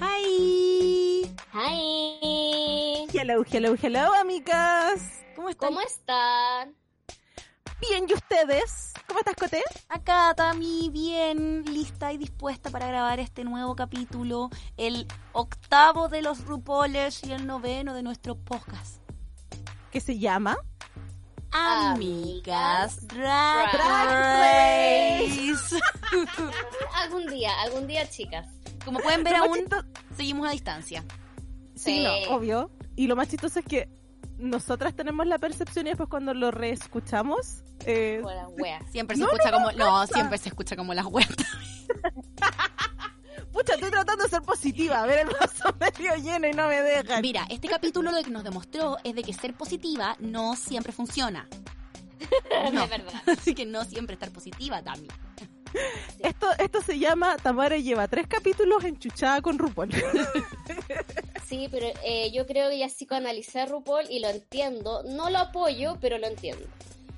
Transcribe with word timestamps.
Hi. 0.00 1.34
Hi. 1.52 3.06
Hello, 3.12 3.42
hello, 3.50 3.74
hello, 3.82 4.14
amigas. 4.14 5.24
¿Cómo 5.34 5.48
están? 5.48 5.68
¿Cómo 5.68 5.80
están? 5.80 6.76
Bien, 7.80 8.06
¿y 8.08 8.14
ustedes? 8.14 8.92
¿Cómo 9.08 9.18
estás, 9.18 9.34
Coté? 9.34 9.64
Acá 9.88 10.32
Tami 10.36 10.90
bien 10.90 11.64
lista 11.64 12.12
y 12.12 12.18
dispuesta 12.18 12.70
para 12.70 12.86
grabar 12.86 13.18
este 13.18 13.42
nuevo 13.42 13.74
capítulo, 13.74 14.48
el 14.76 15.08
octavo 15.32 16.08
de 16.08 16.22
los 16.22 16.44
RuPaulers 16.44 17.24
y 17.24 17.32
el 17.32 17.48
noveno 17.48 17.94
de 17.94 18.04
nuestro 18.04 18.36
podcast. 18.36 19.01
¿Qué 19.92 20.00
se 20.00 20.18
llama? 20.18 20.56
Amigas 21.52 23.06
Drag, 23.08 23.72
Drag 23.72 24.08
Race. 25.20 25.78
Algún 26.94 27.26
día, 27.26 27.50
algún 27.62 27.86
día, 27.86 28.08
chicas. 28.08 28.46
Como 28.84 29.00
pueden 29.00 29.22
ver 29.22 29.36
aún, 29.36 29.58
seguimos 30.16 30.48
a 30.48 30.52
distancia. 30.52 31.04
Sí, 31.74 31.98
Sí. 31.98 32.04
no, 32.04 32.34
obvio. 32.36 32.70
Y 32.96 33.06
lo 33.06 33.16
más 33.16 33.28
chistoso 33.28 33.58
es 33.58 33.64
que 33.66 33.88
nosotras 34.38 34.94
tenemos 34.94 35.26
la 35.26 35.38
percepción 35.38 35.86
y 35.86 35.90
después 35.90 36.08
cuando 36.08 36.32
lo 36.34 36.50
reescuchamos... 36.50 37.62
Eh. 37.84 38.22
Siempre 38.90 39.16
se 39.16 39.22
No, 39.22 39.30
escucha 39.30 39.50
no, 39.50 39.58
como... 39.58 39.72
No, 39.72 40.06
siempre 40.06 40.38
se 40.38 40.48
escucha 40.48 40.74
como 40.76 40.94
las 40.94 41.04
huertas. 41.10 41.46
Pucha, 43.52 43.74
estoy 43.74 43.90
tratando 43.90 44.24
de 44.24 44.30
ser 44.30 44.42
positiva, 44.42 45.02
a 45.02 45.06
ver 45.06 45.20
el 45.20 45.28
vaso 45.28 45.74
medio 45.80 46.16
lleno 46.16 46.48
y 46.48 46.52
no 46.52 46.68
me 46.68 46.80
dejan. 46.82 47.20
Mira, 47.22 47.46
este 47.50 47.68
capítulo 47.68 48.10
lo 48.10 48.22
que 48.22 48.30
nos 48.30 48.44
demostró 48.44 48.96
es 49.04 49.14
de 49.14 49.22
que 49.22 49.32
ser 49.32 49.54
positiva 49.54 50.16
no 50.18 50.56
siempre 50.56 50.92
funciona. 50.92 51.48
No. 52.72 52.84
Es 52.84 52.90
verdad. 52.90 53.12
Así 53.26 53.54
que 53.54 53.66
no 53.66 53.84
siempre 53.84 54.14
estar 54.14 54.30
positiva, 54.30 54.80
Tami. 54.82 55.08
Esto, 56.20 56.46
esto 56.58 56.80
se 56.80 56.98
llama 56.98 57.36
Tamara 57.36 57.76
lleva 57.76 58.06
tres 58.06 58.26
capítulos 58.28 58.84
enchuchada 58.84 59.40
con 59.42 59.58
RuPaul. 59.58 59.90
Sí, 61.46 61.68
pero 61.70 61.86
eh, 62.04 62.30
yo 62.32 62.46
creo 62.46 62.70
que 62.70 62.78
ya 62.78 62.88
psicoanalicé 62.88 63.60
a 63.60 63.66
RuPaul 63.66 64.04
y 64.08 64.20
lo 64.20 64.28
entiendo. 64.28 65.02
No 65.04 65.30
lo 65.30 65.38
apoyo, 65.38 65.98
pero 66.00 66.16
lo 66.18 66.26
entiendo. 66.26 66.64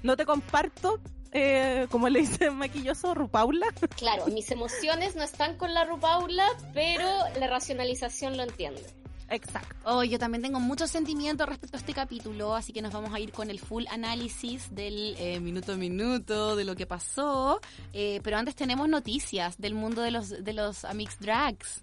no 0.03 0.17
te 0.17 0.25
comparto, 0.25 1.01
eh, 1.35 1.87
como 1.91 2.09
le 2.09 2.21
dice 2.21 2.51
maquilloso, 2.51 3.13
Rupaula. 3.13 3.67
Claro, 3.97 4.27
mis 4.29 4.51
emociones 4.51 5.17
no 5.17 5.23
están 5.23 5.57
con 5.57 5.75
la 5.75 5.85
RuPaula, 5.85 6.47
pero 6.73 7.07
la 7.39 7.49
racionalización 7.49 8.37
lo 8.37 8.45
entiende. 8.45 8.83
Exacto. 9.29 9.75
Oh, 9.85 10.05
yo 10.05 10.19
también 10.19 10.43
tengo 10.43 10.61
muchos 10.61 10.91
sentimientos 10.91 11.49
respecto 11.49 11.77
a 11.77 11.81
este 11.81 11.93
capítulo, 11.93 12.55
así 12.55 12.73
que 12.73 12.83
nos 12.83 12.93
vamos 12.93 13.13
a 13.13 13.19
ir 13.19 13.33
con 13.33 13.51
el 13.51 13.59
full 13.59 13.85
análisis 13.91 14.73
del 14.75 15.17
eh, 15.19 15.41
minuto 15.41 15.73
a 15.73 15.77
minuto, 15.77 16.57
de 16.57 16.65
lo 16.65 16.77
que 16.77 16.87
pasó. 16.87 17.61
Eh, 17.93 18.21
pero 18.23 18.37
antes 18.37 18.55
tenemos 18.55 18.89
noticias 18.89 19.59
del 19.59 19.75
mundo 19.75 20.03
de 20.03 20.13
los, 20.13 20.45
de 20.45 20.53
los 20.53 20.85
Amix 20.85 21.19
Drags. 21.19 21.83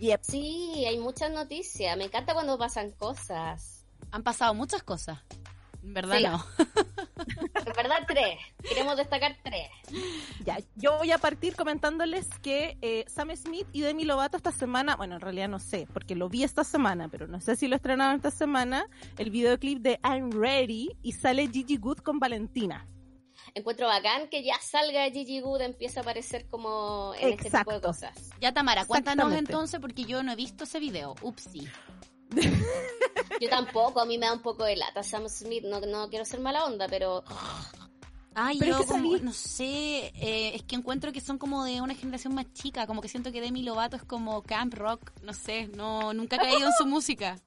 Yep. 0.00 0.20
Sí, 0.22 0.84
hay 0.86 0.98
muchas 0.98 1.30
noticias. 1.30 1.96
Me 1.96 2.04
encanta 2.04 2.32
cuando 2.32 2.56
pasan 2.56 2.90
cosas. 2.92 3.84
Han 4.10 4.22
pasado 4.22 4.54
muchas 4.54 4.82
cosas. 4.82 5.18
En 5.82 5.94
verdad 5.94 6.16
Sí. 6.18 6.24
no. 6.24 6.44
En 7.68 7.72
verdad, 7.74 7.98
tres. 8.06 8.38
Queremos 8.66 8.96
destacar 8.96 9.36
tres. 9.42 9.68
Ya, 10.44 10.58
yo 10.76 10.96
voy 10.98 11.10
a 11.12 11.18
partir 11.18 11.54
comentándoles 11.54 12.26
que 12.42 12.78
eh, 12.80 13.04
Sam 13.08 13.36
Smith 13.36 13.66
y 13.72 13.82
Demi 13.82 14.04
Lovato 14.04 14.36
esta 14.36 14.52
semana, 14.52 14.96
bueno, 14.96 15.16
en 15.16 15.20
realidad 15.20 15.48
no 15.48 15.58
sé, 15.58 15.86
porque 15.92 16.14
lo 16.14 16.28
vi 16.28 16.44
esta 16.44 16.64
semana, 16.64 17.08
pero 17.08 17.26
no 17.26 17.40
sé 17.40 17.56
si 17.56 17.68
lo 17.68 17.76
estrenaron 17.76 18.16
esta 18.16 18.30
semana, 18.30 18.86
el 19.18 19.30
videoclip 19.30 19.80
de 19.80 20.00
I'm 20.02 20.30
Ready 20.32 20.96
y 21.02 21.12
sale 21.12 21.48
Gigi 21.48 21.76
Good 21.76 21.98
con 21.98 22.18
Valentina. 22.18 22.86
Encuentro 23.54 23.86
bacán 23.86 24.28
que 24.28 24.42
ya 24.42 24.58
salga 24.60 25.10
Gigi 25.10 25.40
Good, 25.40 25.60
empieza 25.62 26.00
a 26.00 26.02
aparecer 26.02 26.46
como 26.48 27.12
en 27.18 27.30
este 27.30 27.44
tipo 27.50 27.70
de 27.70 27.76
Exacto. 27.76 27.80
cosas. 27.88 28.30
Ya, 28.40 28.52
Tamara, 28.52 28.84
cuéntanos 28.86 29.32
entonces, 29.32 29.80
porque 29.80 30.04
yo 30.04 30.22
no 30.22 30.32
he 30.32 30.36
visto 30.36 30.64
ese 30.64 30.80
video. 30.80 31.14
Upsi. 31.22 31.68
Yo 33.40 33.48
tampoco, 33.48 34.00
a 34.00 34.04
mí 34.04 34.18
me 34.18 34.26
da 34.26 34.32
un 34.32 34.42
poco 34.42 34.64
de 34.64 34.76
lata 34.76 35.02
Sam 35.02 35.28
Smith, 35.28 35.64
no, 35.64 35.80
no 35.80 36.08
quiero 36.08 36.24
ser 36.24 36.40
mala 36.40 36.64
onda, 36.64 36.86
pero 36.88 37.22
Ay, 38.34 38.56
Pero 38.60 38.72
yo 38.72 38.80
es 38.80 38.86
que 38.86 38.92
como, 38.92 39.16
no 39.18 39.32
sé, 39.32 40.12
eh, 40.14 40.52
es 40.54 40.62
que 40.62 40.76
encuentro 40.76 41.12
que 41.12 41.20
son 41.20 41.38
como 41.38 41.64
de 41.64 41.80
una 41.80 41.94
generación 41.94 42.34
más 42.34 42.52
chica, 42.52 42.86
como 42.86 43.00
que 43.00 43.08
siento 43.08 43.32
que 43.32 43.40
Demi 43.40 43.62
Lovato 43.62 43.96
es 43.96 44.04
como 44.04 44.42
camp 44.42 44.74
rock, 44.74 45.10
no 45.22 45.34
sé, 45.34 45.66
no 45.68 46.12
nunca 46.14 46.36
he 46.36 46.38
caído 46.38 46.66
en 46.68 46.72
su 46.78 46.86
música. 46.86 47.40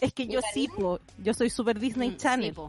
Es 0.00 0.12
que 0.14 0.26
yo 0.28 0.40
sí, 0.54 0.68
po, 0.68 1.00
yo 1.18 1.34
soy 1.34 1.50
super 1.50 1.78
Disney 1.80 2.10
Mm, 2.10 2.16
Channel. 2.16 2.54
sí. 2.54 2.60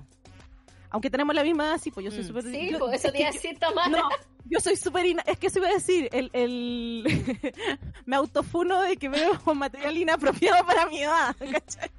Aunque 0.92 1.10
tenemos 1.10 1.34
la 1.34 1.44
misma 1.44 1.66
edad, 1.66 1.80
sí, 1.82 1.90
pues 1.90 2.04
yo 2.06 2.12
soy 2.12 2.24
Mm. 2.24 2.28
super 2.28 2.44
sí, 2.44 2.70
yo- 2.72 2.80
pues 2.80 2.94
eso 3.00 3.08
es 3.08 3.14
te 3.14 3.18
que 3.18 3.24
iba 3.24 3.30
a 3.30 3.34
yo- 3.34 3.42
decir, 3.42 3.60
Tamara. 3.60 3.90
No, 3.90 4.10
yo 4.46 4.60
soy 4.60 4.76
súper... 4.76 5.06
Es 5.26 5.38
que 5.40 5.48
eso 5.48 5.60
iba 5.60 5.70
a 5.70 5.74
decir, 5.74 6.10
el, 6.12 6.30
el... 6.34 7.04
me 8.06 8.16
autofuno 8.18 8.82
de 8.82 8.98
que 8.98 9.10
veo 9.10 9.32
material 9.56 9.98
inapropiado 9.98 10.66
para 10.66 10.86
mi 10.88 11.02
edad, 11.02 11.36
¿cachai? 11.52 11.90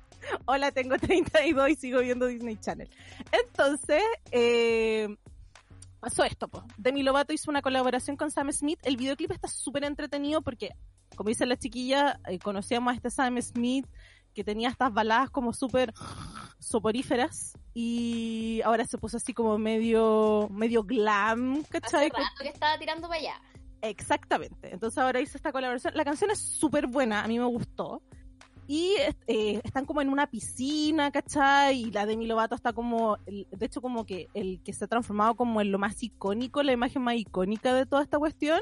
Hola, 0.45 0.71
tengo 0.71 0.97
32 0.99 1.71
y 1.71 1.75
sigo 1.75 1.99
viendo 2.01 2.27
Disney 2.27 2.57
Channel. 2.57 2.89
Entonces, 3.33 4.03
eh, 4.31 5.09
pasó 5.99 6.23
esto, 6.25 6.47
pues. 6.49 6.63
Demi 6.77 7.03
Lovato 7.03 7.33
hizo 7.33 7.51
una 7.51 7.61
colaboración 7.63 8.17
con 8.17 8.31
Sam 8.31 8.53
Smith. 8.53 8.79
El 8.85 8.97
videoclip 8.97 9.33
está 9.33 9.49
súper 9.49 9.83
entretenido 9.85 10.41
porque, 10.43 10.71
como 11.17 11.29
dicen 11.29 11.49
las 11.49 11.59
chiquillas, 11.59 12.19
eh, 12.29 12.39
conocíamos 12.39 12.93
a 12.93 12.97
este 12.97 13.11
Sam 13.11 13.41
Smith 13.43 13.87
que 14.35 14.45
tenía 14.45 14.69
estas 14.69 14.93
baladas 14.93 15.31
como 15.31 15.53
súper 15.53 15.93
soporíferas 16.59 17.59
y 17.75 18.61
ahora 18.65 18.85
se 18.87 18.99
puso 18.99 19.17
así 19.17 19.33
como 19.35 19.59
medio 19.59 20.49
medio 20.51 20.85
glam, 20.85 21.61
Hace 21.61 21.81
¿cachai? 21.81 22.09
rato 22.11 22.23
que 22.41 22.49
estaba 22.49 22.79
tirando 22.79 23.09
para 23.09 23.21
allá. 23.21 23.41
Exactamente. 23.83 24.73
Entonces 24.73 24.97
ahora 24.99 25.21
hizo 25.21 25.37
esta 25.37 25.51
colaboración. 25.53 25.95
La 25.97 26.05
canción 26.05 26.31
es 26.31 26.39
súper 26.39 26.87
buena, 26.87 27.25
a 27.25 27.29
mí 27.29 27.39
me 27.39 27.47
gustó. 27.47 28.03
Y 28.69 28.95
eh, 29.27 29.61
están 29.65 29.85
como 29.85 30.01
en 30.01 30.09
una 30.09 30.29
piscina, 30.29 31.11
¿cachai? 31.11 31.81
Y 31.83 31.91
la 31.91 32.07
Demi 32.07 32.27
Lovato 32.27 32.55
está 32.55 32.73
como, 32.73 33.19
el- 33.27 33.47
de 33.51 33.67
hecho 33.67 33.83
como 33.83 34.07
que 34.07 34.29
el 34.35 34.61
que 34.63 34.73
se 34.73 34.85
ha 34.85 34.89
transformado 34.89 35.35
como 35.35 35.61
en 35.61 35.73
lo 35.73 35.79
más 35.79 36.01
icónico, 36.03 36.63
la 36.63 36.73
imagen 36.73 37.03
más 37.03 37.17
icónica 37.17 37.75
de 37.75 37.87
toda 37.87 38.03
esta 38.03 38.19
cuestión, 38.19 38.61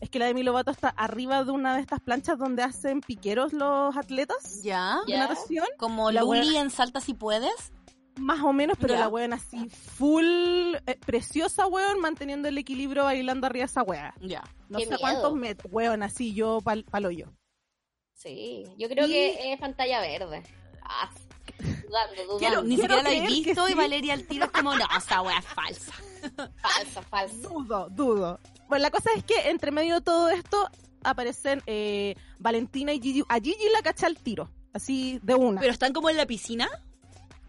es 0.00 0.08
que 0.10 0.18
la 0.18 0.26
Demi 0.26 0.42
Lovato 0.42 0.70
está 0.70 0.88
arriba 0.88 1.44
de 1.44 1.50
una 1.52 1.74
de 1.74 1.80
estas 1.82 2.00
planchas 2.00 2.38
donde 2.38 2.62
hacen 2.62 3.00
piqueros 3.02 3.52
los 3.52 3.96
atletas 3.96 4.62
¿Ya? 4.62 4.96
de 5.06 5.18
natación. 5.18 5.66
Como 5.78 6.10
La 6.10 6.22
Luli 6.22 6.56
en 6.56 6.70
Salta 6.70 7.00
si 7.00 7.14
puedes. 7.14 7.72
Más 8.18 8.40
o 8.42 8.52
menos, 8.52 8.76
pero 8.78 8.92
Ya. 8.94 9.00
la 9.00 9.08
weón 9.08 9.32
así, 9.32 9.70
full, 9.70 10.24
eh, 10.86 10.98
preciosa 11.06 11.66
weón, 11.66 11.98
manteniendo 11.98 12.46
el 12.48 12.58
equilibrio 12.58 13.04
bailando 13.04 13.46
arriba 13.46 13.62
de 13.62 13.70
esa 13.70 13.82
wea. 13.82 14.14
Ya. 14.20 14.42
No 14.68 14.78
Qué 14.78 14.84
sé 14.84 14.90
miedo. 14.90 15.00
cuántos 15.00 15.34
metros, 15.34 15.72
weón, 15.72 16.02
así 16.02 16.34
yo 16.34 16.60
pal, 16.62 16.84
palo 16.90 17.10
yo. 17.10 17.26
Sí, 18.14 18.64
yo 18.78 18.88
creo 18.88 19.06
Y- 19.06 19.10
que 19.12 19.52
es 19.52 19.60
pantalla 19.60 20.00
verde. 20.00 20.42
Ah, 20.82 21.10
dudando, 21.58 22.14
dudando. 22.24 22.38
Quiero- 22.38 22.62
Ni 22.62 22.76
siquiera 22.76 23.02
la 23.02 23.10
he 23.12 23.20
visto 23.26 23.68
y. 23.68 23.74
Valeria 23.74 24.14
al 24.14 24.24
tiro 24.26 24.44
es 24.46 24.50
como, 24.50 24.74
no, 24.76 24.84
esa 24.96 25.22
wea 25.22 25.38
es 25.38 25.44
falsa. 25.46 25.92
Falsa, 26.62 27.02
falsa. 27.02 27.48
Dudo, 27.48 27.88
dudo. 27.90 28.40
Bueno, 28.68 28.82
la 28.82 28.90
cosa 28.90 29.10
es 29.16 29.24
que 29.24 29.50
entre 29.50 29.70
medio 29.72 29.96
de 29.96 30.00
todo 30.02 30.30
esto 30.30 30.68
aparecen 31.02 31.62
eh, 31.66 32.14
Valentina 32.38 32.92
y 32.92 33.00
Gigi. 33.00 33.24
A 33.28 33.36
Gigi 33.40 33.68
la 33.72 33.82
cacha 33.82 34.06
al 34.06 34.16
tiro, 34.18 34.50
así 34.72 35.18
de 35.22 35.34
una. 35.34 35.60
¿Pero 35.60 35.72
están 35.72 35.92
como 35.92 36.10
en 36.10 36.16
la 36.16 36.26
piscina? 36.26 36.68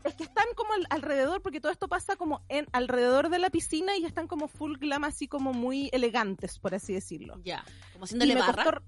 es 0.04 0.16
que 0.16 0.24
están 0.24 0.48
como 0.58 0.74
al- 0.74 0.86
alrededor, 0.90 1.42
porque 1.42 1.62
todo 1.62 1.72
esto 1.72 1.88
pasa 1.88 2.18
como 2.18 2.42
en 2.50 2.68
alrededor 2.74 3.30
de 3.30 3.40
la 3.40 3.50
piscina 3.50 3.96
y 3.96 4.04
están 4.04 4.28
como 4.28 4.50
full 4.50 4.78
glam, 4.78 5.06
así 5.06 5.30
como 5.30 5.54
muy 5.54 5.90
elegantes, 5.94 6.60
por 6.60 6.76
así 6.76 6.92
decirlo. 6.92 7.40
Ya. 7.46 7.64
Como 7.94 8.06
me 8.12 8.36
barra. 8.36 8.64
costó 8.66 8.82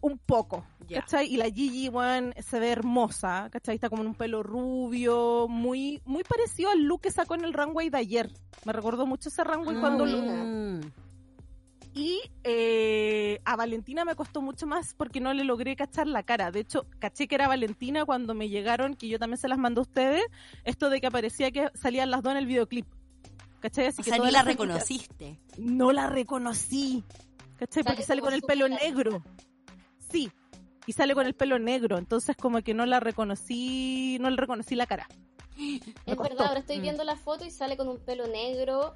un 0.00 0.18
poco. 0.18 0.64
¿cachai? 0.88 1.32
Y 1.32 1.36
la 1.36 1.46
Gigi, 1.46 1.88
weón, 1.88 2.34
se 2.38 2.60
ve 2.60 2.70
hermosa, 2.70 3.48
¿cachai? 3.50 3.74
Está 3.76 3.88
como 3.88 4.02
en 4.02 4.08
un 4.08 4.14
pelo 4.14 4.42
rubio, 4.42 5.46
muy 5.48 6.00
muy 6.04 6.22
parecido 6.22 6.70
al 6.70 6.82
look 6.82 7.02
que 7.02 7.10
sacó 7.10 7.34
en 7.34 7.44
el 7.44 7.52
runway 7.52 7.90
de 7.90 7.98
ayer. 7.98 8.30
Me 8.64 8.72
recordó 8.72 9.06
mucho 9.06 9.28
ese 9.28 9.44
runway 9.44 9.76
cuando 9.80 10.06
lo... 10.06 10.80
Y 11.94 12.20
eh, 12.44 13.40
a 13.46 13.56
Valentina 13.56 14.04
me 14.04 14.14
costó 14.14 14.42
mucho 14.42 14.66
más 14.66 14.92
porque 14.92 15.18
no 15.18 15.32
le 15.32 15.44
logré 15.44 15.76
cachar 15.76 16.06
la 16.06 16.22
cara. 16.24 16.50
De 16.50 16.60
hecho, 16.60 16.86
caché 16.98 17.26
que 17.26 17.36
era 17.36 17.48
Valentina 17.48 18.04
cuando 18.04 18.34
me 18.34 18.50
llegaron, 18.50 18.96
que 18.96 19.08
yo 19.08 19.18
también 19.18 19.38
se 19.38 19.48
las 19.48 19.56
mandé 19.56 19.78
a 19.78 19.82
ustedes, 19.82 20.22
esto 20.64 20.90
de 20.90 21.00
que 21.00 21.06
aparecía 21.06 21.50
que 21.50 21.70
salían 21.72 22.10
las 22.10 22.22
dos 22.22 22.32
en 22.32 22.36
el 22.36 22.46
videoclip. 22.46 22.86
¿Cachai? 23.60 23.86
Así 23.86 24.02
O 24.02 24.04
que 24.04 24.10
sea, 24.10 24.18
ni 24.22 24.30
la 24.30 24.42
reconociste. 24.42 25.40
No 25.56 25.90
la 25.90 26.06
reconocí. 26.06 27.02
¿Cachai? 27.56 27.82
Porque 27.82 28.02
Sale 28.02 28.20
con 28.20 28.34
el 28.34 28.42
pelo 28.42 28.68
negro. 28.68 29.22
Sí. 30.16 30.30
Y 30.86 30.92
sale 30.92 31.14
con 31.14 31.26
el 31.26 31.34
pelo 31.34 31.58
negro. 31.58 31.98
Entonces 31.98 32.36
como 32.36 32.62
que 32.62 32.72
no 32.74 32.86
la 32.86 33.00
reconocí, 33.00 34.18
no 34.20 34.30
le 34.30 34.36
reconocí 34.36 34.74
la 34.76 34.86
cara. 34.86 35.08
Es 36.06 36.18
verdad, 36.18 36.46
ahora 36.48 36.60
estoy 36.60 36.78
Mm. 36.78 36.82
viendo 36.82 37.04
la 37.04 37.16
foto 37.16 37.44
y 37.44 37.50
sale 37.50 37.76
con 37.76 37.88
un 37.88 37.98
pelo 37.98 38.26
negro, 38.26 38.94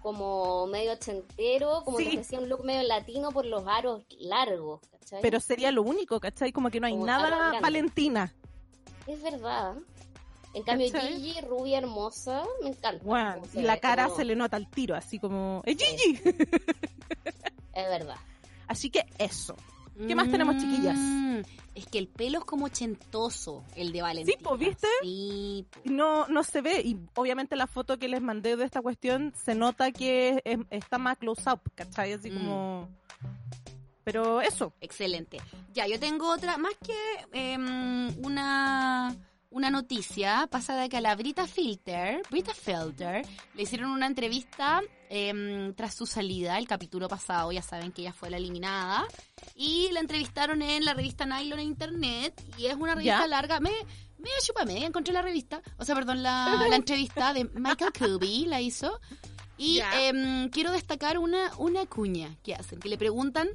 como 0.00 0.66
medio 0.66 0.92
ochentero, 0.92 1.82
como 1.84 1.98
Sí. 1.98 2.10
que 2.10 2.20
hacía 2.20 2.38
un 2.38 2.48
look 2.48 2.64
medio 2.64 2.82
latino 2.82 3.30
por 3.32 3.46
los 3.46 3.66
aros 3.66 4.04
largos, 4.20 4.80
¿cachai? 4.90 5.22
Pero 5.22 5.40
sería 5.40 5.72
lo 5.72 5.82
único, 5.82 6.20
¿cachai? 6.20 6.52
Como 6.52 6.70
que 6.70 6.78
no 6.78 6.86
hay 6.86 6.92
Como 6.92 7.06
nada. 7.06 7.58
Valentina. 7.60 8.32
Es 9.06 9.22
verdad. 9.22 9.76
En 10.52 10.62
cambio, 10.62 10.92
¿Cachai? 10.92 11.20
Gigi, 11.20 11.40
rubia 11.40 11.78
hermosa, 11.78 12.44
me 12.62 12.68
encanta. 12.68 13.40
Y 13.54 13.62
la 13.62 13.78
cara 13.80 14.04
como- 14.04 14.16
se 14.16 14.24
le 14.24 14.36
nota 14.36 14.56
al 14.56 14.68
tiro, 14.70 14.94
así 14.94 15.18
como... 15.18 15.62
¡Es 15.64 15.76
Gigi! 15.78 16.20
Es 17.74 17.88
verdad. 17.88 18.16
Así 18.68 18.88
que 18.90 19.04
eso. 19.18 19.56
¿Qué 20.06 20.14
más 20.14 20.30
tenemos, 20.30 20.56
chiquillas? 20.58 20.96
Mm, 20.98 21.40
Es 21.74 21.86
que 21.86 21.98
el 21.98 22.06
pelo 22.08 22.38
es 22.38 22.44
como 22.44 22.66
ochentoso, 22.66 23.64
el 23.76 23.92
de 23.92 24.02
Valentina. 24.02 24.38
pues, 24.42 24.60
¿viste? 24.60 24.86
Sí, 25.02 25.66
po. 25.70 25.80
No, 25.84 26.26
no 26.28 26.42
se 26.44 26.60
ve. 26.60 26.80
Y 26.84 26.98
obviamente 27.16 27.56
la 27.56 27.66
foto 27.66 27.98
que 27.98 28.08
les 28.08 28.20
mandé 28.22 28.56
de 28.56 28.64
esta 28.64 28.80
cuestión 28.80 29.32
se 29.44 29.54
nota 29.56 29.90
que 29.92 30.40
es- 30.44 30.58
está 30.70 30.98
más 30.98 31.18
close 31.18 31.42
up, 31.50 31.60
¿cachai? 31.74 32.12
Así 32.12 32.30
Mm. 32.30 32.34
como... 32.38 32.88
Pero 34.04 34.40
eso. 34.42 34.72
Excelente. 34.80 35.38
Ya, 35.72 35.86
yo 35.86 35.98
tengo 35.98 36.30
otra, 36.30 36.58
más 36.58 36.74
que 36.86 36.94
em, 37.32 38.12
una, 38.24 39.14
una 39.54 39.70
noticia, 39.70 40.48
pasa 40.50 40.74
de 40.76 40.88
que 40.88 40.96
a 40.96 41.00
la 41.00 41.14
Brita 41.14 41.46
Filter, 41.46 42.22
Brita 42.28 42.52
Filter, 42.52 43.24
le 43.54 43.62
hicieron 43.62 43.92
una 43.92 44.06
entrevista 44.06 44.82
em, 45.08 45.72
tras 45.74 45.94
su 45.94 46.06
salida, 46.06 46.58
el 46.58 46.66
capítulo 46.66 47.06
pasado, 47.06 47.52
ya 47.52 47.62
saben 47.62 47.92
que 47.92 48.02
ella 48.02 48.12
fue 48.12 48.30
la 48.30 48.36
eliminada, 48.36 49.06
y 49.54 49.90
la 49.92 50.00
entrevistaron 50.00 50.60
en 50.60 50.84
la 50.84 50.92
revista 50.92 51.24
Nylon 51.24 51.60
en 51.60 51.66
internet, 51.66 52.42
y 52.58 52.66
es 52.66 52.74
una 52.74 52.96
revista 52.96 53.20
¿Ya? 53.20 53.26
larga, 53.26 53.60
me... 53.60 53.70
Me 54.16 54.30
chupame, 54.42 54.86
encontré 54.86 55.12
la 55.12 55.20
revista, 55.20 55.60
o 55.76 55.84
sea, 55.84 55.94
perdón, 55.94 56.22
la, 56.22 56.64
la 56.70 56.76
entrevista 56.76 57.34
de 57.34 57.44
Michael 57.44 57.92
Kubi, 57.92 58.46
la 58.46 58.58
hizo. 58.58 58.98
Y 59.58 59.80
em, 60.00 60.48
quiero 60.48 60.72
destacar 60.72 61.18
una, 61.18 61.54
una 61.58 61.84
cuña 61.84 62.34
que 62.42 62.54
hacen, 62.54 62.80
que 62.80 62.88
le 62.88 62.96
preguntan 62.96 63.50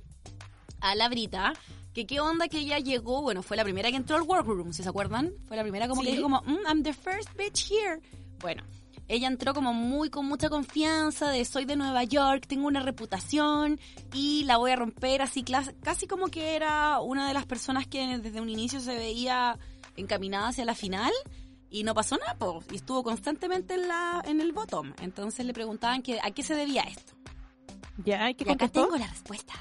a 0.79 0.93
la 0.93 1.09
Brita 1.09 1.53
que 1.93 2.05
qué 2.05 2.19
onda 2.19 2.47
que 2.47 2.59
ella 2.59 2.79
llegó, 2.79 3.21
bueno, 3.21 3.41
fue 3.41 3.57
la 3.57 3.63
primera 3.63 3.89
que 3.89 3.97
entró 3.97 4.15
al 4.15 4.23
workroom, 4.23 4.73
si 4.73 4.83
se 4.83 4.89
acuerdan, 4.89 5.33
fue 5.47 5.57
la 5.57 5.63
primera 5.63 5.87
como 5.87 6.01
que 6.01 6.11
dijo 6.11 6.23
como, 6.23 6.41
"Mm, 6.45 6.67
I'm 6.67 6.83
the 6.83 6.93
first 6.93 7.29
bitch 7.37 7.71
here. 7.71 8.01
Bueno, 8.39 8.63
ella 9.07 9.27
entró 9.27 9.53
como 9.55 9.73
muy 9.73 10.09
con 10.11 10.27
mucha 10.27 10.49
confianza 10.49 11.29
de 11.31 11.43
soy 11.43 11.65
de 11.65 11.75
Nueva 11.75 12.03
York, 12.03 12.45
tengo 12.47 12.67
una 12.67 12.79
reputación 12.81 13.79
y 14.13 14.43
la 14.43 14.57
voy 14.57 14.71
a 14.71 14.75
romper 14.75 15.23
así 15.23 15.43
casi 15.81 16.07
como 16.07 16.27
que 16.27 16.55
era 16.55 16.99
una 16.99 17.27
de 17.27 17.33
las 17.33 17.45
personas 17.47 17.87
que 17.87 18.19
desde 18.19 18.39
un 18.39 18.49
inicio 18.49 18.79
se 18.79 18.95
veía 18.95 19.57
encaminada 19.97 20.49
hacia 20.49 20.63
la 20.63 20.75
final 20.75 21.11
y 21.71 21.83
no 21.83 21.93
pasó 21.95 22.17
nada, 22.17 22.35
po, 22.37 22.63
y 22.71 22.75
estuvo 22.75 23.03
constantemente 23.03 23.73
en 23.73 23.87
la 23.87 24.23
en 24.25 24.41
el 24.41 24.51
bottom. 24.53 24.93
Entonces 25.01 25.43
le 25.45 25.53
preguntaban 25.53 26.01
que 26.03 26.19
a 26.21 26.29
qué 26.31 26.43
se 26.43 26.53
debía 26.53 26.83
esto. 26.83 27.13
Ya, 28.05 28.29
¿y 28.29 28.35
qué 28.35 28.45
Y 28.47 28.51
acá 28.51 28.67
tengo 28.67 28.95
la 28.95 29.07
respuesta. 29.07 29.53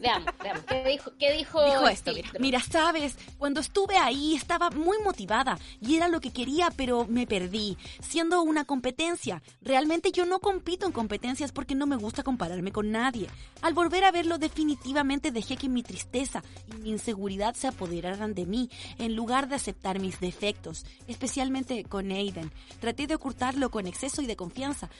Veamos, 0.00 0.38
veamos. 0.38 0.64
¿Qué 0.64 0.84
dijo, 0.84 1.12
qué 1.18 1.32
dijo, 1.32 1.64
Dijo 1.64 1.88
esto, 1.88 2.12
mira, 2.12 2.30
mira, 2.38 2.60
sabes, 2.60 3.16
cuando 3.38 3.60
estuve 3.60 3.96
ahí 3.96 4.34
estaba 4.34 4.70
muy 4.70 4.98
motivada 5.02 5.58
y 5.80 5.96
era 5.96 6.08
lo 6.08 6.20
que 6.20 6.32
quería, 6.32 6.70
pero 6.76 7.06
me 7.06 7.26
perdí, 7.26 7.78
siendo 8.00 8.42
una 8.42 8.64
competencia. 8.64 9.42
Realmente 9.62 10.12
yo 10.12 10.26
no 10.26 10.40
compito 10.40 10.86
en 10.86 10.92
competencias 10.92 11.52
porque 11.52 11.74
no 11.74 11.86
me 11.86 11.96
gusta 11.96 12.22
compararme 12.22 12.72
con 12.72 12.90
nadie. 12.90 13.28
Al 13.62 13.72
volver 13.74 14.04
a 14.04 14.12
verlo 14.12 14.38
definitivamente 14.38 15.30
dejé 15.30 15.56
que 15.56 15.68
mi 15.68 15.82
tristeza 15.82 16.42
y 16.70 16.80
mi 16.80 16.90
inseguridad 16.90 17.54
se 17.54 17.68
apoderaran 17.68 18.34
de 18.34 18.46
mí 18.46 18.70
en 18.98 19.16
lugar 19.16 19.48
de 19.48 19.54
aceptar 19.54 20.00
mis 20.00 20.20
defectos, 20.20 20.84
especialmente 21.08 21.84
con 21.84 22.10
Aiden. 22.10 22.52
Traté 22.80 23.06
de 23.06 23.14
ocultarlo 23.14 23.70
con 23.70 23.86
exceso 23.86 24.20
y 24.20 24.26
de 24.26 24.36
confianza. 24.36 24.90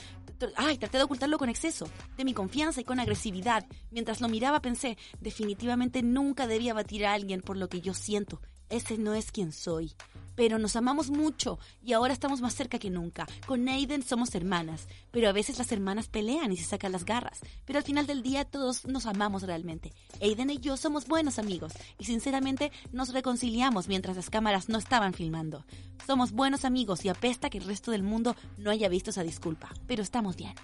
Ay, 0.56 0.78
traté 0.78 0.98
de 0.98 1.04
ocultarlo 1.04 1.38
con 1.38 1.48
exceso, 1.48 1.88
de 2.16 2.24
mi 2.24 2.34
confianza 2.34 2.80
y 2.80 2.84
con 2.84 3.00
agresividad. 3.00 3.66
Mientras 3.90 4.20
lo 4.20 4.28
miraba 4.28 4.53
pensé, 4.60 4.98
definitivamente 5.20 6.02
nunca 6.02 6.46
debía 6.46 6.74
batir 6.74 7.06
a 7.06 7.12
alguien 7.12 7.40
por 7.40 7.56
lo 7.56 7.68
que 7.68 7.80
yo 7.80 7.94
siento. 7.94 8.40
Ese 8.70 8.98
no 8.98 9.14
es 9.14 9.30
quien 9.30 9.52
soy. 9.52 9.92
Pero 10.36 10.58
nos 10.58 10.74
amamos 10.74 11.10
mucho 11.10 11.60
y 11.80 11.92
ahora 11.92 12.12
estamos 12.12 12.40
más 12.40 12.54
cerca 12.54 12.80
que 12.80 12.90
nunca. 12.90 13.26
Con 13.46 13.68
Aiden 13.68 14.02
somos 14.02 14.34
hermanas, 14.34 14.88
pero 15.12 15.28
a 15.28 15.32
veces 15.32 15.58
las 15.58 15.70
hermanas 15.70 16.08
pelean 16.08 16.50
y 16.50 16.56
se 16.56 16.64
sacan 16.64 16.90
las 16.90 17.04
garras. 17.04 17.40
Pero 17.64 17.78
al 17.78 17.84
final 17.84 18.06
del 18.08 18.22
día 18.22 18.44
todos 18.44 18.84
nos 18.84 19.06
amamos 19.06 19.44
realmente. 19.44 19.92
Aiden 20.20 20.50
y 20.50 20.58
yo 20.58 20.76
somos 20.76 21.06
buenos 21.06 21.38
amigos 21.38 21.72
y 21.98 22.06
sinceramente 22.06 22.72
nos 22.90 23.12
reconciliamos 23.12 23.86
mientras 23.86 24.16
las 24.16 24.30
cámaras 24.30 24.68
no 24.68 24.78
estaban 24.78 25.14
filmando. 25.14 25.64
Somos 26.04 26.32
buenos 26.32 26.64
amigos 26.64 27.04
y 27.04 27.10
apesta 27.10 27.50
que 27.50 27.58
el 27.58 27.64
resto 27.64 27.92
del 27.92 28.02
mundo 28.02 28.34
no 28.58 28.70
haya 28.70 28.88
visto 28.88 29.10
esa 29.10 29.22
disculpa. 29.22 29.70
Pero 29.86 30.02
estamos 30.02 30.34
bien. 30.34 30.54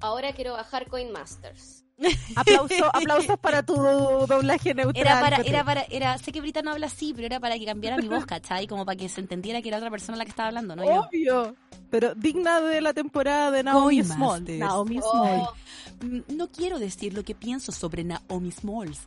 Ahora 0.00 0.32
quiero 0.32 0.54
bajar 0.54 0.88
Coin 0.88 1.12
Masters. 1.12 1.83
Aplauso, 2.36 2.86
aplausos 2.92 3.38
para 3.38 3.62
tu 3.62 3.74
doblaje 3.74 4.74
neutral. 4.74 5.06
Era 5.06 5.20
para, 5.20 5.36
era 5.38 5.64
para, 5.64 5.82
era, 5.82 6.18
sé 6.18 6.32
que 6.32 6.40
Brita 6.40 6.60
no 6.62 6.72
habla 6.72 6.86
así, 6.86 7.12
pero 7.14 7.26
era 7.26 7.38
para 7.40 7.56
que 7.58 7.64
cambiara 7.64 7.96
mi 7.96 8.08
voz, 8.08 8.26
¿cachai? 8.26 8.66
Como 8.66 8.84
para 8.84 8.96
que 8.96 9.08
se 9.08 9.20
entendiera 9.20 9.62
que 9.62 9.68
era 9.68 9.78
otra 9.78 9.90
persona 9.90 10.18
la 10.18 10.24
que 10.24 10.30
estaba 10.30 10.48
hablando, 10.48 10.74
¿no? 10.74 10.84
Yo. 10.84 11.02
Obvio. 11.02 11.54
Pero 11.90 12.14
digna 12.16 12.60
de 12.60 12.80
la 12.80 12.92
temporada 12.92 13.50
de 13.52 13.62
Naomi 13.62 14.02
Coin 14.02 14.04
Small. 14.04 14.40
Masters. 14.40 14.58
Naomi. 14.58 15.00
Oh, 15.02 15.52
Mm, 16.00 16.20
No 16.36 16.50
quiero 16.50 16.78
decir 16.80 17.14
lo 17.14 17.22
que 17.22 17.34
pienso 17.36 17.70
sobre 17.70 18.02
Naomi 18.02 18.50
Smalls. 18.50 19.06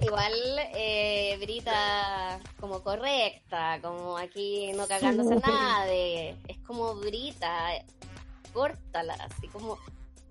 igual, 0.00 0.32
eh, 0.74 1.36
Brita 1.40 2.38
como 2.60 2.82
correcta, 2.82 3.80
como 3.82 4.16
aquí 4.16 4.70
no 4.76 4.86
cagándose 4.86 5.34
a 5.34 5.38
nadie. 5.50 6.36
Es 6.46 6.58
como 6.66 6.94
Brita, 6.96 7.70
córtala, 8.52 9.14
así 9.14 9.48
como... 9.48 9.76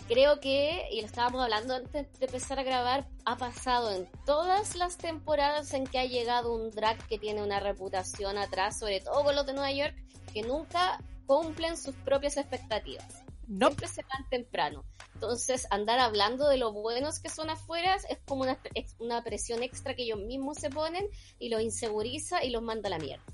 Creo 0.07 0.39
que, 0.39 0.87
y 0.91 1.01
lo 1.01 1.07
estábamos 1.07 1.43
hablando 1.43 1.75
antes 1.75 2.11
de 2.19 2.25
empezar 2.25 2.59
a 2.59 2.63
grabar, 2.63 3.07
ha 3.25 3.35
pasado 3.35 3.91
en 3.91 4.09
todas 4.25 4.75
las 4.75 4.97
temporadas 4.97 5.73
en 5.73 5.85
que 5.85 5.99
ha 5.99 6.05
llegado 6.05 6.53
un 6.53 6.71
drag 6.71 6.97
que 7.07 7.19
tiene 7.19 7.43
una 7.43 7.59
reputación 7.59 8.37
atrás, 8.37 8.79
sobre 8.79 9.01
todo 9.01 9.23
con 9.25 9.35
los 9.35 9.45
de 9.45 9.53
Nueva 9.53 9.71
York, 9.71 9.95
que 10.33 10.43
nunca 10.43 11.03
cumplen 11.25 11.75
sus 11.75 11.93
propias 11.93 12.37
expectativas. 12.37 13.23
No, 13.47 13.67
siempre 13.67 13.87
se 13.89 14.01
van 14.03 14.29
temprano. 14.29 14.85
Entonces, 15.13 15.67
andar 15.71 15.99
hablando 15.99 16.47
de 16.47 16.57
lo 16.57 16.71
buenos 16.71 17.19
que 17.19 17.29
son 17.29 17.49
afuera 17.49 17.95
es 17.95 18.19
como 18.25 18.43
una, 18.43 18.57
ex- 18.75 18.95
una 18.99 19.23
presión 19.23 19.61
extra 19.61 19.93
que 19.93 20.03
ellos 20.03 20.19
mismos 20.19 20.57
se 20.57 20.69
ponen 20.69 21.05
y 21.37 21.49
los 21.49 21.61
inseguriza 21.61 22.45
y 22.45 22.51
los 22.51 22.61
manda 22.61 22.87
a 22.87 22.91
la 22.91 22.99
mierda. 22.99 23.25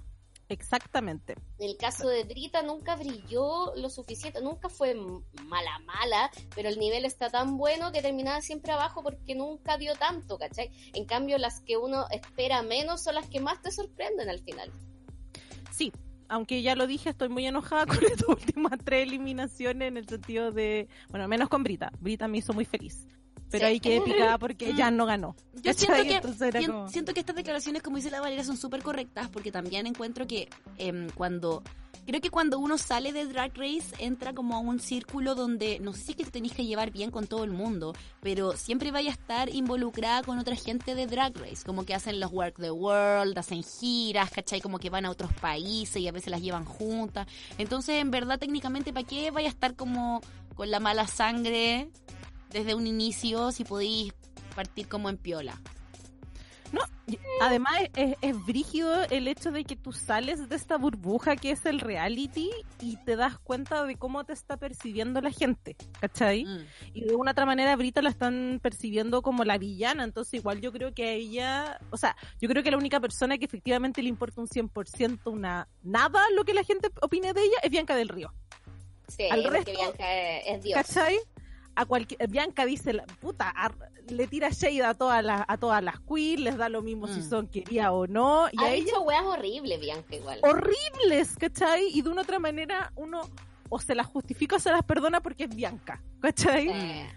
Exactamente. 0.54 1.36
En 1.60 1.70
el 1.70 1.78
caso 1.78 2.08
de 2.08 2.24
Brita 2.24 2.64
nunca 2.64 2.96
brilló 2.96 3.76
lo 3.76 3.90
suficiente, 3.90 4.42
nunca 4.42 4.70
fue 4.70 4.96
mala 5.46 5.80
mala, 5.80 6.32
pero 6.56 6.70
el 6.70 6.80
nivel 6.80 7.06
está 7.06 7.30
tan 7.30 7.58
bueno 7.58 7.92
que 7.92 8.02
terminaba 8.02 8.42
siempre 8.42 8.72
abajo 8.72 9.04
porque 9.04 9.36
nunca 9.36 9.78
dio 9.78 9.94
tanto, 9.96 10.38
¿cachai? 10.38 10.72
En 10.94 11.06
cambio, 11.06 11.38
las 11.38 11.62
que 11.62 11.78
uno 11.78 12.06
espera 12.12 12.62
menos 12.62 13.04
son 13.04 13.16
las 13.16 13.28
que 13.28 13.40
más 13.40 13.62
te 13.62 13.72
sorprenden 13.72 14.30
al 14.30 14.40
final. 14.40 14.72
Sí, 15.72 15.92
aunque 16.30 16.62
ya 16.62 16.76
lo 16.76 16.88
dije, 16.88 17.10
estoy 17.10 17.30
muy 17.30 17.46
enojada 17.46 17.86
con 17.88 18.04
estas 18.04 18.28
últimas 18.28 18.80
tres 18.84 19.08
eliminaciones 19.08 19.88
en 19.88 19.98
el 19.98 20.08
sentido 20.08 20.52
de, 20.52 20.88
bueno, 21.10 21.28
menos 21.28 21.50
con 21.50 21.64
Brita. 21.64 21.92
Brita 22.00 22.28
me 22.28 22.38
hizo 22.38 22.54
muy 22.54 22.66
feliz. 22.66 23.08
Pero 23.54 23.68
Sí. 23.68 23.74
ahí 23.74 23.80
quedé 23.80 24.02
picada 24.02 24.40
porque 24.40 24.74
ya 24.74 24.90
no 24.90 25.06
ganó. 25.06 25.36
Yo 25.62 25.74
siento 25.76 26.02
que, 26.02 26.66
como- 26.66 26.90
siento 26.90 27.12
estas 27.16 27.36
declaraciones, 27.36 27.84
como 27.84 27.98
dice 27.98 28.10
la 28.10 28.20
Valeria, 28.20 28.44
son 28.44 28.58
súper 28.58 28.82
correctas 28.82 29.30
porque 29.30 29.52
también 29.52 29.86
encuentro 29.86 30.26
que 30.26 30.50
em, 30.80 31.08
cuando... 31.12 31.62
Creo 32.06 32.20
que 32.20 32.30
cuando 32.32 32.60
uno 32.60 32.78
sale 32.78 33.14
de 33.14 33.26
Drag 33.28 33.56
Race 33.56 33.94
entra 34.00 34.34
como 34.34 34.56
a 34.58 34.60
un 34.60 34.80
círculo 34.82 35.36
donde 35.36 35.80
no 35.80 35.94
sé 35.94 36.02
si 36.02 36.14
que 36.16 36.26
te 36.26 36.32
tenés 36.32 36.52
que 36.52 36.66
llevar 36.66 36.92
bien 36.92 37.12
con 37.12 37.28
todo 37.28 37.46
el 37.46 37.52
mundo, 37.52 37.94
pero 38.22 38.58
siempre 38.58 38.92
vaya 38.92 39.12
a 39.12 39.14
estar 39.14 39.48
involucrada 39.54 40.22
con 40.24 40.38
otra 40.38 40.56
gente 40.58 40.96
de 40.96 41.08
Drag 41.08 41.34
Race, 41.38 41.64
como 41.66 41.86
que 41.86 41.94
hacen 41.94 42.20
los 42.20 42.30
Work 42.34 42.56
the 42.60 42.72
World, 42.72 43.38
hacen 43.38 43.64
giras, 43.64 44.32
¿cachai? 44.32 44.60
Como 44.60 44.80
que 44.80 44.90
van 44.90 45.06
a 45.06 45.12
otros 45.12 45.32
países 45.40 45.96
y 46.02 46.08
a 46.10 46.12
veces 46.12 46.30
las 46.32 46.42
llevan 46.42 46.66
juntas. 46.66 47.26
Entonces, 47.58 47.96
en 48.02 48.12
verdad, 48.12 48.38
técnicamente, 48.38 48.92
¿para 48.92 49.08
qué 49.08 49.32
vaya 49.32 49.48
a 49.48 49.52
estar 49.52 49.76
como 49.78 50.20
con 50.56 50.72
la 50.72 50.82
mala 50.82 51.08
sangre 51.08 51.88
desde 52.54 52.76
un 52.76 52.88
inicio 52.88 53.52
si 53.52 53.64
podéis 53.66 54.14
partir 54.56 54.88
como 54.88 55.10
en 55.10 55.18
piola? 55.18 55.60
No, 56.72 56.82
además 57.42 57.74
es, 57.96 58.16
es 58.22 58.46
brígido 58.48 59.04
el 59.12 59.28
hecho 59.28 59.52
de 59.52 59.64
que 59.64 59.76
tú 59.76 59.94
sales 59.94 60.50
de 60.50 60.56
esta 60.56 60.76
burbuja 60.78 61.36
que 61.36 61.52
es 61.52 61.64
el 61.68 61.80
reality 61.80 62.50
y 62.82 62.96
te 62.98 63.16
das 63.16 63.38
cuenta 63.38 63.84
de 63.86 63.96
cómo 63.96 64.24
te 64.24 64.34
está 64.34 64.58
percibiendo 64.58 65.22
la 65.22 65.30
gente, 65.30 65.76
¿cachai? 66.00 66.46
Mm. 66.46 66.66
Y 66.96 67.02
de 67.06 67.16
una 67.16 67.32
otra 67.32 67.46
manera 67.46 67.74
a 67.74 67.76
Brita 67.76 68.02
la 68.02 68.10
están 68.10 68.60
percibiendo 68.64 69.22
como 69.22 69.44
la 69.44 69.60
villana, 69.60 70.04
entonces 70.04 70.34
igual 70.36 70.62
yo 70.62 70.72
creo 70.72 70.96
que 70.96 71.08
a 71.10 71.12
ella, 71.12 71.80
o 71.92 71.98
sea, 71.98 72.16
yo 72.42 72.50
creo 72.50 72.64
que 72.64 72.72
la 72.72 72.78
única 72.78 73.00
persona 73.00 73.38
que 73.38 73.46
efectivamente 73.46 74.02
le 74.02 74.10
importa 74.10 74.42
un 74.42 74.48
100% 74.48 75.20
una 75.32 75.68
nada 75.84 76.22
lo 76.36 76.44
que 76.44 76.56
la 76.56 76.64
gente 76.64 76.90
opine 77.04 77.34
de 77.34 77.42
ella 77.42 77.58
es 77.62 77.70
Bianca 77.70 77.96
del 77.96 78.10
Río, 78.10 78.34
Sí, 79.10 79.28
Al 79.30 79.44
porque 79.44 79.60
resto- 79.60 79.72
Bianca 79.80 80.12
es, 80.40 80.44
es 80.48 80.64
Dios. 80.64 80.76
¿cachai? 80.82 81.18
A 81.76 81.86
cualquier, 81.86 82.28
Bianca 82.30 82.66
dice, 82.66 82.94
la, 82.94 83.04
puta, 83.20 83.50
a- 83.56 83.72
le 84.10 84.28
tira 84.28 84.50
shade 84.50 84.84
a 84.84 84.94
todas 84.94 85.24
las, 85.24 85.44
a 85.48 85.58
todas 85.58 85.84
las 85.84 86.00
queens, 86.02 86.42
les 86.42 86.58
da 86.58 86.70
lo 86.70 86.82
mismo 86.82 87.08
si 87.08 87.20
Mm. 87.22 87.30
son 87.30 87.48
quería 87.48 87.92
o 87.92 88.06
no, 88.06 88.48
y 88.52 88.62
ha 88.62 88.68
a 88.68 88.74
ella 88.74 88.86
dicho 88.86 89.02
weas 89.02 89.24
horribles, 89.24 89.80
Bianca, 89.80 90.16
igual. 90.16 90.40
horribles, 90.44 91.36
¿cachai? 91.38 91.88
Y 91.94 92.02
de 92.02 92.10
una 92.10 92.22
otra 92.22 92.38
manera 92.40 92.92
uno 92.96 93.22
o 93.70 93.80
se 93.80 93.96
las 93.96 94.06
justifica 94.08 94.58
o 94.58 94.60
se 94.60 94.70
las 94.72 94.84
perdona 94.84 95.22
porque 95.22 95.46
es 95.46 95.56
Bianca, 95.56 96.02
¿cachai? 96.20 96.68
Eh, 96.70 97.10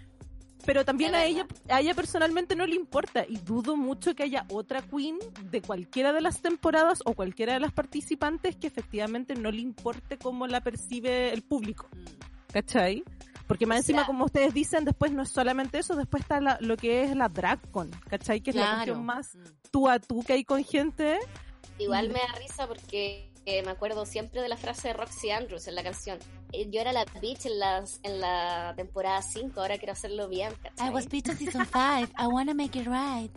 Pero 0.65 0.83
también 0.83 1.13
a 1.15 1.23
ella, 1.23 1.45
a 1.69 1.79
ella 1.79 1.93
personalmente 1.93 2.55
no 2.55 2.65
le 2.65 2.75
importa 2.75 3.25
y 3.29 3.37
dudo 3.37 3.77
mucho 3.77 4.15
que 4.15 4.23
haya 4.23 4.45
otra 4.49 4.81
queen 4.81 5.17
de 5.51 5.61
cualquiera 5.61 6.11
de 6.13 6.19
las 6.21 6.41
temporadas 6.41 6.99
o 7.05 7.13
cualquiera 7.13 7.53
de 7.53 7.59
las 7.61 7.71
participantes 7.71 8.55
que 8.57 8.67
efectivamente 8.67 9.35
no 9.35 9.49
le 9.51 9.61
importe 9.61 10.17
cómo 10.17 10.45
la 10.47 10.59
percibe 10.61 11.31
el 11.31 11.41
público, 11.43 11.87
Mm. 11.93 12.51
¿cachai? 12.53 13.03
Porque 13.47 13.65
más 13.65 13.77
O 13.77 13.79
encima, 13.79 13.99
sea- 14.01 14.07
como 14.07 14.25
ustedes 14.25 14.53
dicen, 14.53 14.83
después 14.85 15.11
no 15.11 15.23
es 15.23 15.29
solamente 15.29 15.79
eso, 15.79 15.95
después 15.95 16.21
está 16.23 16.41
la- 16.41 16.57
lo 16.59 16.75
que 16.77 17.03
es 17.03 17.15
la 17.15 17.29
DragCon, 17.29 17.89
¿cachai? 18.09 18.41
Que 18.41 18.49
es 18.51 18.55
la 18.55 18.73
cuestión 18.75 19.05
más 19.05 19.35
Mm. 19.35 19.43
tú 19.71 19.87
a 19.89 19.99
tú 19.99 20.23
que 20.23 20.33
hay 20.33 20.43
con 20.43 20.63
gente. 20.63 21.17
Igual 21.79 22.05
Y- 22.05 22.09
me 22.09 22.19
da 22.19 22.39
risa 22.39 22.67
porque 22.67 23.31
eh, 23.49 23.63
me 23.63 23.71
acuerdo 23.71 24.05
siempre 24.05 24.41
de 24.41 24.49
la 24.49 24.57
frase 24.57 24.89
de 24.89 24.93
Roxy 24.93 25.29
Andrews 25.31 25.67
en 25.69 25.75
la 25.75 25.81
canción. 25.83 26.19
Eh, 26.51 26.69
Yo 26.69 26.81
era 26.81 26.91
la 26.91 27.05
bitch 27.21 27.45
en, 27.45 27.57
las, 27.59 28.01
en 28.03 28.19
la 28.19 28.73
temporada 28.75 29.21
5, 29.21 29.61
ahora 29.61 29.77
quiero 29.77 29.93
hacerlo 29.93 30.27
bien. 30.27 30.53
¿cachai? 30.61 30.89
I 30.89 30.89
was 30.93 31.07
bitch 31.07 31.29
in 31.29 31.37
season 31.37 31.65
5. 31.65 32.11
I 32.21 32.27
wanna 32.27 32.53
make 32.53 32.77
it 32.77 32.85
right. 32.87 33.31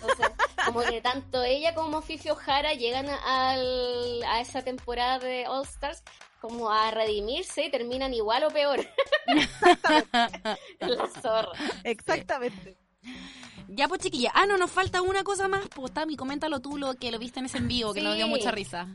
Entonces, 0.00 0.26
como 0.64 0.82
que 0.82 1.00
tanto 1.00 1.42
ella 1.42 1.74
como 1.74 2.00
Fifi 2.00 2.30
O'Hara 2.30 2.74
llegan 2.74 3.08
a, 3.08 3.50
al- 3.50 4.22
a 4.24 4.40
esa 4.40 4.62
temporada 4.62 5.18
de 5.18 5.48
All 5.48 5.64
Stars 5.64 6.04
como 6.40 6.70
a 6.70 6.90
redimirse 6.90 7.66
y 7.66 7.70
terminan 7.70 8.14
igual 8.14 8.44
o 8.44 8.50
peor. 8.50 8.80
La 10.80 11.06
zorra. 11.20 11.52
Exactamente. 11.84 12.76
Ya, 13.68 13.88
pues 13.88 14.00
chiquilla. 14.00 14.32
Ah, 14.34 14.46
no, 14.46 14.56
nos 14.56 14.70
falta 14.70 15.02
una 15.02 15.24
cosa 15.24 15.48
más. 15.48 15.68
Pues 15.68 15.92
Tami, 15.92 16.16
coméntalo 16.16 16.60
tú 16.60 16.76
lo 16.76 16.94
que 16.94 17.10
lo 17.10 17.18
viste 17.18 17.40
en 17.40 17.46
ese 17.46 17.58
en 17.58 17.68
vivo, 17.68 17.92
que 17.92 18.00
nos 18.00 18.16
dio 18.16 18.26
mucha 18.26 18.50
risa. 18.50 18.88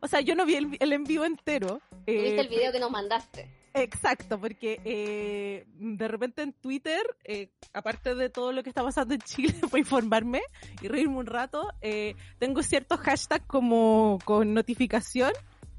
O 0.00 0.08
sea, 0.08 0.20
yo 0.20 0.34
no 0.34 0.46
vi 0.46 0.56
el, 0.56 0.76
el 0.80 0.92
en 0.92 1.04
vivo 1.04 1.24
entero. 1.24 1.80
¿Tuviste 2.06 2.36
eh, 2.36 2.40
el 2.40 2.48
video 2.48 2.72
que 2.72 2.80
nos 2.80 2.90
mandaste? 2.90 3.58
Exacto, 3.74 4.40
porque 4.40 4.80
eh, 4.84 5.66
de 5.78 6.08
repente 6.08 6.42
en 6.42 6.52
Twitter, 6.52 7.00
eh, 7.24 7.50
aparte 7.72 8.14
de 8.14 8.28
todo 8.28 8.52
lo 8.52 8.62
que 8.62 8.70
está 8.70 8.82
pasando 8.82 9.14
en 9.14 9.20
Chile, 9.20 9.54
para 9.70 9.78
informarme 9.78 10.42
y 10.82 10.88
reírme 10.88 11.16
un 11.16 11.26
rato, 11.26 11.68
eh, 11.80 12.14
tengo 12.38 12.62
ciertos 12.62 13.00
hashtags 13.00 13.46
como 13.46 14.18
con 14.24 14.54
notificación. 14.54 15.32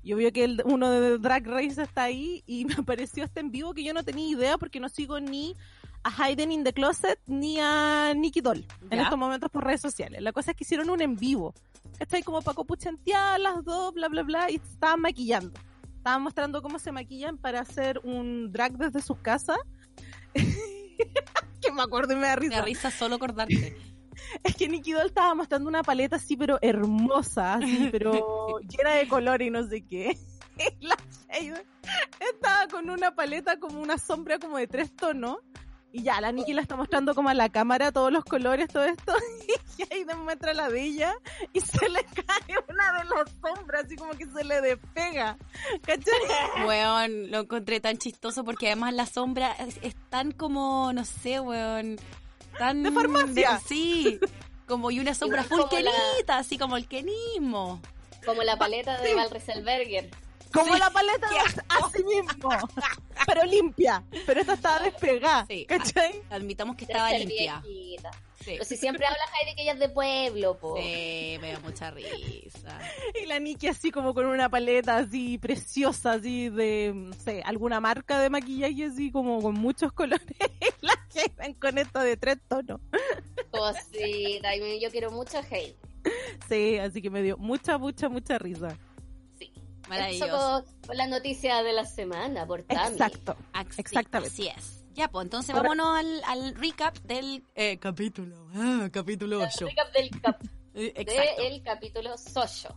Yo 0.09 0.17
veo 0.17 0.31
que 0.31 0.43
el, 0.43 0.61
uno 0.65 0.89
de 0.89 1.19
Drag 1.19 1.45
Race 1.45 1.79
está 1.81 2.03
ahí 2.03 2.43
y 2.47 2.65
me 2.65 2.73
apareció 2.73 3.23
este 3.23 3.41
en 3.41 3.51
vivo 3.51 3.73
que 3.75 3.83
yo 3.83 3.93
no 3.93 4.03
tenía 4.03 4.27
idea 4.27 4.57
porque 4.57 4.79
no 4.79 4.89
sigo 4.89 5.19
ni 5.19 5.55
a 6.03 6.23
Hayden 6.23 6.51
in 6.51 6.63
the 6.63 6.73
Closet 6.73 7.19
ni 7.27 7.59
a 7.59 8.13
Nicky 8.15 8.41
Doll 8.41 8.65
en 8.89 8.97
Ya. 8.97 9.03
estos 9.03 9.19
momentos 9.19 9.51
por 9.51 9.63
redes 9.65 9.81
sociales. 9.81 10.21
La 10.23 10.31
cosa 10.31 10.51
es 10.51 10.57
que 10.57 10.63
hicieron 10.63 10.89
un 10.89 11.01
en 11.01 11.15
vivo. 11.15 11.53
Está 11.99 12.17
ahí 12.17 12.23
como 12.23 12.41
para 12.41 12.55
copuchantear 12.55 13.39
las 13.39 13.63
dos, 13.63 13.93
bla, 13.93 14.07
bla, 14.07 14.23
bla, 14.23 14.49
y 14.49 14.55
estaban 14.55 15.01
maquillando. 15.01 15.59
Estaban 15.97 16.23
mostrando 16.23 16.61
cómo 16.63 16.79
se 16.79 16.91
maquillan 16.91 17.37
para 17.37 17.59
hacer 17.59 17.99
un 18.03 18.51
drag 18.51 18.77
desde 18.77 19.01
sus 19.01 19.17
casas. 19.19 19.57
que 20.33 21.71
me 21.71 21.81
acuerdo 21.83 22.13
y 22.13 22.15
me 22.15 22.27
da 22.27 22.35
Me 22.35 22.41
risa. 22.41 22.55
da 22.55 22.61
risa 22.63 22.91
solo 22.91 23.15
acordarte. 23.15 23.77
Es 24.43 24.55
que 24.55 24.67
Nicky 24.67 24.93
Doll 24.93 25.07
estaba 25.07 25.33
mostrando 25.35 25.69
una 25.69 25.83
paleta 25.83 26.17
así, 26.17 26.37
pero 26.37 26.59
hermosa, 26.61 27.55
así, 27.55 27.89
pero 27.91 28.59
llena 28.69 28.91
de 28.91 29.07
color 29.07 29.41
y 29.41 29.49
no 29.49 29.63
sé 29.67 29.81
qué. 29.81 30.17
Y 30.81 30.87
la 30.87 30.97
Shade 31.29 31.65
estaba 32.33 32.67
con 32.67 32.89
una 32.89 33.15
paleta 33.15 33.57
como 33.61 33.79
una 33.79 33.97
sombra 33.97 34.39
como 34.39 34.57
de 34.57 34.67
tres 34.67 34.93
tonos. 34.93 35.37
Y 35.93 36.03
ya, 36.03 36.19
la 36.19 36.33
Nikki 36.33 36.53
la 36.53 36.61
está 36.61 36.75
mostrando 36.75 37.15
como 37.15 37.29
a 37.29 37.33
la 37.33 37.49
cámara, 37.49 37.93
todos 37.93 38.11
los 38.11 38.25
colores, 38.25 38.67
todo 38.67 38.83
esto. 38.83 39.13
Y 39.77 39.93
ahí 39.93 40.05
muestra 40.17 40.53
la 40.53 40.69
de 40.69 40.81
ella 40.83 41.15
y 41.53 41.61
se 41.61 41.87
le 41.87 42.03
cae 42.03 42.55
una 42.67 42.99
de 42.99 43.05
las 43.05 43.31
sombras, 43.41 43.85
así 43.85 43.95
como 43.95 44.11
que 44.11 44.25
se 44.25 44.43
le 44.43 44.59
despega. 44.59 45.37
¿Cachai? 45.81 46.67
Weón, 46.67 47.31
lo 47.31 47.39
encontré 47.39 47.79
tan 47.79 47.97
chistoso 47.97 48.43
porque 48.43 48.67
además 48.67 48.93
la 48.93 49.05
sombra 49.05 49.53
es, 49.53 49.79
es 49.81 49.95
tan 50.09 50.33
como, 50.33 50.91
no 50.93 51.05
sé, 51.05 51.39
weón. 51.39 51.95
Tan. 52.59 52.83
De 52.83 52.91
farmacia. 52.91 53.53
de- 53.53 53.59
sí. 53.67 54.19
Como 54.67 54.91
y 54.91 54.99
una 54.99 55.15
sombra 55.15 55.43
full 55.43 55.61
la- 55.81 56.37
así 56.37 56.57
como 56.59 56.77
el 56.77 56.87
kenismo. 56.87 57.81
Como 58.23 58.43
la 58.43 58.55
paleta 58.57 59.01
de 59.01 59.15
Val 59.15 59.31
Rieselberger. 59.31 60.11
Como 60.53 60.73
Sí. 60.73 60.79
la 60.79 60.89
paleta 60.91 61.27
así 61.69 62.03
mismo. 62.03 62.49
Pero 63.25 63.43
limpia. 63.45 64.03
Pero 64.25 64.41
esta 64.41 64.53
estaba 64.53 64.79
despegada. 64.79 65.45
Sí. 65.47 65.65
¿Cachai? 65.65 66.21
Admitamos 66.29 66.75
que 66.75 66.85
de 66.85 66.93
estaba 66.93 67.11
limpia. 67.11 67.61
viejita. 67.61 68.11
Sí. 68.39 68.51
Pero 68.53 68.63
si 68.65 68.77
siempre 68.77 69.05
habla 69.05 69.19
Heidi 69.41 69.55
que 69.55 69.61
ella 69.63 69.73
es 69.73 69.79
de 69.79 69.89
pueblo, 69.89 70.57
po. 70.57 70.75
Sí, 70.77 71.37
me 71.41 71.51
da 71.51 71.59
mucha 71.59 71.91
risa. 71.91 72.79
Y 73.21 73.25
la 73.25 73.37
Nikki 73.39 73.67
así 73.67 73.91
como 73.91 74.13
con 74.13 74.25
una 74.25 74.49
paleta 74.49 74.97
así 74.97 75.37
preciosa, 75.37 76.13
así 76.13 76.49
de, 76.49 76.93
no 76.95 77.13
sé, 77.13 77.41
alguna 77.45 77.79
marca 77.79 78.19
de 78.19 78.29
maquillaje 78.29 78.85
así 78.85 79.11
como 79.11 79.41
con 79.41 79.53
muchos 79.55 79.91
colores. 79.93 80.25
Y 80.81 80.85
la 80.85 80.98
Hayden 81.37 81.53
con 81.55 81.77
esto 81.77 81.99
de 81.99 82.17
tres 82.17 82.37
tonos. 82.47 82.79
Cosita, 83.51 84.49
me- 84.59 84.79
yo 84.79 84.89
quiero 84.91 85.11
mucho 85.11 85.39
Heidi. 85.49 85.75
Sí, 86.47 86.77
así 86.77 87.01
que 87.01 87.09
me 87.09 87.21
dio 87.21 87.37
mucha, 87.37 87.77
mucha, 87.77 88.07
mucha 88.09 88.37
risa. 88.37 88.77
Sí. 89.37 89.51
Maravilloso. 89.89 90.25
Eso 90.25 90.65
con, 90.65 90.81
con 90.87 90.97
la 90.97 91.07
noticia 91.07 91.61
de 91.63 91.73
la 91.73 91.85
semana 91.85 92.45
por 92.45 92.63
Tami. 92.63 92.91
Exacto. 92.93 93.35
Así- 93.53 93.79
Exactamente. 93.81 94.33
Así 94.33 94.47
es. 94.47 94.85
Ya, 94.93 95.07
pues 95.09 95.25
entonces 95.25 95.51
Ahora- 95.55 95.69
vámonos 95.69 95.97
al, 95.97 96.23
al 96.25 96.55
recap 96.55 96.97
del 96.99 97.43
eh, 97.55 97.77
capítulo. 97.79 98.47
Ah, 98.55 98.89
capítulo 98.91 99.37
El 99.43 99.49
8. 99.53 99.65
recap 99.67 99.93
del 99.93 100.09
cap- 100.21 100.41
Eh, 100.75 100.93
de 101.03 101.47
el 101.47 101.61
capítulo 101.63 102.15
Soyo. 102.17 102.69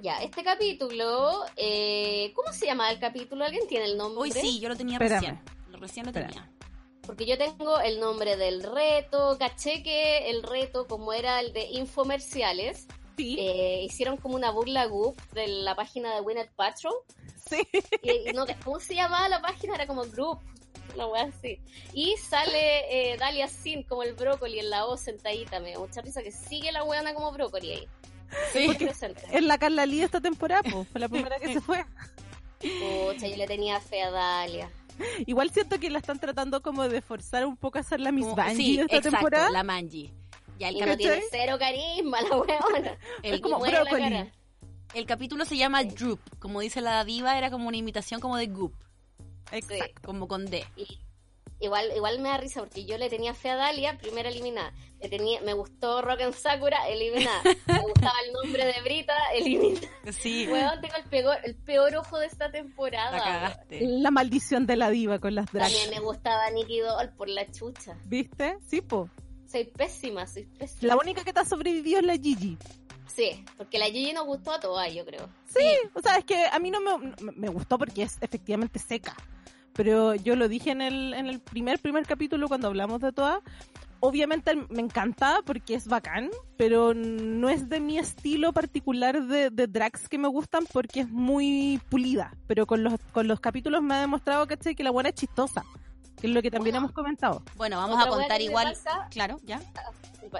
Ya, 0.00 0.20
este 0.22 0.42
capítulo, 0.42 1.44
eh, 1.56 2.32
¿cómo 2.34 2.52
se 2.52 2.66
llama 2.66 2.90
el 2.90 2.98
capítulo? 2.98 3.44
¿Alguien 3.44 3.68
tiene 3.68 3.84
el 3.84 3.96
nombre? 3.96 4.22
Hoy 4.22 4.32
sí, 4.32 4.58
yo 4.58 4.68
lo 4.68 4.74
tenía 4.74 4.94
Espérame. 4.96 5.20
recién. 5.20 5.40
Lo 5.70 5.78
recién 5.78 6.06
lo 6.06 6.10
Espérame. 6.10 6.32
tenía. 6.32 6.50
Porque 7.06 7.26
yo 7.26 7.36
tengo 7.36 7.80
el 7.80 7.98
nombre 8.00 8.36
del 8.36 8.62
reto, 8.62 9.36
caché 9.38 9.82
que 9.82 10.30
el 10.30 10.42
reto, 10.42 10.86
como 10.86 11.12
era 11.12 11.40
el 11.40 11.52
de 11.52 11.64
infomerciales, 11.64 12.86
Sí, 13.16 13.36
eh, 13.38 13.82
hicieron 13.84 14.16
como 14.16 14.36
una 14.36 14.50
burla 14.50 14.86
goof 14.86 15.16
de 15.32 15.46
la 15.46 15.74
página 15.74 16.14
de 16.14 16.20
Winnet 16.22 16.50
Patrol. 16.52 16.94
sí. 17.48 17.66
Y, 18.02 18.32
no, 18.32 18.46
¿Cómo 18.64 18.80
se 18.80 18.94
llamaba 18.94 19.28
la 19.28 19.42
página? 19.42 19.74
Era 19.74 19.86
como 19.86 20.04
Group, 20.04 20.38
una 20.94 21.06
wea 21.06 21.24
así. 21.24 21.58
Y 21.92 22.16
sale 22.16 23.12
eh, 23.12 23.16
Dalia 23.18 23.48
Sin 23.48 23.82
como 23.82 24.02
el 24.02 24.14
brócoli 24.14 24.60
en 24.60 24.70
la 24.70 24.84
voz 24.84 25.00
sentadita. 25.02 25.60
Me 25.60 25.72
da 25.72 25.78
mucha 25.78 26.00
risa 26.00 26.22
que 26.22 26.32
sigue 26.32 26.72
la 26.72 26.84
weona 26.84 27.12
como 27.14 27.32
brócoli 27.32 27.72
ahí. 27.72 27.88
Sí. 28.52 28.70
Es 29.30 29.42
la 29.42 29.58
Carla 29.58 29.84
Lee 29.84 30.02
esta 30.02 30.20
temporada, 30.20 30.62
pues, 30.62 30.88
fue 30.88 31.00
la 31.00 31.08
primera 31.10 31.38
que 31.38 31.52
se 31.52 31.60
fue. 31.60 31.84
Pucha, 32.60 33.26
yo 33.26 33.36
le 33.36 33.46
tenía 33.46 33.78
fe 33.80 34.02
a 34.02 34.10
Dalia. 34.10 34.70
Igual 35.26 35.50
siento 35.50 35.78
que 35.78 35.90
la 35.90 35.98
están 35.98 36.18
tratando 36.18 36.62
como 36.62 36.88
de 36.88 37.00
forzar 37.00 37.46
un 37.46 37.56
poco 37.56 37.78
a 37.78 37.82
ser 37.82 38.00
la 38.00 38.12
Miss 38.12 38.24
Como- 38.26 38.36
Bungie 38.36 38.56
sí, 38.56 38.78
esta 38.80 38.96
exacto, 38.96 39.10
temporada. 39.10 39.50
la 39.50 39.62
Manji. 39.62 40.10
Ya, 40.58 40.68
el, 40.68 40.76
capi- 40.76 40.96
tiene 40.98 41.22
cero 41.30 41.56
carisma 41.58 42.20
la 42.22 42.36
weona. 42.36 42.98
el- 43.22 43.34
Es 43.34 43.40
como 43.40 43.58
brócoli. 43.58 44.30
capítulo 45.06 45.44
se 45.44 45.56
llama 45.56 45.82
Droop. 45.84 46.20
Como 46.38 46.60
dice 46.60 46.80
la 46.80 47.04
diva, 47.04 47.36
era 47.36 47.50
como 47.50 47.68
una 47.68 47.76
imitación 47.76 48.20
como 48.20 48.36
de 48.36 48.46
Goop. 48.46 48.74
Exacto. 49.50 50.02
Como 50.04 50.28
con 50.28 50.46
D. 50.46 50.64
Y 50.76 50.98
igual, 51.62 51.90
igual 51.96 52.18
me 52.20 52.28
da 52.28 52.36
risa 52.36 52.60
porque 52.60 52.84
yo 52.84 52.98
le 52.98 53.08
tenía 53.08 53.32
fe 53.34 53.50
a 53.50 53.56
Dalia, 53.56 53.96
primera 53.98 54.28
eliminada. 54.28 54.72
Le 55.00 55.08
tenía, 55.08 55.40
me 55.40 55.52
gustó 55.54 56.00
Rock 56.02 56.20
and 56.20 56.34
Sakura, 56.34 56.88
eliminada. 56.88 57.42
Me 57.66 57.80
gustaba 57.80 58.14
el 58.26 58.32
nombre 58.32 58.64
de 58.66 58.80
Brita, 58.82 59.14
eliminada. 59.34 59.88
Sí, 60.12 60.46
Weón, 60.48 60.80
tengo 60.80 60.94
el 60.96 61.04
peor, 61.04 61.38
el 61.44 61.54
peor 61.56 61.96
ojo 61.96 62.18
de 62.18 62.26
esta 62.26 62.46
la 62.46 62.52
temporada. 62.52 63.18
cagaste. 63.18 63.80
La 63.82 64.10
maldición 64.10 64.66
de 64.66 64.76
la 64.76 64.90
diva 64.90 65.18
con 65.18 65.34
las 65.34 65.50
drags. 65.50 65.72
También 65.72 65.90
me 65.90 66.00
gustaba 66.06 66.50
Nicky 66.50 66.80
Doll 66.80 67.10
por 67.16 67.28
la 67.28 67.50
chucha. 67.50 67.96
¿Viste? 68.04 68.58
Sí, 68.68 68.80
po. 68.80 69.08
Soy 69.50 69.64
pésima, 69.64 70.26
soy 70.26 70.44
pésima. 70.44 70.94
La 70.94 70.96
única 70.96 71.24
que 71.24 71.32
te 71.32 71.40
ha 71.40 71.44
sobrevivido 71.44 71.98
es 72.00 72.06
la 72.06 72.14
Gigi. 72.16 72.56
Sí, 73.06 73.44
porque 73.58 73.78
la 73.78 73.86
Gigi 73.86 74.12
nos 74.14 74.24
gustó 74.24 74.52
a 74.52 74.60
todas, 74.60 74.90
yo 74.94 75.04
creo. 75.04 75.28
Sí, 75.44 75.66
o 75.92 76.00
sea, 76.00 76.16
es 76.16 76.24
que 76.24 76.46
a 76.46 76.58
mí 76.58 76.70
no 76.70 76.80
me- 76.80 77.12
me 77.34 77.48
gustó 77.48 77.76
porque 77.76 78.04
es 78.04 78.16
efectivamente 78.22 78.78
seca. 78.78 79.14
Pero 79.74 80.14
yo 80.14 80.36
lo 80.36 80.48
dije 80.48 80.70
en 80.70 80.82
el, 80.82 81.14
en 81.14 81.26
el 81.26 81.40
primer, 81.40 81.78
primer 81.78 82.06
capítulo 82.06 82.48
cuando 82.48 82.68
hablamos 82.68 83.00
de 83.00 83.12
todas. 83.12 83.40
obviamente 84.00 84.54
me 84.68 84.80
encanta 84.80 85.40
porque 85.44 85.74
es 85.74 85.86
bacán, 85.86 86.30
pero 86.56 86.92
no 86.92 87.48
es 87.48 87.68
de 87.68 87.80
mi 87.80 87.98
estilo 87.98 88.52
particular 88.52 89.22
de, 89.26 89.50
de 89.50 89.66
drags 89.66 90.08
que 90.08 90.18
me 90.18 90.28
gustan 90.28 90.64
porque 90.72 91.00
es 91.00 91.08
muy 91.08 91.80
pulida. 91.88 92.34
Pero 92.46 92.66
con 92.66 92.82
los, 92.82 92.94
con 93.12 93.28
los 93.28 93.40
capítulos 93.40 93.82
me 93.82 93.94
ha 93.94 94.00
demostrado 94.00 94.46
¿cachai? 94.46 94.74
que 94.74 94.84
la 94.84 94.90
buena 94.90 95.10
es 95.10 95.14
chistosa, 95.14 95.64
que 96.20 96.26
es 96.28 96.32
lo 96.32 96.42
que 96.42 96.50
también 96.50 96.76
hemos 96.76 96.92
comentado. 96.92 97.42
Bueno, 97.56 97.76
vamos 97.78 97.96
Otra 97.96 98.08
a 98.10 98.16
contar 98.16 98.40
igual. 98.40 98.68
pasa- 98.72 99.08
Claro, 99.10 99.38
ya. 99.44 99.60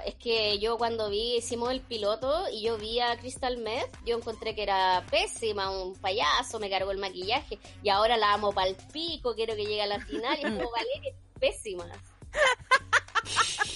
Es 0.05 0.15
que 0.15 0.57
yo 0.59 0.77
cuando 0.77 1.09
vi, 1.09 1.35
hicimos 1.35 1.69
el 1.71 1.81
piloto 1.81 2.45
y 2.51 2.63
yo 2.63 2.77
vi 2.77 2.99
a 2.99 3.17
Crystal 3.17 3.57
Meth, 3.57 3.95
yo 4.05 4.17
encontré 4.17 4.55
que 4.55 4.63
era 4.63 5.03
pésima, 5.11 5.69
un 5.69 5.93
payaso, 5.95 6.57
me 6.59 6.69
cargó 6.69 6.91
el 6.91 6.97
maquillaje 6.97 7.59
y 7.83 7.89
ahora 7.89 8.15
la 8.17 8.33
amo 8.33 8.53
pa'l 8.53 8.75
pico, 8.91 9.35
quiero 9.35 9.55
que 9.55 9.63
llegue 9.65 9.81
a 9.81 9.87
la 9.87 9.99
final 9.99 10.39
y 10.41 10.45
es 10.45 10.51
como 10.51 10.71
Valeria, 10.71 11.09
es 11.11 11.39
pésima. 11.39 11.85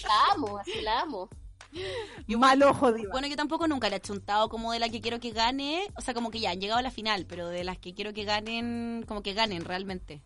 La 0.03 0.33
amo, 0.33 0.57
así 0.57 0.81
la 0.81 1.01
amo. 1.01 1.29
Mal 2.27 2.63
ojo, 2.63 2.91
diva. 2.93 3.11
Bueno, 3.11 3.27
yo 3.27 3.35
tampoco 3.35 3.67
nunca 3.67 3.89
le 3.89 3.97
he 3.97 4.01
chuntado 4.01 4.49
como 4.49 4.71
de 4.71 4.79
la 4.79 4.89
que 4.89 5.01
quiero 5.01 5.19
que 5.19 5.31
gane. 5.31 5.87
O 5.97 6.01
sea, 6.01 6.13
como 6.13 6.31
que 6.31 6.39
ya 6.39 6.51
han 6.51 6.59
llegado 6.61 6.79
a 6.79 6.83
la 6.83 6.91
final, 6.91 7.25
pero 7.27 7.49
de 7.49 7.63
las 7.63 7.77
que 7.77 7.93
quiero 7.93 8.13
que 8.13 8.23
ganen, 8.23 9.03
como 9.07 9.21
que 9.21 9.33
ganen 9.33 9.65
realmente. 9.65 10.21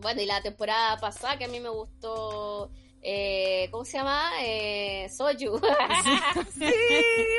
Bueno, 0.00 0.20
y 0.22 0.26
la 0.26 0.40
temporada 0.42 0.96
pasada 0.98 1.36
que 1.36 1.44
a 1.44 1.48
mí 1.48 1.60
me 1.60 1.68
gustó, 1.68 2.70
eh, 3.02 3.68
¿cómo 3.70 3.84
se 3.84 3.98
llama? 3.98 4.30
Eh, 4.42 5.08
Soju. 5.14 5.60
Sí, 6.54 6.72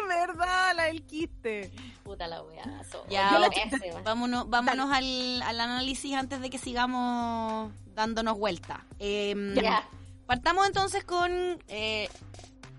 verdad, 0.07 0.73
la 0.75 0.83
del 0.85 1.03
quiste. 1.03 1.71
Puta 2.03 2.27
la 2.27 2.41
wea. 2.43 2.63
Soju. 2.91 3.09
Ya, 3.09 3.31
Yo 3.31 3.39
la. 3.39 3.49
Vámonos, 4.03 4.49
vámonos 4.49 4.91
al, 4.91 5.41
al 5.41 5.59
análisis 5.59 6.13
antes 6.15 6.41
de 6.41 6.49
que 6.49 6.57
sigamos 6.57 7.71
dándonos 7.95 8.37
vuelta. 8.37 8.85
Em, 8.99 9.53
Ya. 9.55 9.87
Partamos 10.25 10.65
entonces 10.67 11.03
con. 11.03 11.31
eh, 11.67 12.07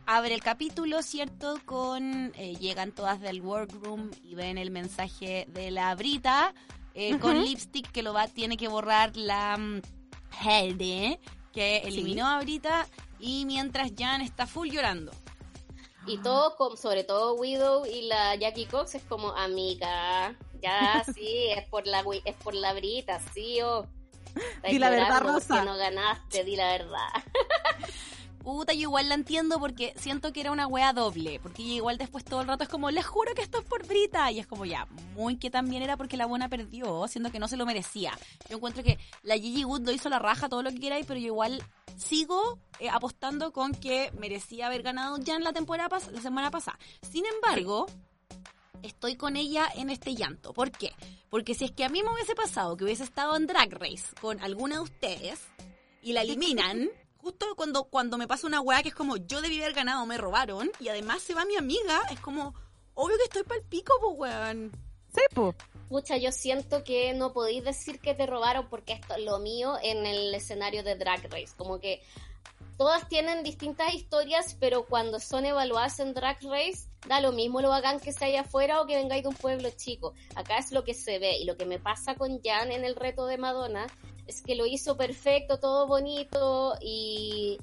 abre 0.07 0.35
el 0.35 0.43
capítulo, 0.43 1.03
¿cierto? 1.03 1.59
Con. 1.65 2.33
eh, 2.37 2.57
llegan 2.59 2.93
todas 2.93 3.21
del 3.21 3.41
workroom 3.43 4.11
y 4.25 4.35
ven 4.35 4.59
el 4.59 4.71
mensaje 4.71 5.47
de 5.49 5.71
la 5.71 5.95
Brita 5.95 6.55
eh, 6.95 7.19
con 7.19 7.43
lipstick 7.43 7.91
que 7.91 8.03
lo 8.03 8.13
va, 8.13 8.29
tiene 8.29 8.57
que 8.57 8.69
borrar 8.69 9.17
la 9.17 9.57
mm, 9.57 9.83
Helde, 10.45 11.21
que 11.53 11.79
eliminó 11.79 12.27
a 12.27 12.41
Brita. 12.41 12.87
Y 13.19 13.45
mientras 13.47 13.93
Jan 13.97 14.21
está 14.21 14.47
full 14.47 14.69
llorando. 14.69 15.13
Y 16.07 16.19
todo, 16.19 16.57
con, 16.57 16.77
sobre 16.77 17.05
todo 17.05 17.35
Widow 17.35 17.87
y 17.87 18.03
la 18.03 18.35
Jackie 18.35 18.67
Cox 18.67 18.97
es 18.97 19.03
como 19.05 19.31
amiga. 19.33 20.37
Ya, 20.61 21.05
sí, 21.15 21.49
es 21.57 21.67
por 21.69 21.87
la 21.87 22.05
es 22.25 22.35
por 22.37 22.55
la 22.55 22.73
brita, 22.73 23.21
sí 23.33 23.61
o. 23.63 23.87
Di 24.69 24.79
la 24.79 24.91
verdad, 24.91 25.21
Rosa. 25.21 25.65
No 25.65 25.77
ganaste, 25.77 26.43
di 26.45 26.57
la 26.57 26.73
verdad. 26.73 27.09
Puta, 28.43 28.73
yo 28.73 28.81
igual 28.81 29.09
la 29.09 29.15
entiendo 29.15 29.59
porque 29.61 29.95
siento 29.97 30.33
que 30.33 30.41
era 30.41 30.51
una 30.53 30.67
wea 30.67 30.93
doble. 30.93 31.39
Porque 31.41 31.63
igual 31.63 31.97
después 31.99 32.25
todo 32.25 32.41
el 32.41 32.49
rato 32.49 32.65
es 32.65 32.69
como, 32.69 32.91
les 32.91 33.07
juro 33.07 33.35
que 33.35 33.43
esto 33.43 33.59
es 33.59 33.65
por 33.65 33.87
Brita. 33.87 34.31
Y 34.33 34.41
es 34.41 34.47
como, 34.47 34.65
ya, 34.65 34.87
muy 35.15 35.37
que 35.37 35.51
también 35.51 35.83
era 35.83 35.97
porque 35.97 36.17
la 36.17 36.27
buena 36.27 36.49
perdió, 36.49 37.07
siendo 37.09 37.31
que 37.31 37.39
no 37.39 37.47
se 37.49 37.57
lo 37.57 37.67
merecía. 37.67 38.13
Yo 38.51 38.57
encuentro 38.57 38.83
que 38.83 38.99
la 39.23 39.37
Gigi 39.37 39.65
Wood 39.65 39.83
lo 39.87 39.93
hizo 39.93 40.09
la 40.09 40.19
raja, 40.19 40.49
todo 40.49 40.63
lo 40.63 40.71
que 40.71 40.81
queráis, 40.81 41.07
pero 41.07 41.21
yo 41.21 41.27
igual 41.27 41.63
sigo 41.97 42.59
eh, 42.81 42.89
apostando 42.91 43.53
con 43.53 43.73
que 43.73 44.11
merecía 44.19 44.67
haber 44.67 44.83
ganado 44.83 45.19
ya 45.19 45.37
en 45.37 45.45
la 45.45 45.53
temporada 45.53 45.89
pas- 45.89 46.11
la 46.11 46.21
semana 46.21 46.51
pasada. 46.51 46.79
Sin 47.11 47.25
embargo, 47.27 47.87
estoy 48.83 49.17
con 49.17 49.37
ella 49.37 49.69
en 49.77 49.91
este 49.91 50.15
llanto. 50.15 50.53
¿Por 50.53 50.71
qué? 50.73 50.93
Porque 51.31 51.55
si 51.55 51.65
es 51.67 51.71
que 51.73 51.85
a 51.85 51.89
mí 51.89 52.03
me 52.03 52.13
hubiese 52.13 52.35
pasado 52.35 52.77
que 52.77 52.85
hubiese 52.85 53.05
estado 53.05 53.37
en 53.37 53.47
Drag 53.47 53.71
Race 53.73 54.07
con 54.21 54.41
alguna 54.41 54.77
de 54.77 54.81
ustedes 54.83 55.41
y 56.03 56.13
la 56.13 56.23
eliminan, 56.23 56.89
justo 57.23 57.47
cuando, 57.57 57.85
cuando 57.85 58.19
me 58.19 58.27
pasa 58.27 58.47
una 58.47 58.61
weá 58.61 58.83
que 58.83 58.89
es 58.89 58.95
como 58.95 59.17
yo 59.17 59.41
debí 59.41 59.63
haber 59.63 59.75
ganado, 59.75 60.05
me 60.07 60.19
robaron, 60.19 60.71
y 60.81 60.89
además 60.89 61.23
se 61.23 61.35
va 61.35 61.45
mi 61.45 61.57
amiga, 61.57 62.03
es 62.11 62.21
como, 62.21 62.55
obvio 62.95 63.17
que 63.17 63.25
estoy 63.25 63.45
pa'l 63.45 63.63
pico, 63.63 63.95
pues 64.01 64.19
weón. 64.19 64.73
Sí, 65.15 65.21
po. 65.35 65.55
Pucha, 65.89 66.17
yo 66.17 66.33
siento 66.33 66.85
que 66.85 67.13
no 67.13 67.33
podéis 67.33 67.65
decir 67.65 68.01
que 68.01 68.15
te 68.15 68.27
robaron 68.27 68.67
porque 68.69 68.95
esto 68.95 69.15
es 69.15 69.25
lo 69.25 69.39
mío 69.39 69.77
en 69.83 70.07
el 70.07 70.35
escenario 70.35 70.83
de 70.83 70.97
Drag 70.97 71.23
Race. 71.31 71.53
Como 71.55 71.81
que 71.81 72.03
todas 72.79 73.07
tienen 73.11 73.43
distintas 73.43 73.93
historias, 73.93 74.57
pero 74.59 74.87
cuando 74.87 75.21
son 75.21 75.45
evaluadas 75.45 76.01
en 76.01 76.15
Drag 76.15 76.39
Race, 76.43 76.89
da 77.07 77.21
lo 77.21 77.33
mismo 77.33 77.61
lo 77.61 77.75
hagan 77.75 78.01
que 78.01 78.15
sea 78.15 78.29
allá 78.29 78.41
afuera 78.41 78.81
o 78.81 78.87
que 78.87 78.97
vengáis 78.97 79.23
de 79.23 79.29
un 79.29 79.35
pueblo 79.35 79.69
chico. 79.77 80.15
Acá 80.35 80.57
es 80.57 80.73
lo 80.73 80.83
que 80.83 80.95
se 80.95 81.19
ve. 81.19 81.37
Y 81.37 81.45
lo 81.45 81.59
que 81.59 81.67
me 81.67 81.79
pasa 81.79 82.15
con 82.15 82.41
Jan 82.43 82.73
en 82.73 82.87
el 82.87 82.97
reto 82.97 83.27
de 83.27 83.37
Madonna 83.37 83.87
es 84.27 84.43
que 84.43 84.55
lo 84.55 84.67
hizo 84.67 84.97
perfecto, 84.97 85.59
todo 85.59 85.87
bonito 85.87 86.75
y, 86.81 87.59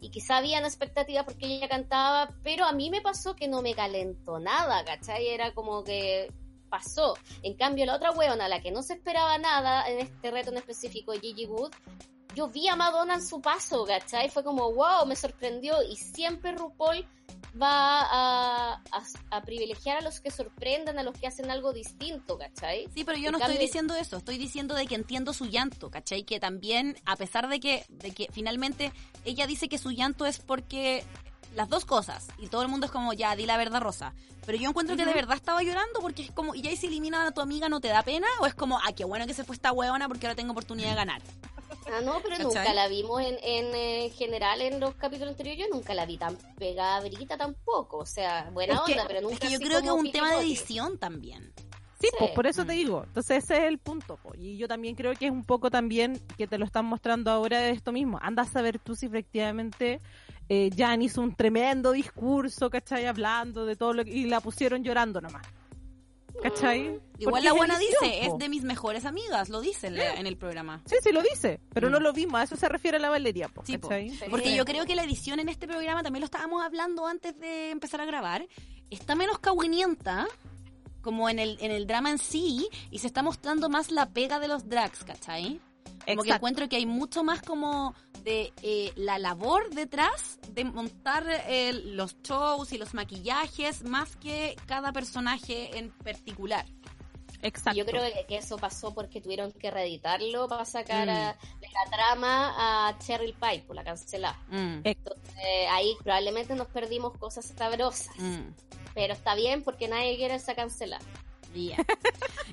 y 0.00 0.10
quizá 0.10 0.38
habían 0.38 0.64
expectativas 0.64 1.24
porque 1.24 1.46
ella 1.46 1.68
cantaba, 1.68 2.34
pero 2.42 2.64
a 2.64 2.72
mí 2.72 2.90
me 2.90 3.00
pasó 3.00 3.34
que 3.34 3.48
no 3.48 3.62
me 3.62 3.74
calentó 3.74 4.38
nada, 4.38 4.84
¿cachai? 4.84 5.28
Era 5.28 5.52
como 5.52 5.84
que 5.84 6.32
pasó. 6.68 7.16
En 7.42 7.54
cambio, 7.54 7.86
la 7.86 7.96
otra 7.96 8.12
weona, 8.12 8.48
la 8.48 8.60
que 8.60 8.70
no 8.70 8.82
se 8.82 8.94
esperaba 8.94 9.38
nada 9.38 9.88
en 9.88 9.98
este 9.98 10.30
reto 10.30 10.50
en 10.50 10.58
específico, 10.58 11.12
Gigi 11.12 11.46
Wood, 11.46 11.72
yo 12.36 12.48
vi 12.48 12.68
a 12.68 12.76
Madonna 12.76 13.14
en 13.14 13.26
su 13.26 13.40
paso, 13.40 13.84
¿cachai? 13.84 14.28
Fue 14.30 14.44
como, 14.44 14.70
wow, 14.72 15.06
me 15.06 15.16
sorprendió. 15.16 15.82
Y 15.82 15.96
siempre 15.96 16.52
RuPaul 16.52 17.04
va 17.60 18.02
a, 18.02 18.74
a, 18.92 19.02
a 19.30 19.42
privilegiar 19.42 19.96
a 19.96 20.00
los 20.02 20.20
que 20.20 20.30
sorprendan, 20.30 20.98
a 20.98 21.02
los 21.02 21.16
que 21.18 21.26
hacen 21.26 21.50
algo 21.50 21.72
distinto, 21.72 22.36
¿cachai? 22.36 22.86
Sí, 22.94 23.02
pero 23.04 23.16
yo 23.16 23.28
En 23.28 23.32
no 23.32 23.38
cambio- 23.38 23.54
estoy 23.54 23.66
diciendo 23.66 23.94
eso, 23.96 24.18
estoy 24.18 24.36
diciendo 24.36 24.74
de 24.74 24.86
que 24.86 24.94
entiendo 24.94 25.32
su 25.32 25.46
llanto, 25.46 25.90
¿cachai? 25.90 26.24
Que 26.24 26.38
también, 26.38 26.96
a 27.06 27.16
pesar 27.16 27.48
de 27.48 27.58
que, 27.58 27.86
de 27.88 28.10
que 28.10 28.28
finalmente 28.30 28.92
ella 29.24 29.46
dice 29.46 29.68
que 29.70 29.78
su 29.78 29.90
llanto 29.90 30.26
es 30.26 30.38
porque 30.38 31.02
las 31.56 31.68
dos 31.68 31.84
cosas, 31.84 32.28
y 32.38 32.46
todo 32.48 32.62
el 32.62 32.68
mundo 32.68 32.86
es 32.86 32.92
como, 32.92 33.12
ya, 33.12 33.34
di 33.34 33.46
la 33.46 33.56
verdad, 33.56 33.80
Rosa. 33.80 34.12
Pero 34.44 34.58
yo 34.58 34.68
encuentro 34.68 34.94
que 34.96 35.04
de 35.04 35.12
verdad 35.12 35.36
estaba 35.36 35.62
llorando 35.62 35.98
porque 36.00 36.22
es 36.22 36.30
como, 36.30 36.54
y 36.54 36.62
ya 36.62 36.70
y 36.70 36.76
si 36.76 36.86
eliminan 36.86 37.26
a 37.26 37.32
tu 37.32 37.40
amiga, 37.40 37.68
¿no 37.68 37.80
te 37.80 37.88
da 37.88 38.02
pena? 38.04 38.28
¿O 38.40 38.46
es 38.46 38.54
como, 38.54 38.78
ah, 38.78 38.92
qué 38.94 39.04
bueno 39.04 39.26
que 39.26 39.34
se 39.34 39.42
fue 39.42 39.56
esta 39.56 39.72
huevona 39.72 40.06
porque 40.06 40.26
ahora 40.26 40.36
tengo 40.36 40.52
oportunidad 40.52 40.90
de 40.90 40.94
ganar? 40.94 41.20
Ah, 41.88 42.00
no, 42.04 42.20
pero 42.22 42.36
¿Cachai? 42.36 42.44
nunca 42.44 42.74
la 42.74 42.88
vimos 42.88 43.20
en, 43.22 43.36
en 43.42 43.74
eh, 43.74 44.10
general 44.16 44.60
en 44.60 44.78
los 44.80 44.94
capítulos 44.96 45.30
anteriores. 45.32 45.64
Yo 45.66 45.72
nunca 45.74 45.94
la 45.94 46.04
vi 46.06 46.16
tan 46.18 46.36
pegada 46.58 46.96
a 46.96 47.00
Brita 47.00 47.36
tampoco. 47.36 47.98
O 47.98 48.06
sea, 48.06 48.50
buena 48.52 48.74
Es 48.74 48.80
que- 48.82 48.92
onda, 48.92 49.04
pero 49.08 49.20
nunca 49.20 49.34
Es 49.34 49.40
que 49.40 49.50
yo 49.50 49.56
así 49.56 49.64
creo 49.64 49.80
que 49.80 49.86
es 49.86 49.92
un 49.92 50.10
tema 50.12 50.30
de 50.32 50.40
edición 50.42 50.98
también. 50.98 51.52
Sí, 52.00 52.08
Sí. 52.10 52.16
pues 52.18 52.30
por 52.32 52.46
eso 52.46 52.64
Mm. 52.64 52.66
te 52.66 52.72
digo. 52.74 53.02
Entonces 53.04 53.42
ese 53.44 53.56
es 53.58 53.64
el 53.64 53.78
punto. 53.78 54.16
po. 54.16 54.32
Y 54.36 54.56
yo 54.58 54.68
también 54.68 54.94
creo 54.96 55.14
que 55.14 55.26
es 55.26 55.32
un 55.32 55.44
poco 55.44 55.70
también 55.70 56.20
que 56.36 56.46
te 56.46 56.58
lo 56.58 56.64
están 56.64 56.84
mostrando 56.86 57.30
ahora 57.30 57.60
de 57.60 57.70
esto 57.70 57.90
mismo. 57.92 58.18
Anda 58.20 58.42
a 58.42 58.46
saber 58.46 58.78
tú 58.80 58.94
si 58.96 59.06
efectivamente 59.06 60.00
eh, 60.48 60.70
Jan 60.76 61.02
hizo 61.02 61.20
un 61.20 61.34
tremendo 61.34 61.92
discurso, 61.92 62.70
¿cachai? 62.70 63.06
Hablando 63.06 63.66
de 63.66 63.76
todo 63.76 63.92
lo 63.94 64.04
que... 64.04 64.10
Y 64.12 64.24
la 64.26 64.40
pusieron 64.40 64.82
llorando 64.84 65.20
nomás. 65.20 65.46
¿Cachai? 66.42 67.00
Igual 67.18 67.42
la 67.44 67.52
buena 67.54 67.78
dice, 67.78 68.26
es 68.26 68.36
de 68.36 68.48
mis 68.50 68.62
mejores 68.62 69.06
amigas, 69.06 69.48
lo 69.48 69.62
dice 69.62 69.86
en, 69.86 69.96
la- 69.96 70.14
en 70.14 70.26
el 70.26 70.36
programa. 70.36 70.82
Sí, 70.84 70.96
sí 71.02 71.10
lo 71.10 71.22
dice, 71.22 71.60
pero 71.72 71.88
Mm. 71.88 71.92
no 71.92 72.00
lo 72.00 72.12
vimos. 72.12 72.38
A 72.40 72.44
eso 72.44 72.56
se 72.56 72.68
refiere 72.68 72.98
la 72.98 73.08
Valeria, 73.08 73.48
po. 73.48 73.62
Porque 74.30 74.54
yo 74.54 74.64
creo 74.66 74.84
que 74.84 74.94
la 74.94 75.04
edición 75.04 75.40
en 75.40 75.48
este 75.48 75.66
programa, 75.66 76.02
también 76.02 76.20
lo 76.20 76.26
estábamos 76.26 76.62
hablando 76.62 77.06
antes 77.06 77.38
de 77.40 77.70
empezar 77.70 78.02
a 78.02 78.04
grabar, 78.04 78.46
está 78.90 79.14
menos 79.14 79.38
cagüinienta 79.38 80.26
como 81.00 81.30
en 81.30 81.38
el, 81.38 81.56
en 81.60 81.70
el 81.70 81.86
drama 81.86 82.10
en 82.10 82.18
sí 82.18 82.68
y 82.90 82.98
se 82.98 83.06
está 83.06 83.22
mostrando 83.22 83.68
más 83.70 83.90
la 83.90 84.10
pega 84.10 84.38
de 84.38 84.48
los 84.48 84.68
drags, 84.68 85.04
¿cachai? 85.04 85.60
Como 86.06 86.22
que 86.22 86.30
encuentro 86.30 86.68
que 86.68 86.76
hay 86.76 86.86
mucho 86.86 87.24
más 87.24 87.42
como 87.42 87.94
de 88.22 88.52
eh, 88.62 88.92
la 88.96 89.18
labor 89.18 89.70
detrás 89.70 90.38
de 90.50 90.64
montar 90.64 91.24
eh, 91.48 91.72
los 91.72 92.20
shows 92.22 92.72
y 92.72 92.78
los 92.78 92.94
maquillajes 92.94 93.82
más 93.84 94.16
que 94.16 94.56
cada 94.66 94.92
personaje 94.92 95.76
en 95.78 95.90
particular. 95.90 96.64
Exacto. 97.42 97.78
Yo 97.78 97.84
creo 97.86 98.02
que, 98.26 98.36
eso 98.36 98.56
pasó 98.56 98.92
porque 98.94 99.20
tuvieron 99.20 99.52
que 99.52 99.70
reeditarlo 99.70 100.48
para 100.48 100.64
sacar 100.64 101.06
Mm. 101.06 101.10
a- 101.10 101.32
de 101.60 101.68
la 101.68 101.90
trama 101.96 102.88
a 102.88 102.98
Cheryl 102.98 103.34
Pike, 103.34 103.64
por 103.66 103.76
la 103.76 103.84
cancelada. 103.84 104.40
Mm, 104.48 104.80
Entonces 104.84 105.68
ahí 105.70 105.94
probablemente 106.02 106.54
nos 106.54 106.66
perdimos 106.68 107.16
cosas 107.18 107.52
sabrosas. 107.56 108.08
mm. 108.18 108.48
Pero 108.94 109.12
está 109.12 109.34
bien 109.34 109.62
porque 109.62 109.86
nadie 109.88 110.16
quiere 110.16 110.36
esa 110.36 110.54
cancelada. 110.54 111.04
Ya. 111.56 111.76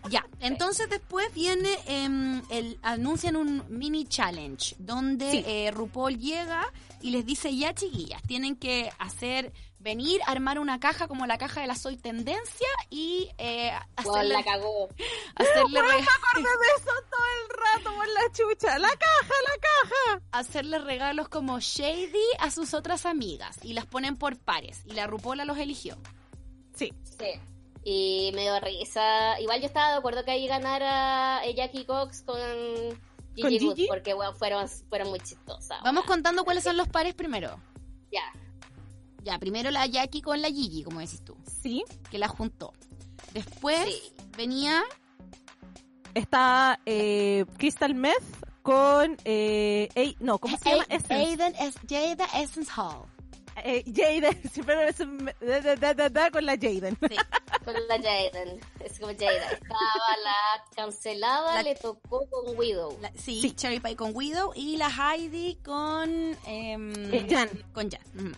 ya, 0.09 0.25
entonces 0.39 0.89
después 0.89 1.33
viene, 1.33 1.69
em, 1.87 2.41
el, 2.49 2.79
anuncian 2.81 3.35
un 3.35 3.63
mini 3.69 4.05
challenge 4.05 4.75
donde 4.79 5.31
Sí. 5.31 5.43
eh, 5.45 5.71
RuPaul 5.71 6.17
llega 6.19 6.71
y 7.01 7.11
les 7.11 7.25
dice, 7.25 7.55
ya 7.55 7.73
chiquillas, 7.73 8.21
tienen 8.23 8.55
que 8.55 8.89
hacer, 8.99 9.51
venir, 9.79 10.21
armar 10.25 10.59
una 10.59 10.79
caja 10.79 11.07
como 11.09 11.25
la 11.27 11.37
caja 11.37 11.59
de 11.59 11.67
la 11.67 11.75
Soy 11.75 11.97
Tendencia 11.97 12.67
y 12.89 13.29
eh, 13.37 13.71
Wow, 14.03 14.13
hacerle, 14.15 14.33
la 14.35 14.43
cagó. 14.43 14.87
hacerle, 15.35 15.81
re- 15.81 15.87
acordé 15.87 16.41
de 16.43 16.67
eso 16.77 16.91
todo 17.11 17.25
el 17.41 17.49
rato 17.49 17.95
por 17.95 18.07
la 18.07 18.21
chucha. 18.31 18.79
La 18.79 18.87
caja, 18.87 19.33
la 19.43 19.61
caja. 19.61 20.21
hacerle 20.31 20.79
regalos 20.79 21.27
como 21.27 21.59
Shady 21.59 22.13
a 22.39 22.49
sus 22.51 22.73
otras 22.73 23.05
amigas 23.05 23.57
y 23.63 23.73
las 23.73 23.85
ponen 23.85 24.15
por 24.15 24.37
pares 24.37 24.81
y 24.85 24.93
la 24.93 25.05
RuPaul 25.07 25.45
los 25.45 25.57
eligió. 25.57 25.97
Sí. 26.75 26.93
Sí. 27.19 27.27
Y 27.86 28.32
me 28.36 28.43
dio 28.43 28.60
risa. 28.60 29.39
Igual 29.41 29.60
yo 29.60 29.67
estaba 29.67 29.91
de 29.91 29.98
acuerdo 29.98 30.24
que 30.24 30.32
ahí 30.32 30.48
ganara 30.48 31.41
Jackie 31.56 31.86
Cox 31.86 32.22
con, 32.22 32.38
¿Con 32.39 33.50
Gigi 33.50 33.65
Good, 33.65 33.76
Gigi? 33.76 33.88
porque 33.88 34.13
bueno, 34.13 34.34
fueron, 34.34 34.67
fueron 34.89 35.10
muy 35.10 35.19
chistosas. 35.19 35.82
Vamos 35.84 36.06
contando 36.06 36.43
cuáles 36.46 36.63
son 36.63 36.78
los 36.78 36.88
pares 36.88 37.13
primero. 37.13 37.60
Ya. 38.12 38.22
Ya, 39.24 39.38
primero 39.39 39.72
la 39.72 39.86
Jackie 39.86 40.22
con 40.22 40.41
la 40.41 40.48
Gigi, 40.50 40.84
como 40.84 41.00
decís 41.00 41.24
tú, 41.24 41.36
Sí. 41.62 41.84
que 42.10 42.17
la 42.17 42.28
juntó. 42.28 42.74
Después 43.34 43.86
Sí. 43.86 44.13
venía 44.38 44.84
Está 46.13 46.80
eh, 46.86 47.43
Crystal 47.58 47.96
Meth 47.96 48.22
con. 48.62 49.17
Eh, 49.26 49.89
Ey- 49.96 50.15
no, 50.19 50.38
¿cómo 50.38 50.56
se 50.60 50.69
llama? 50.69 50.84
Essence. 50.89 51.13
Aiden 51.15 51.56
es 51.60 51.74
Jada 51.89 52.26
Essence 52.39 52.72
Hall. 52.78 53.08
Eh, 53.63 53.83
Jaden. 53.85 54.41
Siempre 54.53 54.89
es 54.89 54.97
da, 54.97 55.59
da, 55.61 55.75
da, 55.75 55.93
da, 55.93 56.09
da, 56.09 56.31
con 56.31 56.45
la 56.45 56.53
Jaden. 56.53 56.97
Sí. 57.09 57.15
Con 57.63 57.73
la 57.87 57.95
Jaden. 57.97 58.59
Es 58.79 58.99
como 58.99 59.13
Jada. 59.13 59.51
Estaba 59.51 60.17
la 60.23 60.65
cancelada, 60.75 61.53
La- 61.55 61.63
le 61.63 61.75
tocó 61.75 62.25
con 62.29 62.57
Widow. 62.57 62.97
La- 63.01 63.11
sí, 63.15 63.41
Sí. 63.41 63.51
Cherry 63.51 63.79
Pie 63.79 63.95
con 63.95 64.15
Widow 64.15 64.51
y 64.55 64.77
la 64.77 64.89
Heidi 64.89 65.55
con... 65.63 66.35
em, 66.45 67.13
Eh, 67.13 67.27
Jan. 67.29 67.49
Con 67.73 67.89
Jan. 67.89 68.35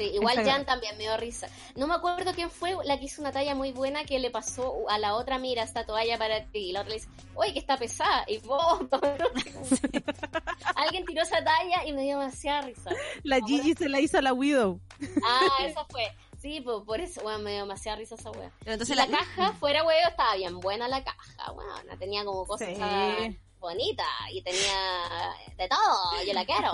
Sí, 0.00 0.10
igual 0.14 0.42
Jan 0.44 0.64
también 0.64 0.96
me 0.96 1.04
dio 1.04 1.16
risa. 1.18 1.46
No 1.76 1.86
me 1.86 1.94
acuerdo 1.94 2.32
quién 2.34 2.50
fue 2.50 2.74
la 2.84 2.98
que 2.98 3.04
hizo 3.04 3.20
una 3.20 3.32
talla 3.32 3.54
muy 3.54 3.72
buena 3.72 4.04
que 4.04 4.18
le 4.18 4.30
pasó 4.30 4.88
a 4.88 4.98
la 4.98 5.14
otra, 5.14 5.38
mira, 5.38 5.62
esta 5.62 5.84
toalla 5.84 6.16
para 6.16 6.42
ti. 6.46 6.70
Y 6.70 6.72
la 6.72 6.80
otra 6.80 6.90
le 6.94 7.00
dice, 7.00 7.08
oye, 7.34 7.52
que 7.52 7.58
está 7.58 7.76
pesada. 7.76 8.24
Y 8.26 8.38
vos, 8.38 8.80
alguien 10.74 11.04
tiró 11.04 11.22
esa 11.22 11.44
talla 11.44 11.84
y 11.84 11.92
me 11.92 12.02
dio 12.02 12.18
demasiada 12.18 12.62
risa. 12.62 12.90
La 13.24 13.40
Gigi 13.46 13.74
se 13.74 13.90
la 13.90 14.00
hizo 14.00 14.16
a 14.16 14.22
la 14.22 14.32
Widow. 14.32 14.80
Ah, 15.24 15.48
esa 15.64 15.84
fue. 15.84 16.10
Sí, 16.40 16.62
pues 16.62 16.78
por 16.86 16.98
eso, 16.98 17.20
bueno, 17.20 17.40
me 17.40 17.50
dio 17.50 17.60
demasiada 17.60 17.98
risa 17.98 18.14
esa 18.14 18.30
wea. 18.30 18.50
Pero 18.60 18.72
entonces 18.72 18.96
la, 18.96 19.04
la, 19.06 19.18
caja, 19.18 19.52
fuera 19.60 19.84
huevo, 19.84 20.08
estaba 20.08 20.34
bien 20.36 20.58
buena 20.60 20.88
la 20.88 21.04
caja, 21.04 21.52
bueno, 21.52 21.74
tenía 21.98 22.24
como 22.24 22.46
cosas 22.46 22.68
Sí. 22.68 23.38
bonitas 23.58 24.06
y 24.32 24.40
tenía 24.40 25.34
de 25.58 25.68
todo, 25.68 26.24
yo 26.26 26.32
la 26.32 26.46
quiero. 26.46 26.70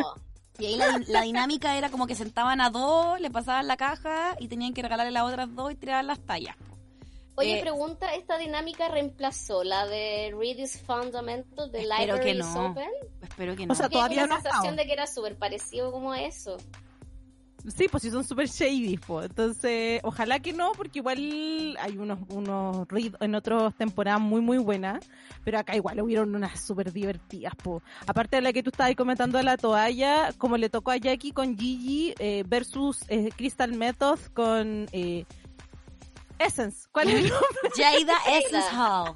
Y 0.59 0.66
ahí 0.66 0.77
la, 0.77 1.01
la 1.07 1.23
dinámica 1.23 1.77
era 1.77 1.90
como 1.90 2.07
que 2.07 2.14
sentaban 2.14 2.61
a 2.61 2.71
dos, 2.71 3.21
le 3.21 3.31
pasaban 3.31 3.66
la 3.66 3.77
caja 3.77 4.37
y 4.38 4.49
tenían 4.49 4.73
que 4.75 4.83
regalarle 4.83 5.12
las 5.12 5.25
otras 5.25 5.55
dos 5.55 5.73
y 5.73 5.75
tiraban 5.77 6.07
las 6.07 6.19
tallas. 6.21 6.57
Oye, 7.38 7.59
Eh, 7.59 7.61
pregunta, 7.61 8.14
¿esta 8.14 8.38
dinámica 8.38 8.88
reemplazó 8.88 9.62
la 9.62 9.87
de 9.87 10.35
Read 10.38 10.57
is 10.57 10.81
Fundamental 10.81 11.71
de 11.71 11.83
Library 11.83 12.38
no. 12.38 12.71
Open? 12.71 12.88
Espero 13.21 13.55
que 13.55 13.66
no. 13.66 13.73
O 13.73 13.77
sea, 13.77 13.90
todavía 13.90 14.23
la 14.23 14.27
no 14.29 14.35
ha 14.37 14.40
sensación 14.40 14.77
de 14.77 14.87
que 14.87 14.92
era 14.95 15.07
súper 15.07 15.37
parecido 15.37 15.92
como 15.92 16.12
a 16.12 16.23
eso. 16.23 16.57
Sí, 17.75 17.89
pues 17.91 18.03
sí 18.03 18.11
son 18.11 18.25
super 18.25 18.47
shady, 18.47 18.97
po. 18.97 19.23
Entonces, 19.23 20.01
ojalá 20.05 20.39
que 20.39 20.53
no, 20.53 20.73
porque 20.73 21.01
igual 21.01 21.77
hay 21.81 21.99
unos, 21.99 22.19
unos 22.29 22.87
en 23.21 23.35
otras 23.35 23.75
temporadas 23.75 24.21
muy, 24.21 24.41
muy 24.41 24.59
buenas, 24.59 25.05
pero 25.45 25.59
acá 25.59 25.75
igual 25.75 26.01
hubieron 26.01 26.35
unas 26.35 26.61
súper 26.65 26.93
divertidas, 26.93 27.55
po. 27.57 27.83
Aparte 28.07 28.37
de 28.37 28.43
la 28.43 28.53
que 28.53 28.63
tú 28.63 28.71
estabas 28.71 28.95
comentando 28.95 29.39
de 29.39 29.45
la 29.45 29.57
toalla, 29.57 30.33
como 30.39 30.57
le 30.57 30.69
tocó 30.69 30.93
a 30.93 30.97
Jackie 30.97 31.33
con 31.33 31.59
Gigi 31.59 32.15
eh, 32.19 32.45
versus 32.47 33.05
eh, 33.09 33.31
Crystal 33.37 33.73
Method 33.73 34.21
con 34.33 34.87
eh, 34.93 35.25
Essence. 36.39 36.87
¿Cuál 36.93 37.09
es 37.09 37.15
el 37.17 37.23
nombre? 37.31 37.49
Jada 37.77 38.17
Essence 38.39 38.77
Hall. 38.77 39.15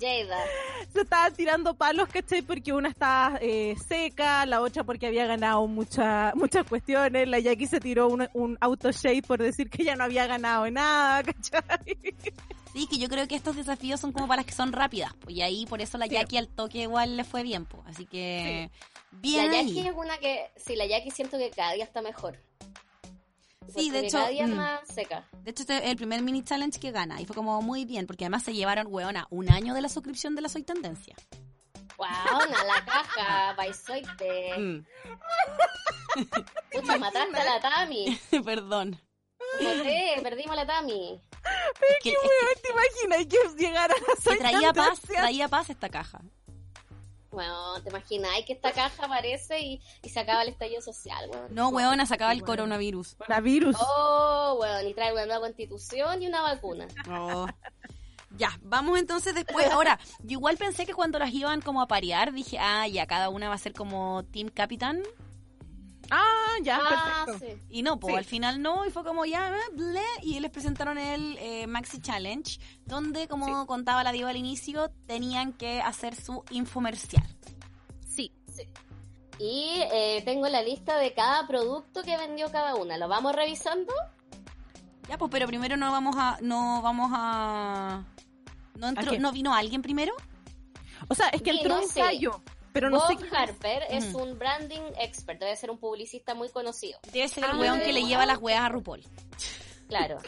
Jada. 0.00 0.44
Se 0.92 1.00
estaban 1.02 1.34
tirando 1.34 1.74
palos, 1.74 2.08
¿cachai? 2.08 2.42
Porque 2.42 2.72
una 2.72 2.88
estaba 2.88 3.38
eh, 3.40 3.74
seca, 3.88 4.46
la 4.46 4.60
otra 4.60 4.84
porque 4.84 5.06
había 5.06 5.26
ganado 5.26 5.66
mucha, 5.66 6.32
muchas 6.34 6.66
cuestiones, 6.66 7.28
la 7.28 7.38
Jackie 7.40 7.66
se 7.66 7.80
tiró 7.80 8.08
un, 8.08 8.28
un 8.34 8.56
auto 8.60 8.90
shade 8.92 9.22
por 9.22 9.40
decir 9.42 9.68
que 9.70 9.84
ya 9.84 9.96
no 9.96 10.04
había 10.04 10.26
ganado 10.26 10.70
nada, 10.70 11.22
¿cachai? 11.24 11.96
Sí, 12.72 12.86
que 12.86 12.98
yo 12.98 13.08
creo 13.08 13.26
que 13.26 13.34
estos 13.34 13.56
desafíos 13.56 13.98
son 13.98 14.12
como 14.12 14.28
para 14.28 14.40
las 14.40 14.46
que 14.46 14.52
son 14.52 14.72
rápidas. 14.72 15.12
Pues, 15.20 15.34
y 15.34 15.42
ahí 15.42 15.66
por 15.66 15.80
eso 15.80 15.98
la 15.98 16.06
Sí. 16.06 16.12
Jackie 16.12 16.36
al 16.36 16.48
toque 16.48 16.78
igual 16.82 17.16
le 17.16 17.24
fue 17.24 17.42
bien. 17.42 17.64
Pues. 17.64 17.82
Así 17.86 18.06
que 18.06 18.70
La 19.10 19.18
bien 19.20 19.52
Jackie 19.52 19.80
ahí. 19.80 19.88
es 19.88 19.94
una 19.96 20.18
que, 20.18 20.50
sí, 20.56 20.76
la 20.76 20.86
Jackie 20.86 21.10
siento 21.10 21.38
que 21.38 21.50
cada 21.50 21.72
día 21.72 21.84
está 21.84 22.02
mejor. 22.02 22.38
Sí, 23.74 23.90
de 23.90 24.00
hecho, 24.00 24.18
Cada 24.18 24.28
día 24.28 24.44
es 24.44 24.50
mm. 24.50 24.54
más 24.54 24.80
seca. 24.88 25.28
De 25.42 25.50
hecho, 25.50 25.62
este 25.62 25.76
es 25.78 25.84
el 25.84 25.96
primer 25.96 26.22
mini 26.22 26.42
challenge 26.42 26.80
que 26.80 26.90
gana. 26.90 27.20
Y 27.20 27.26
fue 27.26 27.36
como 27.36 27.60
muy 27.62 27.84
bien, 27.84 28.06
porque 28.06 28.24
además 28.24 28.42
se 28.42 28.54
llevaron, 28.54 28.86
weona, 28.88 29.26
un 29.30 29.50
año 29.50 29.74
de 29.74 29.82
la 29.82 29.88
suscripción 29.88 30.34
de 30.34 30.42
la 30.42 30.48
Soy 30.48 30.62
Tendencia. 30.62 31.14
Wow, 31.96 32.06
a 32.06 32.64
la 32.64 32.84
caja, 32.84 33.54
Baisoite. 33.56 34.58
Mm. 34.58 34.86
Pucha, 36.72 36.98
mataste 36.98 37.36
a 37.36 37.44
la 37.44 37.60
Tami. 37.60 38.18
Perdón. 38.44 39.00
Perdimos 40.22 40.52
a 40.52 40.56
la 40.56 40.66
Tami. 40.66 41.20
Es 41.88 41.96
que, 42.02 42.10
es 42.10 42.62
¿Te 42.62 42.70
imaginas 42.70 43.26
que 43.26 43.62
llegara 43.62 43.94
a 43.94 44.22
Soy 44.22 44.38
traía 44.38 44.72
paz, 44.72 45.00
Tendencia? 45.00 45.16
traía 45.16 45.48
paz 45.48 45.70
esta 45.70 45.88
caja. 45.88 46.20
Bueno, 47.30 47.80
¿te 47.82 47.90
imaginas 47.90 48.30
que 48.46 48.54
esta 48.54 48.72
caja 48.72 49.04
aparece 49.04 49.60
y, 49.60 49.82
y 50.02 50.08
se 50.08 50.18
acaba 50.20 50.42
el 50.42 50.48
estallido 50.48 50.80
social, 50.80 51.28
weón? 51.30 51.54
No, 51.54 51.68
weona, 51.68 52.06
sacaba 52.06 52.32
el 52.32 52.38
Bueno. 52.40 52.52
coronavirus. 52.52 53.14
Coronavirus. 53.16 53.76
Oh, 53.80 54.56
weón, 54.60 54.86
y 54.88 54.94
trae 54.94 55.12
una 55.12 55.26
nueva 55.26 55.40
constitución 55.40 56.22
y 56.22 56.26
una 56.26 56.40
vacuna. 56.40 56.88
Oh. 57.10 57.46
Ya, 58.36 58.50
vamos 58.62 58.98
entonces 58.98 59.34
después. 59.34 59.66
Ahora, 59.70 59.98
yo 60.20 60.32
igual 60.32 60.56
pensé 60.56 60.86
que 60.86 60.94
cuando 60.94 61.18
las 61.18 61.32
iban 61.32 61.60
como 61.60 61.80
a 61.82 61.88
parear, 61.88 62.32
dije, 62.32 62.58
ah, 62.58 62.86
ya 62.86 63.06
cada 63.06 63.28
una 63.30 63.48
va 63.48 63.54
a 63.54 63.58
ser 63.58 63.72
como 63.72 64.24
Team 64.32 64.48
Capitán. 64.48 65.02
Ah, 66.10 66.56
ya, 66.62 66.80
Ah, 66.82 67.24
perfecto. 67.26 67.46
sí. 67.46 67.62
Y 67.70 67.82
no, 67.82 67.98
pues 68.00 68.12
Sí. 68.14 68.18
al 68.18 68.24
final 68.24 68.62
no, 68.62 68.86
y 68.86 68.90
fue 68.90 69.04
como 69.04 69.24
ya, 69.24 69.52
y 70.22 70.40
les 70.40 70.50
presentaron 70.50 70.98
el 70.98 71.36
eh, 71.38 71.66
Maxi 71.66 72.00
Challenge, 72.00 72.58
donde, 72.86 73.28
como 73.28 73.66
contaba 73.66 74.02
la 74.02 74.12
diva 74.12 74.30
al 74.30 74.36
inicio, 74.36 74.90
tenían 75.06 75.52
que 75.52 75.80
hacer 75.82 76.14
su 76.16 76.44
infomercial. 76.50 77.26
Sí. 78.06 78.32
Sí. 78.54 78.62
Y 79.38 79.82
eh, 79.92 80.22
tengo 80.24 80.48
la 80.48 80.62
lista 80.62 80.96
de 80.98 81.12
cada 81.12 81.46
producto 81.46 82.02
que 82.02 82.16
vendió 82.16 82.50
cada 82.50 82.74
una. 82.74 82.96
¿Lo 82.98 83.06
vamos 83.08 83.34
revisando? 83.34 83.92
Ya, 85.08 85.16
pues, 85.16 85.30
pero 85.30 85.46
primero 85.46 85.76
no 85.76 85.90
vamos 85.92 86.16
a, 86.18 86.38
no 86.40 86.82
vamos 86.82 87.10
a, 87.14 88.04
no 88.74 88.88
entró, 88.88 89.18
no 89.18 89.32
vino 89.32 89.54
alguien 89.54 89.80
primero. 89.82 90.12
O 91.08 91.14
sea, 91.14 91.28
es 91.28 91.40
que 91.40 91.50
entró 91.50 91.78
un 91.80 91.88
gallo, 91.94 92.42
pero 92.80 92.90
no 92.90 93.06
sé 93.06 93.14
Bob 93.14 93.24
es. 93.24 93.32
Harper 93.32 93.82
es 93.90 94.12
Mm. 94.12 94.16
un 94.16 94.38
branding 94.38 94.80
expert, 95.00 95.40
debe 95.40 95.56
ser 95.56 95.70
un 95.70 95.78
publicista 95.78 96.34
muy 96.34 96.48
conocido. 96.48 96.98
Debe 97.12 97.28
ser 97.28 97.44
el 97.44 97.50
Ah, 97.50 97.56
weón 97.58 97.80
que 97.80 97.92
le 97.92 98.04
lleva 98.04 98.24
las 98.26 98.38
weas 98.38 98.60
a 98.62 98.68
RuPaul. 98.68 99.02
Claro. 99.88 100.18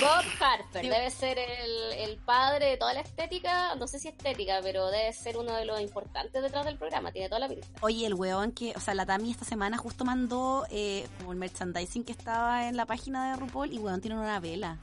Bob 0.00 0.24
Harper 0.40 0.82
Sí. 0.82 0.88
debe 0.88 1.10
ser 1.10 1.38
el, 1.40 1.92
el 1.98 2.16
padre 2.18 2.66
de 2.66 2.76
toda 2.76 2.94
la 2.94 3.00
estética, 3.00 3.74
no 3.74 3.88
sé 3.88 3.98
si 3.98 4.06
estética, 4.06 4.60
pero 4.62 4.86
debe 4.92 5.12
ser 5.12 5.36
uno 5.36 5.54
de 5.54 5.64
los 5.64 5.80
importantes 5.80 6.40
detrás 6.40 6.64
del 6.64 6.78
programa, 6.78 7.10
tiene 7.10 7.28
toda 7.28 7.40
la 7.40 7.48
pinta. 7.48 7.66
Oye, 7.80 8.06
el 8.06 8.14
weón 8.14 8.52
que, 8.52 8.72
o 8.76 8.80
sea, 8.80 8.94
la 8.94 9.04
Tami 9.06 9.32
esta 9.32 9.44
semana 9.44 9.76
justo 9.76 10.04
mandó 10.04 10.66
eh, 10.70 11.04
como 11.18 11.32
el 11.32 11.38
merchandising 11.38 12.04
que 12.04 12.12
estaba 12.12 12.68
en 12.68 12.76
la 12.76 12.86
página 12.86 13.32
de 13.32 13.36
RuPaul 13.40 13.72
y 13.72 13.78
weón 13.78 14.00
tiene 14.00 14.16
una 14.16 14.38
vela. 14.38 14.78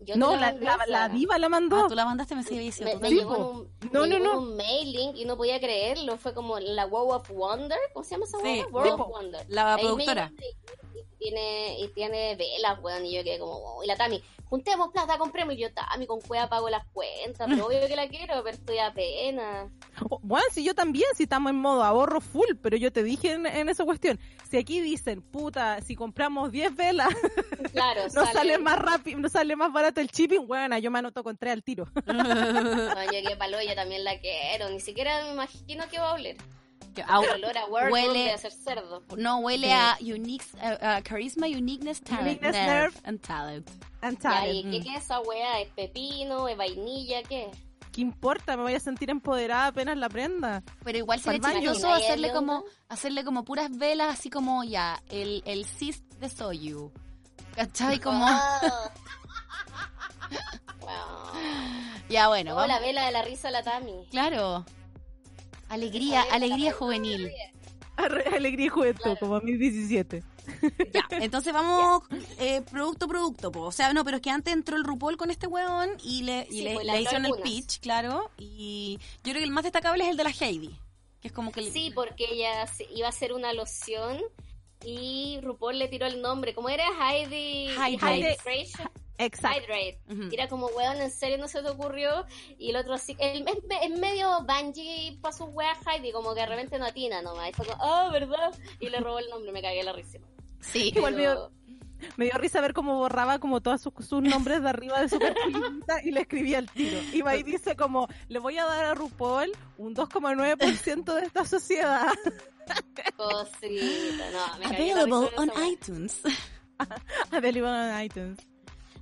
Yo 0.00 0.16
No, 0.16 0.34
la 0.34 0.52
la, 0.52 0.78
la, 0.88 1.08
diva 1.10 1.38
la 1.38 1.46
Ah, 1.46 1.50
mandó. 1.50 1.86
tú 1.88 1.94
la 1.94 2.04
mandaste, 2.06 2.34
me 2.34 2.42
sigue 2.42 2.60
diciendo. 2.60 2.94
Me, 3.00 3.10
me 3.10 3.14
llegó 3.14 3.36
un, 3.50 3.68
No, 3.92 4.00
me 4.02 4.08
no, 4.08 4.16
llegó 4.18 4.24
no. 4.24 4.38
un 4.40 4.56
mailing 4.56 5.16
y 5.16 5.24
no 5.26 5.36
podía 5.36 5.60
creerlo. 5.60 6.16
Fue 6.16 6.32
como 6.32 6.58
la 6.58 6.86
Wow 6.86 7.10
of 7.12 7.30
Wonder. 7.30 7.78
¿Cómo 7.92 8.04
se 8.04 8.12
llama 8.12 8.24
esa 8.24 8.38
Sí, 8.40 8.62
World 8.70 8.92
of 9.00 9.08
Wonder. 9.08 9.44
La 9.48 9.74
Ahí 9.74 9.82
me 9.84 9.88
productora. 9.90 10.32
y 10.38 10.89
tiene, 11.20 11.78
y 11.78 11.88
tiene 11.88 12.34
velas, 12.34 12.80
weón. 12.82 13.06
Y 13.06 13.14
yo 13.14 13.22
quedé 13.22 13.38
como, 13.38 13.60
wow. 13.60 13.84
Y 13.84 13.86
la 13.86 13.96
Tami, 13.96 14.20
juntemos 14.46 14.90
plata, 14.90 15.18
compremos. 15.18 15.54
Y 15.54 15.58
yo, 15.58 15.72
Tami, 15.72 16.06
con 16.06 16.20
cueva 16.20 16.48
pago 16.48 16.68
las 16.68 16.84
cuentas. 16.86 17.46
Pero 17.48 17.66
obvio 17.66 17.86
que 17.86 17.94
la 17.94 18.08
quiero, 18.08 18.42
pero 18.42 18.56
estoy 18.56 18.78
apenas. 18.78 19.70
Oh, 20.08 20.18
Bueno, 20.22 20.46
si 20.50 20.64
yo 20.64 20.74
también, 20.74 21.08
si 21.14 21.22
estamos 21.24 21.50
en 21.50 21.56
modo 21.56 21.84
ahorro 21.84 22.20
full, 22.20 22.56
pero 22.60 22.76
yo 22.76 22.92
te 22.92 23.04
dije 23.04 23.32
en, 23.32 23.46
en 23.46 23.68
esa 23.68 23.84
cuestión, 23.84 24.18
si 24.50 24.56
aquí 24.58 24.80
dicen, 24.80 25.22
puta, 25.22 25.80
si 25.82 25.94
compramos 25.94 26.50
10 26.50 26.74
velas, 26.74 27.08
Claro, 27.72 28.02
no 28.14 28.26
sale 28.26 28.58
más 28.58 28.78
rápido, 28.78 29.18
no 29.18 29.28
sale 29.28 29.56
más 29.56 29.72
barato 29.72 30.00
el 30.00 30.08
shipping, 30.08 30.46
bueno, 30.46 30.76
yo 30.78 30.90
me 30.90 30.98
anoto 30.98 31.22
con 31.22 31.36
tres 31.36 31.52
al 31.52 31.62
tiro. 31.62 31.86
No, 32.10 33.04
yo 33.04 33.28
que 33.28 33.36
palo, 33.36 33.58
yo 33.62 33.74
también 33.74 34.04
la 34.04 34.18
quiero. 34.18 34.68
Ni 34.70 34.80
siquiera 34.80 35.24
me 35.24 35.32
imagino 35.32 35.84
que 35.88 35.98
va 35.98 36.10
a 36.10 36.14
oler. 36.14 36.36
El 36.96 37.44
olor 37.44 37.58
a 37.58 37.66
World 37.66 37.92
huele- 37.92 38.32
hacer 38.32 38.52
cerdo. 38.52 39.02
no, 39.16 39.38
huele 39.38 39.68
Sí. 39.68 39.72
a 39.72 39.98
unique, 40.14 40.44
a- 40.60 40.96
a 40.96 41.02
charisma, 41.02 41.46
uniqueness, 41.46 42.02
talent, 42.02 42.28
Uniqueness, 42.42 42.52
nerve, 42.54 42.72
nerve. 42.72 43.00
and 43.04 43.20
talent. 43.20 43.70
And 44.02 44.16
Ya, 44.18 44.30
talent. 44.30 44.54
¿y 44.54 44.70
qué, 44.70 44.80
qué 44.84 44.96
es 44.96 45.04
esa 45.04 45.20
weá? 45.20 45.60
¿Es 45.60 45.68
pepino? 45.70 46.48
¿Es 46.48 46.56
vainilla? 46.56 47.22
¿Qué? 47.22 47.50
¿Qué 47.92 48.00
importa? 48.02 48.56
Me 48.56 48.62
voy 48.62 48.74
a 48.74 48.80
sentir 48.80 49.10
empoderada 49.10 49.66
apenas 49.66 49.96
la 49.96 50.08
prenda. 50.08 50.62
Pero 50.84 50.98
igual 50.98 51.20
sería 51.20 51.40
chistoso 51.40 51.80
¿Imagináis 51.80 52.04
hacerle 52.04 52.32
como, 52.32 52.64
hacerle 52.88 53.24
como 53.24 53.44
puras 53.44 53.76
velas, 53.76 54.14
así 54.18 54.30
como 54.30 54.62
ya, 54.64 55.02
el, 55.10 55.42
el 55.44 55.64
cis 55.66 56.02
de 56.20 56.28
Soyu. 56.28 56.92
¿Cachai? 57.56 57.98
Como, 57.98 58.24
Ah. 58.28 58.60
Wow. 60.80 60.88
ya 62.08 62.28
bueno, 62.28 62.56
Oh, 62.56 62.66
la 62.66 62.78
vela 62.78 63.06
de 63.06 63.12
la 63.12 63.22
risa 63.22 63.48
de 63.48 63.52
la 63.52 63.62
Tami. 63.62 64.06
Claro. 64.10 64.64
Alegría, 65.70 66.22
alegría 66.30 66.72
juvenil. 66.72 67.30
Alegría 67.96 68.66
y 68.66 68.68
juventud, 68.68 69.02
Claro. 69.02 69.18
como 69.20 69.36
a 69.36 69.40
mis 69.40 69.58
17. 69.58 70.22
Ya, 70.92 71.06
entonces 71.10 71.52
vamos 71.52 72.02
eh, 72.38 72.62
producto 72.70 73.06
producto, 73.06 73.52
po. 73.52 73.60
o 73.62 73.72
sea, 73.72 73.92
no, 73.92 74.04
pero 74.04 74.16
es 74.16 74.22
que 74.22 74.30
antes 74.30 74.52
entró 74.52 74.76
el 74.76 74.84
RuPaul 74.84 75.16
con 75.16 75.30
este 75.30 75.46
weón 75.46 75.90
y 76.02 76.22
le, 76.22 76.46
y 76.50 76.54
Sí, 76.54 76.62
le, 76.62 76.74
pues, 76.74 76.86
le 76.86 77.00
hicieron 77.02 77.26
el 77.26 77.34
pitch, 77.42 77.78
claro, 77.80 78.30
y 78.38 78.98
yo 79.22 79.32
creo 79.32 79.36
que 79.36 79.44
el 79.44 79.50
más 79.50 79.64
destacable 79.64 80.04
es 80.04 80.10
el 80.10 80.16
de 80.16 80.24
la 80.24 80.30
Heidi. 80.30 80.76
Que 81.20 81.28
es 81.28 81.32
como 81.34 81.52
que... 81.52 81.60
le- 81.62 81.70
Sí, 81.70 81.92
porque 81.94 82.24
ella 82.32 82.66
se- 82.66 82.88
iba 82.94 83.06
a 83.06 83.10
hacer 83.10 83.32
una 83.34 83.52
loción 83.52 84.18
y 84.84 85.38
RuPaul 85.42 85.78
le 85.78 85.88
tiró 85.88 86.06
el 86.06 86.22
nombre. 86.22 86.54
¿Cómo 86.54 86.70
era? 86.70 86.84
Heidi... 86.98 87.68
Hydrate. 87.74 88.38
Hydration. 88.46 88.90
Exacto. 89.24 89.60
Hydrate. 89.62 90.00
Y 90.30 90.34
era 90.34 90.48
como, 90.48 90.66
weón, 90.68 90.96
¿en 91.00 91.10
serio 91.10 91.38
no 91.38 91.48
se 91.48 91.62
te 91.62 91.68
ocurrió? 91.68 92.24
Y 92.58 92.70
el 92.70 92.76
otro 92.76 92.94
así, 92.94 93.16
el, 93.18 93.46
es, 93.46 93.56
es 93.82 93.98
medio 93.98 94.44
Bungie 94.46 95.18
para 95.20 95.36
sus 95.36 95.48
weas 95.50 95.78
Heidi, 95.86 96.12
como 96.12 96.34
que 96.34 96.40
de 96.40 96.46
repente 96.46 96.78
no 96.78 96.86
atina 96.86 97.22
nomás. 97.22 97.50
Y 97.50 97.52
fue 97.52 97.66
como, 97.66 97.82
ah, 97.82 98.08
¿verdad? 98.12 98.52
Y 98.80 98.88
le 98.88 98.98
robó 99.00 99.18
el 99.18 99.28
nombre, 99.30 99.52
me 99.52 99.62
cagué 99.62 99.82
la 99.82 99.92
risa. 99.92 100.18
Sí. 100.60 100.92
Igual 100.94 101.14
Pero- 101.14 101.50
Me 102.16 102.24
dio 102.24 102.38
risa 102.38 102.62
ver 102.62 102.72
cómo 102.72 102.96
borraba 102.96 103.38
como 103.40 103.60
todos 103.60 103.82
sus, 103.82 103.92
sus 104.06 104.22
nombres 104.22 104.62
de 104.62 104.68
arriba 104.70 105.00
de 105.02 105.08
su 105.10 105.18
perfilita 105.18 106.00
y 106.02 106.10
le 106.12 106.22
escribía 106.22 106.56
al 106.58 106.70
tiro. 106.70 106.98
Y 107.12 107.20
va 107.20 107.36
y 107.36 107.42
dice 107.42 107.76
como, 107.76 108.08
le 108.28 108.38
voy 108.38 108.56
a 108.56 108.64
dar 108.64 108.84
a 108.86 108.94
RuPaul 108.94 109.52
un 109.76 109.94
2,9% 109.94 111.14
de 111.14 111.26
esta 111.26 111.44
sociedad. 111.44 112.08
Cosita, 113.16 114.30
no, 114.32 114.58
me 114.58 114.64
cagué 114.66 114.94
la 114.94 115.04
risa 115.04 115.16
Available 115.26 115.30
on 115.36 115.50
iTunes. 115.70 116.20
Available 117.30 117.68
on 117.68 118.02
iTunes. 118.02 118.38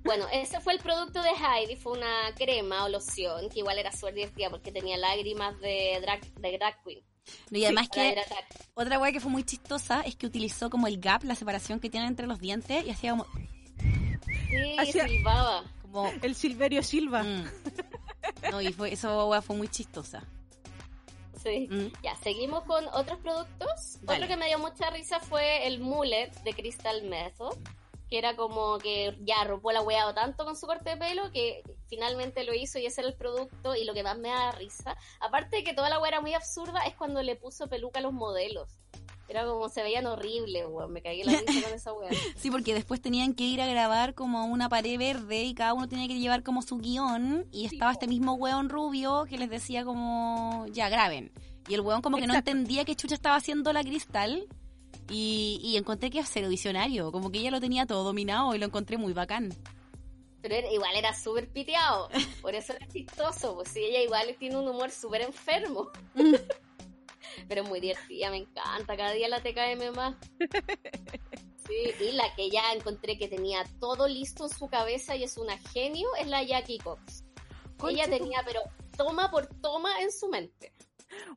Bueno, 0.09 0.27
ese 0.33 0.59
fue 0.61 0.73
el 0.73 0.79
producto 0.81 1.21
de 1.23 1.29
Heidi, 1.31 1.77
fue 1.77 1.93
una 1.93 2.35
crema 2.35 2.85
o 2.85 2.89
loción, 2.89 3.51
que 3.51 3.59
igual 3.59 3.79
era 3.79 3.93
súper 3.93 4.15
divertida 4.15 4.49
porque 4.49 4.73
tenía 4.73 4.97
lágrimas 4.97 5.61
de 5.61 5.99
drag, 6.01 6.23
de 6.35 6.57
drag 6.57 6.83
queen. 6.83 7.03
No, 7.51 7.59
y 7.59 7.65
además 7.67 7.91
que 7.91 8.17
otra 8.73 8.99
weá 8.99 9.13
que 9.13 9.21
fue 9.21 9.31
muy 9.31 9.45
chistosa 9.45 10.01
es 10.01 10.17
que 10.17 10.25
utilizó 10.27 10.71
como 10.71 10.87
el 10.87 10.99
gap, 10.99 11.25
la 11.25 11.35
separación 11.35 11.79
que 11.79 11.91
tienen 11.91 12.09
entre 12.09 12.27
los 12.27 12.41
dientes 12.41 12.87
y 12.87 12.91
hacía 12.91 13.11
como... 13.11 13.27
Sí, 14.49 14.77
Hacía- 14.79 15.07
silbaba. 15.07 15.65
como 15.83 16.11
El 16.23 16.35
Silverio 16.35 16.83
Silva. 16.83 17.23
mm. 17.23 17.45
No, 18.51 18.63
y 18.63 18.73
fue, 18.73 18.95
eso 18.95 19.29
weá 19.29 19.43
fue 19.43 19.57
muy 19.57 19.69
chistosa. 19.69 20.25
Sí. 21.43 21.69
Mm. 21.71 21.93
Ya, 22.03 22.17
seguimos 22.23 22.65
con 22.65 22.87
otros 22.95 23.19
productos. 23.19 23.99
Dale. 24.03 24.25
Otro 24.25 24.29
que 24.29 24.37
me 24.39 24.47
dio 24.47 24.59
mucha 24.59 24.89
risa 24.91 25.21
fue 25.21 25.67
el 25.67 25.81
mullet 25.81 26.31
de 26.45 26.55
Crystal 26.55 27.03
Method, 27.03 27.57
que 28.09 28.19
era 28.19 28.37
como 28.37 28.79
que 28.79 29.17
ya 29.21 29.45
RuPaul 29.45 29.77
ha 29.77 29.83
weado 29.83 30.15
tanto 30.15 30.45
con 30.45 30.57
su 30.57 30.67
corte 30.67 30.91
de 30.91 30.97
pelo 30.97 31.31
que 31.31 31.63
finalmente 31.89 32.45
lo 32.45 32.55
hizo 32.55 32.79
y 32.79 32.87
ese 32.87 33.03
era 33.03 33.11
el 33.11 33.17
producto 33.17 33.75
y 33.75 33.85
lo 33.85 33.95
que 33.95 34.03
más 34.03 34.19
me 34.19 34.29
da 34.29 34.53
risa, 34.53 34.97
aparte 35.21 35.57
de 35.57 35.65
que 35.65 35.75
toda 35.75 35.89
la 35.89 36.01
wea 36.01 36.09
era 36.09 36.21
muy 36.21 36.35
absurda, 36.35 36.81
es 36.87 36.95
cuando 36.95 37.23
le 37.23 37.37
puso 37.37 37.69
peluca 37.69 37.99
a 38.01 38.03
los 38.03 38.13
modelos. 38.13 38.69
Era 39.29 39.45
como 39.45 39.69
se 39.69 39.83
veían 39.83 40.07
horribles, 40.07 40.65
weón. 40.69 40.91
Me 40.91 41.03
cagué 41.03 41.23
la 41.23 41.33
risa 41.47 41.63
con 41.63 41.75
esa 41.75 41.93
wea. 41.93 42.11
Sí, 42.37 42.51
porque 42.51 42.73
después 42.73 43.03
tenían 43.03 43.35
que 43.35 43.45
ir 43.45 43.61
a 43.61 43.67
grabar 43.67 44.15
como 44.15 44.47
una 44.47 44.71
pared 44.71 44.99
verde 44.99 45.45
y 45.45 45.55
cada 45.55 45.75
uno 45.75 45.87
tenía 45.87 46.09
que 46.09 46.19
llevar 46.19 46.43
como 46.43 46.63
su 46.63 46.79
guion 46.79 47.47
y 47.53 47.67
estaba 47.67 47.93
este 47.93 48.07
mismo 48.07 48.35
weón 48.35 48.71
rubio 48.71 49.27
que 49.29 49.37
les 49.37 49.51
decía 49.51 49.85
como, 49.85 50.65
ya, 50.73 50.89
graben. 50.89 51.31
Y 51.69 51.75
el 51.75 51.83
weón 51.83 52.01
como 52.01 52.17
que 52.17 52.27
no 52.27 52.35
entendía 52.35 52.87
que 52.87 52.97
chucha 52.97 53.15
estaba 53.15 53.37
haciendo 53.37 53.75
la 53.75 53.83
cristal 53.83 54.49
y, 55.11 55.61
y 55.63 55.77
encontré 55.77 56.11
que 56.11 56.19
era 56.19 56.27
cero 56.27 56.49
visionario, 56.49 57.11
como 57.13 57.31
que 57.31 57.39
ella 57.39 57.51
lo 57.51 57.61
tenía 57.61 57.87
todo 57.87 58.05
dominado 58.05 58.55
y 58.55 58.59
lo 58.59 58.67
encontré 58.67 58.97
muy 58.99 59.13
bacán. 59.13 59.55
Pero 60.43 60.55
era- 60.55 60.71
igual 60.73 60.95
era 60.95 61.15
súper 61.15 61.49
piteado. 61.51 62.09
Por 62.43 62.55
eso 62.55 62.73
era 62.75 62.87
chistoso. 62.89 63.55
Pues 63.57 63.69
sí, 63.71 63.81
ella 63.81 64.01
igual 64.03 64.37
tiene 64.39 64.57
un 64.57 64.69
humor 64.69 64.91
súper 64.91 65.23
enfermo. 65.23 65.91
Pero 67.49 67.65
muy 67.65 67.81
divertida, 67.81 68.31
me 68.31 68.39
encanta. 68.39 68.97
Cada 68.97 69.13
día 69.13 69.29
la 69.29 69.41
TKM 69.43 69.95
más. 69.95 70.15
Sí, 71.67 72.05
y 72.09 72.13
la 72.13 72.35
que 72.35 72.51
ya 72.51 72.73
encontré 72.73 73.19
que 73.19 73.29
tenía 73.29 73.65
todo 73.81 74.09
listo 74.09 74.45
en 74.45 74.51
su 74.51 74.69
cabeza 74.69 75.17
y 75.17 75.25
es 75.25 75.37
una 75.37 75.59
genio 75.59 76.09
es 76.21 76.27
la 76.27 76.43
Jackie 76.43 76.79
Cox. 76.79 77.25
Ella 77.89 78.09
tenía, 78.09 78.43
pero 78.47 78.61
toma 78.97 79.31
por 79.31 79.47
toma 79.61 80.01
en 80.01 80.11
su 80.11 80.29
mente. 80.29 80.73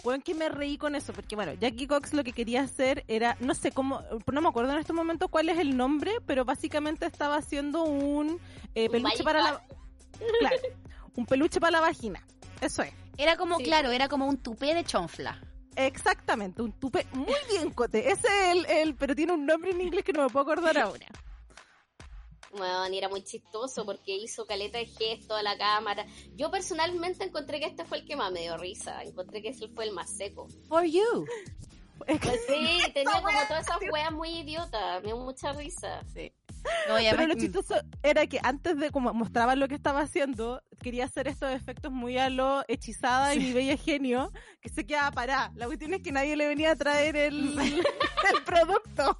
Bueno, 0.03 0.23
que 0.23 0.33
me 0.35 0.49
reí 0.49 0.77
con 0.77 0.95
eso, 0.95 1.13
porque 1.13 1.35
bueno, 1.35 1.53
Jackie 1.53 1.87
Cox 1.87 2.13
lo 2.13 2.23
que 2.23 2.33
quería 2.33 2.61
hacer 2.61 3.03
era, 3.07 3.37
no 3.39 3.53
sé 3.53 3.71
cómo, 3.71 4.01
no 4.31 4.41
me 4.41 4.49
acuerdo 4.49 4.71
en 4.73 4.79
este 4.79 4.93
momento 4.93 5.27
cuál 5.27 5.49
es 5.49 5.57
el 5.59 5.77
nombre, 5.77 6.11
pero 6.25 6.45
básicamente 6.45 7.05
estaba 7.05 7.35
haciendo 7.37 7.83
un 7.83 8.39
eh, 8.75 8.89
peluche 8.89 9.23
para 9.23 9.41
la, 9.41 9.63
claro, 10.39 10.55
un 11.15 11.25
peluche 11.25 11.59
para 11.59 11.71
la 11.71 11.81
vagina. 11.81 12.25
Eso 12.61 12.83
es. 12.83 12.93
Era 13.17 13.35
como, 13.37 13.57
Sí. 13.57 13.63
claro, 13.65 13.91
era 13.91 14.07
como 14.07 14.27
un 14.27 14.37
tupé 14.37 14.73
de 14.73 14.83
chonfla. 14.83 15.39
Exactamente, 15.75 16.61
un 16.61 16.71
tupe 16.73 17.05
muy 17.13 17.33
bien 17.49 17.71
cote. 17.71 18.11
Ese 18.11 18.27
es 18.27 18.57
el, 18.57 18.65
el, 18.65 18.95
pero 18.95 19.15
tiene 19.15 19.33
un 19.33 19.45
nombre 19.45 19.71
en 19.71 19.81
inglés 19.81 20.03
que 20.03 20.13
no 20.13 20.23
me 20.23 20.29
puedo 20.29 20.43
acordar 20.43 20.77
ahora. 20.77 21.05
Bueno, 22.53 22.87
y 22.89 22.97
era 22.97 23.09
muy 23.09 23.23
chistoso 23.23 23.85
porque 23.85 24.15
hizo 24.15 24.45
caleta 24.45 24.77
de 24.77 24.85
gesto 24.85 25.35
a 25.35 25.43
la 25.43 25.57
cámara. 25.57 26.05
Yo 26.35 26.51
personalmente 26.51 27.23
encontré 27.23 27.59
que 27.59 27.67
este 27.67 27.85
fue 27.85 27.99
el 27.99 28.05
que 28.05 28.15
más 28.15 28.31
me 28.31 28.41
dio 28.41 28.57
risa. 28.57 29.03
Encontré 29.03 29.41
que 29.41 29.49
ese 29.49 29.67
fue 29.69 29.85
el 29.85 29.91
más 29.91 30.09
seco. 30.09 30.47
For 30.67 30.83
you. 30.83 31.25
Pues 32.05 32.19
sí, 32.47 32.79
tenía 32.93 33.21
como 33.21 33.37
todas 33.47 33.65
esas 33.65 33.77
weas 33.91 34.11
muy 34.11 34.39
idiotas. 34.39 35.01
Me 35.01 35.07
dio 35.07 35.17
mucha 35.17 35.53
risa. 35.53 36.03
Sí. 36.13 36.33
No, 36.87 36.99
y 36.99 37.05
Pero 37.09 37.27
lo 37.27 37.35
chistoso 37.35 37.75
era 38.03 38.27
que 38.27 38.39
antes 38.43 38.77
de 38.77 38.91
como 38.91 39.13
mostraban 39.13 39.59
lo 39.59 39.67
que 39.67 39.75
estaba 39.75 40.01
haciendo, 40.01 40.61
quería 40.79 41.05
hacer 41.05 41.27
estos 41.27 41.51
efectos 41.51 41.91
muy 41.91 42.17
a 42.17 42.29
lo 42.29 42.63
hechizada 42.67 43.33
y 43.33 43.39
mi 43.39 43.53
bella 43.53 43.77
genio, 43.77 44.31
que 44.61 44.69
se 44.69 44.85
quedaba 44.85 45.11
parada. 45.11 45.51
La 45.55 45.65
cuestión 45.65 45.93
es 45.93 46.01
que 46.01 46.11
nadie 46.11 46.35
le 46.35 46.47
venía 46.47 46.71
a 46.71 46.75
traer 46.75 47.15
el, 47.15 47.57
el 47.59 48.43
producto. 48.45 49.17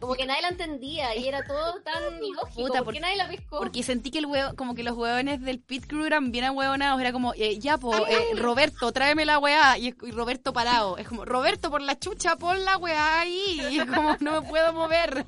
Como 0.00 0.14
que 0.14 0.24
nadie 0.26 0.40
la 0.42 0.48
entendía 0.48 1.14
y 1.14 1.28
era 1.28 1.44
todo 1.44 1.80
tan 1.82 2.02
lógico. 2.20 2.48
Puta, 2.54 2.78
¿Por 2.78 2.84
por- 2.84 2.94
qué 2.94 3.00
nadie 3.00 3.16
la 3.16 3.28
pescó? 3.28 3.58
Porque 3.58 3.82
sentí 3.82 4.10
que 4.10 4.18
el 4.18 4.26
huevo, 4.26 4.56
como 4.56 4.74
que 4.74 4.82
los 4.82 4.96
huevones 4.96 5.40
del 5.42 5.60
pit 5.60 5.86
crew 5.86 6.06
eran 6.06 6.32
bien 6.32 6.44
ahueonados. 6.46 7.00
Era 7.00 7.12
como, 7.12 7.34
eh, 7.34 7.58
ya, 7.58 7.76
po, 7.76 7.94
eh, 8.06 8.34
Roberto, 8.36 8.90
tráeme 8.92 9.26
la 9.26 9.38
weá. 9.38 9.76
Y, 9.78 9.88
y 9.88 10.10
Roberto 10.12 10.52
parado. 10.54 10.96
Es 10.96 11.06
como, 11.06 11.24
Roberto, 11.24 11.70
por 11.70 11.82
la 11.82 11.98
chucha, 11.98 12.36
pon 12.36 12.64
la 12.64 12.78
weá 12.78 13.20
ahí. 13.20 13.60
Y 13.70 13.78
es 13.80 13.86
como, 13.86 14.16
no 14.20 14.40
me 14.40 14.48
puedo 14.48 14.72
mover. 14.72 15.26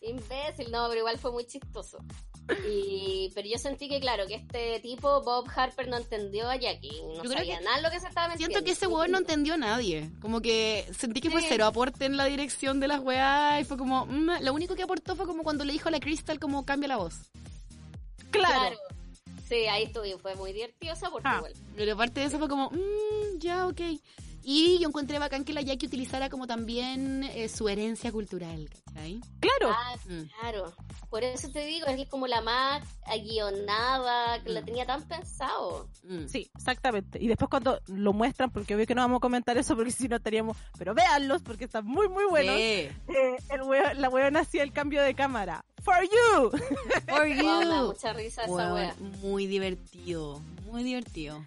Imbécil, 0.00 0.70
no, 0.70 0.86
pero 0.88 1.00
igual 1.00 1.18
fue 1.18 1.32
muy 1.32 1.46
chistoso. 1.46 1.98
Y, 2.68 3.30
pero 3.34 3.48
yo 3.48 3.56
sentí 3.58 3.88
que, 3.88 4.00
claro, 4.00 4.26
que 4.26 4.34
este 4.34 4.78
tipo, 4.80 5.22
Bob 5.22 5.48
Harper, 5.54 5.88
no 5.88 5.96
entendió 5.96 6.48
a 6.50 6.56
Jackie. 6.56 7.00
No 7.16 7.24
Yo 7.24 7.30
sabía 7.30 7.60
nada 7.60 7.80
lo 7.80 7.90
que 7.90 8.00
se 8.00 8.08
estaba 8.08 8.28
metiendo. 8.28 8.52
Siento 8.52 8.64
que 8.66 8.72
ese 8.72 8.86
huevón 8.86 9.12
no 9.12 9.18
entendió 9.18 9.54
a 9.54 9.56
nadie. 9.56 10.10
Como 10.20 10.40
que 10.42 10.86
sentí 10.96 11.20
que 11.20 11.30
fue 11.30 11.40
Sí. 11.40 11.46
cero 11.48 11.64
aporte 11.66 12.04
en 12.04 12.16
la 12.16 12.26
dirección 12.26 12.80
de 12.80 12.88
las 12.88 13.00
weá. 13.00 13.60
Y 13.60 13.64
fue 13.64 13.78
como, 13.78 14.04
mm, 14.06 14.42
lo 14.42 14.52
único 14.52 14.74
que 14.74 14.82
aportó 14.82 15.16
fue 15.16 15.26
como 15.26 15.42
cuando 15.42 15.64
le 15.64 15.72
dijo 15.72 15.88
a 15.88 15.92
la 15.92 16.00
Crystal 16.00 16.38
como 16.38 16.66
cambia 16.66 16.88
la 16.88 16.96
voz. 16.98 17.14
Claro. 18.30 18.60
Claro. 18.60 18.76
Sí, 19.48 19.54
ahí 19.66 19.84
estuvo. 19.84 20.04
Fue 20.18 20.34
muy 20.34 20.52
divertido 20.52 20.92
esa 20.92 21.10
Ah. 21.24 21.42
Pero 21.76 21.92
aparte 21.94 22.20
de 22.20 22.26
eso 22.26 22.38
fue 22.38 22.48
como, 22.48 22.70
mmm, 22.70 23.38
ya, 23.38 23.66
ok. 23.66 23.80
Y 24.46 24.78
yo 24.78 24.88
encontré 24.88 25.18
bacán 25.18 25.44
que 25.44 25.52
la 25.54 25.62
Jackie 25.62 25.86
utilizara 25.86 26.28
como 26.28 26.46
también 26.46 27.24
eh, 27.24 27.48
su 27.48 27.68
herencia 27.68 28.12
cultural, 28.12 28.68
¿cachai? 28.68 29.20
Claro. 29.40 29.74
Ah, 29.74 29.96
Mm. 30.06 30.22
claro. 30.40 30.72
Por 31.08 31.24
eso 31.24 31.48
te 31.50 31.64
digo, 31.64 31.86
es 31.86 32.06
como 32.08 32.26
la 32.26 32.40
más 32.42 32.82
guionada, 33.22 34.42
que 34.42 34.50
la 34.50 34.60
Mm. 34.60 34.64
tenía 34.64 34.86
tan 34.86 35.02
pensado. 35.08 35.88
Mm. 36.04 36.26
Sí, 36.26 36.50
exactamente. 36.56 37.18
Y 37.22 37.26
después 37.28 37.48
cuando 37.48 37.80
lo 37.86 38.12
muestran, 38.12 38.50
porque 38.50 38.74
obvio 38.74 38.86
que 38.86 38.94
no 38.94 39.02
vamos 39.02 39.18
a 39.18 39.20
comentar 39.20 39.56
eso 39.56 39.74
porque 39.76 39.90
si 40.06 40.08
no 40.08 40.16
estaríamos, 40.16 40.56
pero 40.78 40.94
véanlos 40.94 41.42
porque 41.42 41.64
están 41.64 41.86
muy 41.86 42.08
muy 42.08 42.24
buenos. 42.26 42.56
Sí. 42.56 42.62
Eh, 42.62 43.36
el 43.50 43.60
weo- 43.62 43.94
la 43.94 44.08
weona 44.08 44.40
hacía 44.40 44.62
el 44.62 44.72
cambio 44.72 45.02
de 45.02 45.14
cámara. 45.14 45.64
For 45.82 45.96
you. 46.02 46.50
For 47.08 47.26
you. 47.28 47.86
mucha 47.86 48.12
risa 48.12 48.42
esa 48.44 48.52
Weón, 48.52 48.72
wea. 48.74 48.94
muy 49.22 49.46
divertido, 49.46 50.40
muy 50.66 50.82
divertido. 50.82 51.44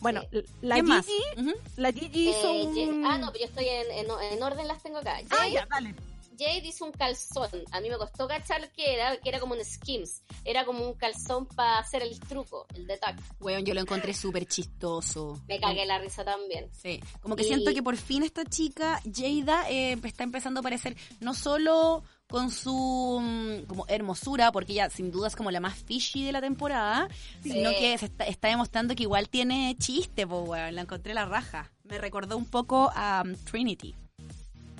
Bueno, 0.00 0.22
Sí. 0.30 0.42
la 0.62 0.74
¿Qué 0.76 0.80
Gigi, 0.82 0.88
más? 0.88 1.06
Ujú. 1.36 1.52
la 1.76 1.92
Gigi 1.92 2.30
hizo 2.30 2.50
Eh, 2.52 2.68
Jay- 2.74 2.88
un... 2.88 3.06
Ah, 3.06 3.18
no, 3.18 3.32
pero 3.32 3.44
yo 3.44 3.48
estoy 3.50 3.66
en, 3.68 3.90
en, 3.90 4.06
en 4.32 4.42
orden, 4.42 4.68
las 4.68 4.82
tengo 4.82 4.98
acá. 4.98 5.18
Ah, 5.30 5.36
Jade, 5.36 5.52
ya, 5.52 5.66
dale. 5.70 5.94
Jade 6.38 6.66
hizo 6.66 6.84
un 6.84 6.92
calzón. 6.92 7.48
A 7.72 7.80
mí 7.80 7.88
me 7.88 7.96
costó 7.96 8.28
cachar 8.28 8.70
que 8.72 8.92
era, 8.92 9.16
que 9.16 9.28
era 9.30 9.40
como 9.40 9.54
un 9.54 9.64
Skims. 9.64 10.20
Era 10.44 10.66
como 10.66 10.86
un 10.86 10.92
calzón 10.92 11.46
para 11.46 11.78
hacer 11.78 12.02
el 12.02 12.20
truco, 12.20 12.66
el 12.74 12.86
detalle. 12.86 13.18
Weón, 13.40 13.64
yo 13.64 13.72
lo 13.72 13.80
encontré 13.80 14.12
súper 14.12 14.44
chistoso. 14.46 15.40
Me 15.48 15.58
cagué 15.58 15.86
la 15.86 15.98
risa 15.98 16.24
también. 16.26 16.68
Sí, 16.72 17.00
como 17.22 17.36
que 17.36 17.42
Y- 17.42 17.46
siento 17.46 17.72
que 17.72 17.82
por 17.82 17.96
fin 17.96 18.22
esta 18.22 18.44
chica, 18.44 19.00
Jada, 19.14 19.70
eh, 19.70 19.96
está 20.04 20.24
empezando 20.24 20.58
a 20.58 20.60
aparecer 20.60 20.94
no 21.20 21.32
solo 21.32 22.04
con 22.28 22.50
su 22.50 23.20
mm, 23.22 23.66
como 23.66 23.86
hermosura, 23.88 24.50
porque 24.52 24.72
ella 24.72 24.90
sin 24.90 25.10
duda 25.10 25.28
es 25.28 25.36
como 25.36 25.50
la 25.50 25.60
más 25.60 25.76
fishy 25.76 26.24
de 26.24 26.32
la 26.32 26.40
temporada, 26.40 27.08
Sí. 27.42 27.52
sino 27.52 27.70
que 27.70 27.96
se 27.98 28.06
está, 28.06 28.24
está 28.24 28.48
demostrando 28.48 28.94
que 28.94 29.04
igual 29.04 29.28
tiene 29.28 29.76
chiste, 29.78 30.26
po, 30.26 30.40
weón, 30.40 30.74
la 30.74 30.82
encontré 30.82 31.14
la 31.14 31.24
raja. 31.24 31.70
Me 31.84 31.98
recordó 31.98 32.36
un 32.36 32.46
poco 32.46 32.90
a 32.94 33.22
um, 33.24 33.34
Trinity. 33.44 33.94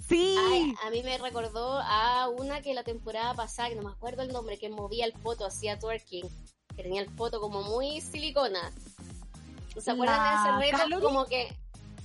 Sí. 0.09 0.37
Ay, 0.51 0.75
a 0.87 0.91
mí 0.91 1.03
me 1.03 1.19
recordó 1.19 1.81
a 1.83 2.29
una 2.29 2.61
que 2.63 2.75
la 2.75 2.85
temporada 2.85 3.35
pasada, 3.35 3.69
que 3.71 3.75
no 3.77 3.83
me 3.83 3.91
acuerdo 3.91 4.23
el 4.23 4.33
nombre, 4.33 4.59
que 4.59 4.69
movía 4.69 5.05
el 5.05 5.13
foto, 5.13 5.47
hacía 5.47 5.79
twerking, 5.79 6.29
que 6.77 6.83
tenía 6.83 7.03
el 7.03 7.11
foto 7.11 7.41
como 7.41 7.63
muy 7.63 8.01
silicona. 8.01 8.73
¿No 9.75 9.81
se 9.83 9.91
acuerdan 9.91 10.17
¿La 10.17 10.59
de 10.59 10.69
ese 10.69 10.77
reto? 10.77 11.01
Como 11.01 11.27
que, 11.27 11.49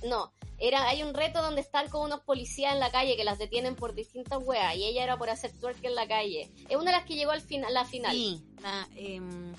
no, 0.04 0.32
era, 0.58 0.88
hay 0.88 1.02
un 1.02 1.12
reto 1.12 1.42
donde 1.42 1.60
están 1.60 1.88
con 1.88 2.02
unos 2.02 2.20
policías 2.20 2.72
en 2.72 2.80
la 2.80 2.90
calle 2.90 3.16
que 3.16 3.24
las 3.24 3.38
detienen 3.38 3.74
por 3.74 3.94
distintas 3.94 4.38
weas, 4.42 4.76
y 4.76 4.84
ella 4.84 5.02
era 5.02 5.16
por 5.16 5.28
hacer 5.30 5.52
twerk 5.58 5.82
en 5.84 5.94
la 5.94 6.06
calle. 6.06 6.50
Es 6.68 6.76
una 6.76 6.92
de 6.92 6.96
las 6.98 7.04
que 7.04 7.14
llegó 7.14 7.32
al 7.32 7.40
final, 7.40 7.74
la 7.74 7.84
final. 7.84 8.12
Sí, 8.12 8.44
la, 8.60 8.88
em, 8.94 9.54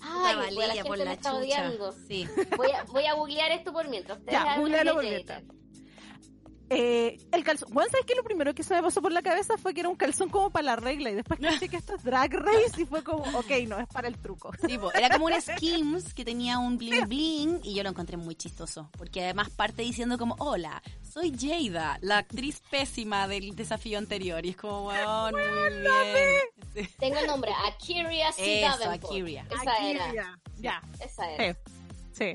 Ay, 0.00 0.54
la 0.54 0.66
gente 0.74 0.84
por 0.84 0.98
me 0.98 1.04
la 1.04 1.12
está 1.12 1.30
chucha. 1.30 1.40
odiando. 1.40 1.92
Sí. 1.92 2.28
Voy 2.56 2.70
a, 2.70 2.84
voy 2.84 3.06
a 3.06 3.14
googlear 3.14 3.52
esto 3.52 3.72
por 3.72 3.88
mientras. 3.88 4.18
Ustedes 4.20 4.38
Ya, 4.44 4.56
por 4.56 5.04
mientras. 5.04 5.42
Eh, 6.70 7.18
el 7.32 7.44
calzón. 7.44 7.68
Bueno, 7.72 7.90
¿sabes 7.90 8.06
qué? 8.06 8.14
Lo 8.14 8.24
primero 8.24 8.54
que 8.54 8.62
se 8.62 8.74
me 8.74 8.82
pasó 8.82 9.02
por 9.02 9.12
la 9.12 9.22
cabeza 9.22 9.56
fue 9.58 9.74
que 9.74 9.80
era 9.80 9.88
un 9.88 9.96
calzón 9.96 10.28
como 10.30 10.50
para 10.50 10.64
la 10.64 10.76
regla. 10.76 11.10
Y 11.10 11.14
después 11.14 11.38
caché 11.38 11.68
que 11.68 11.76
esto 11.76 11.94
es 11.94 12.02
drag 12.02 12.32
race 12.32 12.80
y 12.82 12.86
fue 12.86 13.04
como, 13.04 13.22
ok, 13.38 13.50
no, 13.68 13.78
es 13.78 13.86
para 13.88 14.08
el 14.08 14.16
truco. 14.18 14.50
Sí, 14.66 14.78
po, 14.78 14.92
era 14.92 15.10
como 15.10 15.26
un 15.26 15.32
Skims 15.40 16.14
que 16.14 16.24
tenía 16.24 16.58
un 16.58 16.78
bling 16.78 17.06
bling 17.06 17.60
y 17.62 17.74
yo 17.74 17.82
lo 17.82 17.90
encontré 17.90 18.16
muy 18.16 18.34
chistoso. 18.34 18.88
Porque 18.96 19.22
además 19.24 19.50
parte 19.50 19.82
diciendo 19.82 20.16
como, 20.18 20.36
hola, 20.38 20.82
soy 21.02 21.32
Jada, 21.38 21.98
la 22.00 22.18
actriz 22.18 22.62
pésima 22.70 23.28
del 23.28 23.54
desafío 23.54 23.98
anterior. 23.98 24.44
Y 24.46 24.50
es 24.50 24.56
como, 24.56 24.86
weón, 24.88 25.34
muy 25.34 25.42
bien. 25.82 26.86
Sí. 26.86 26.94
Tengo 26.98 27.18
el 27.18 27.26
nombre, 27.26 27.52
Akiria. 27.68 28.30
Eso. 28.36 28.90
Akiria. 28.90 29.46
Esa 29.50 29.76
era. 29.90 30.12
Ya, 30.14 30.38
ya. 30.58 30.82
Esa 30.98 31.30
era. 31.30 31.54
Sí, 32.12 32.24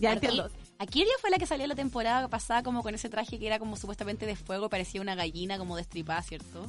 Ya 0.00 0.12
Aquí- 0.12 0.26
entiendo. 0.26 0.50
Akiria 0.80 1.12
fue 1.20 1.28
la 1.28 1.36
que 1.36 1.44
salió 1.44 1.66
la 1.66 1.74
temporada 1.74 2.26
pasada 2.28 2.62
como 2.62 2.82
con 2.82 2.94
ese 2.94 3.10
traje 3.10 3.38
que 3.38 3.46
era 3.46 3.58
como 3.58 3.76
supuestamente 3.76 4.24
de 4.24 4.34
fuego 4.34 4.70
parecía 4.70 5.02
una 5.02 5.14
gallina 5.14 5.58
como 5.58 5.76
destripada, 5.76 6.22
¿cierto? 6.22 6.66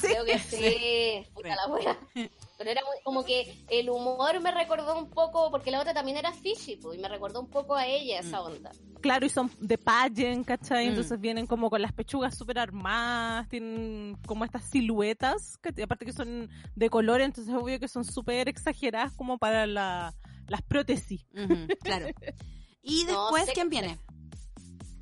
Creo 0.00 0.24
que 0.24 0.38
sí. 0.38 1.26
Puta 1.34 1.54
la 1.54 1.66
wea. 1.66 1.98
Pero 2.14 2.70
era 2.70 2.80
muy, 2.86 2.96
como 3.04 3.26
que 3.26 3.54
el 3.68 3.90
humor 3.90 4.40
me 4.40 4.50
recordó 4.50 4.98
un 4.98 5.10
poco, 5.10 5.50
porque 5.50 5.70
la 5.70 5.80
otra 5.80 5.92
también 5.92 6.16
era 6.16 6.32
fishy, 6.32 6.80
y 6.94 6.98
me 6.98 7.06
recordó 7.06 7.40
un 7.40 7.50
poco 7.50 7.76
a 7.76 7.86
ella 7.86 8.18
esa 8.18 8.40
onda. 8.40 8.70
Claro, 9.02 9.26
y 9.26 9.28
son 9.28 9.50
de 9.60 9.76
pageant, 9.76 10.46
¿cachai? 10.46 10.86
Mm. 10.86 10.88
Entonces 10.88 11.20
vienen 11.20 11.46
como 11.46 11.68
con 11.68 11.82
las 11.82 11.92
pechugas 11.92 12.34
súper 12.34 12.58
armadas, 12.58 13.46
tienen 13.50 14.16
como 14.24 14.46
estas 14.46 14.64
siluetas, 14.64 15.58
que 15.58 15.82
aparte 15.82 16.06
que 16.06 16.14
son 16.14 16.48
de 16.74 16.88
color, 16.88 17.20
entonces 17.20 17.52
es 17.52 17.60
obvio 17.60 17.78
que 17.78 17.88
son 17.88 18.06
súper 18.06 18.48
exageradas 18.48 19.12
como 19.12 19.36
para 19.36 19.66
la, 19.66 20.14
las 20.46 20.62
prótesis. 20.62 21.26
Claro. 21.82 22.06
Y 22.88 23.04
después, 23.04 23.48
¿quién 23.52 23.68
viene? 23.68 23.98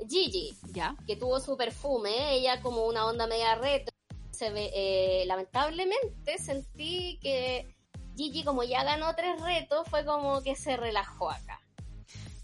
Gigi, 0.08 0.56
¿Ya? 0.72 0.94
que 1.06 1.16
tuvo 1.16 1.40
su 1.40 1.56
perfume, 1.56 2.34
ella 2.34 2.60
como 2.60 2.84
una 2.86 3.06
onda 3.06 3.26
media 3.26 3.54
retro. 3.54 3.94
Se 4.30 4.50
ve, 4.50 4.70
eh, 4.74 5.24
lamentablemente 5.26 6.36
sentí 6.38 7.18
que 7.22 7.74
Gigi, 8.16 8.44
como 8.44 8.62
ya 8.62 8.84
ganó 8.84 9.14
tres 9.14 9.40
retos, 9.40 9.88
fue 9.88 10.04
como 10.04 10.42
que 10.42 10.54
se 10.54 10.76
relajó 10.76 11.30
acá. 11.30 11.60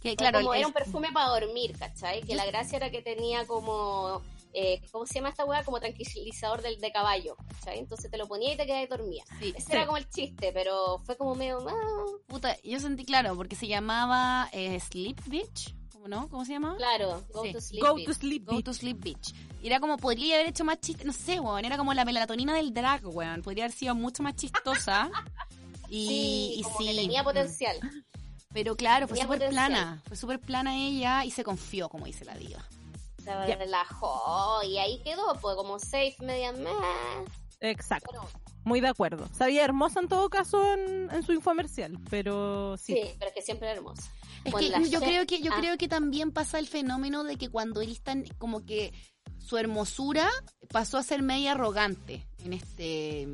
Que, 0.00 0.16
claro, 0.16 0.38
como 0.40 0.54
el- 0.54 0.60
era 0.60 0.66
un 0.66 0.72
perfume 0.72 1.12
para 1.12 1.28
dormir, 1.28 1.76
¿cachai? 1.78 2.22
Que 2.22 2.34
la 2.34 2.44
gracia 2.46 2.76
era 2.76 2.90
que 2.90 3.02
tenía 3.02 3.46
como, 3.46 4.22
eh, 4.54 4.80
¿cómo 4.90 5.06
se 5.06 5.14
llama 5.14 5.28
esta 5.30 5.44
hueá? 5.44 5.64
Como 5.64 5.80
tranquilizador 5.80 6.62
del, 6.62 6.78
de 6.80 6.92
caballo, 6.92 7.36
¿cachai? 7.58 7.78
Entonces 7.78 8.10
te 8.10 8.16
lo 8.18 8.26
ponía 8.28 8.52
y 8.54 8.56
te 8.56 8.66
quedabas 8.66 8.88
dormida. 8.88 9.24
sí, 9.40 9.52
Ese 9.56 9.66
Sí. 9.66 9.72
era 9.72 9.86
como 9.86 9.96
el 9.98 10.08
chiste, 10.08 10.50
pero 10.52 10.98
fue 11.04 11.16
como 11.16 11.34
medio... 11.34 11.58
ah, 11.68 11.74
puta, 12.26 12.56
yo 12.62 12.78
sentí 12.80 13.04
claro, 13.04 13.34
porque 13.36 13.56
se 13.56 13.66
llamaba 13.66 14.48
eh, 14.52 14.78
Sleep 14.80 15.20
Beach, 15.26 15.74
¿cómo 15.92 16.08
no? 16.08 16.28
¿Cómo 16.28 16.44
se 16.44 16.52
llama? 16.52 16.74
claro, 16.76 17.24
go 17.32 17.42
Sí. 17.44 17.52
to 17.52 17.60
sleep. 17.60 17.82
Go 17.84 17.94
bitch. 17.94 18.06
to 18.06 18.14
sleep. 18.14 18.44
Go 18.44 18.56
bitch. 18.56 18.64
to 18.64 18.74
Sleep 18.74 18.98
Beach. 19.00 19.34
Y 19.62 19.66
era 19.68 19.78
como, 19.80 19.96
podría 19.96 20.34
haber 20.36 20.48
hecho 20.48 20.64
más 20.64 20.80
chiste, 20.80 21.04
no 21.04 21.12
sé, 21.12 21.38
weón, 21.38 21.64
era 21.64 21.76
como 21.76 21.94
la 21.94 22.04
melatonina 22.04 22.54
del 22.56 22.74
drag, 22.74 23.06
weón, 23.06 23.42
podría 23.42 23.64
haber 23.64 23.76
sido 23.76 23.94
mucho 23.94 24.22
más 24.22 24.34
chistosa. 24.36 25.10
Y, 25.94 26.06
Sí, 26.08 26.54
y 26.56 26.62
como 26.62 26.78
sí, 26.78 26.86
que 26.86 26.94
tenía 26.94 27.22
potencial. 27.22 27.76
Pero 28.54 28.74
claro, 28.76 29.06
fue 29.08 29.18
súper 29.18 29.50
plana, 29.50 30.00
fue 30.08 30.16
súper 30.16 30.40
plana 30.40 30.74
ella 30.74 31.22
y 31.22 31.30
se 31.30 31.44
confió, 31.44 31.90
como 31.90 32.06
dice 32.06 32.24
la 32.24 32.34
diva. 32.34 32.64
Se 33.24 33.54
relajó 33.56 34.62
y 34.64 34.78
ahí 34.78 35.00
quedó, 35.02 35.34
pues 35.40 35.56
como 35.56 35.78
safe, 35.78 36.16
media 36.20 36.52
meh. 36.52 36.70
Exacto, 37.60 38.08
Pero, 38.10 38.28
muy 38.64 38.80
de 38.80 38.88
acuerdo. 38.88 39.28
Sabía 39.32 39.64
hermosa 39.64 40.00
en 40.00 40.08
todo 40.08 40.28
caso 40.28 40.60
en, 40.74 41.08
en 41.12 41.22
su 41.22 41.32
infomercial, 41.32 41.96
pero 42.10 42.76
sí. 42.76 42.94
sí. 42.94 43.14
pero 43.18 43.28
es 43.28 43.34
que 43.34 43.42
siempre 43.42 43.68
era 43.68 43.76
hermosa. 43.78 44.10
Es 44.44 44.52
que 44.54 44.90
yo 44.90 45.00
creo 45.00 45.26
que 45.26 45.40
yo 45.40 45.52
Ah. 45.52 45.56
creo 45.60 45.78
que 45.78 45.86
también 45.86 46.32
pasa 46.32 46.58
el 46.58 46.66
fenómeno 46.66 47.22
de 47.22 47.36
que 47.36 47.48
cuando 47.48 47.80
eres 47.80 48.02
tan 48.02 48.24
como 48.38 48.64
que 48.66 48.92
su 49.38 49.56
hermosura 49.58 50.28
pasó 50.70 50.98
a 50.98 51.02
ser 51.04 51.22
media 51.22 51.52
arrogante 51.52 52.26
en 52.44 52.52
este 52.54 53.28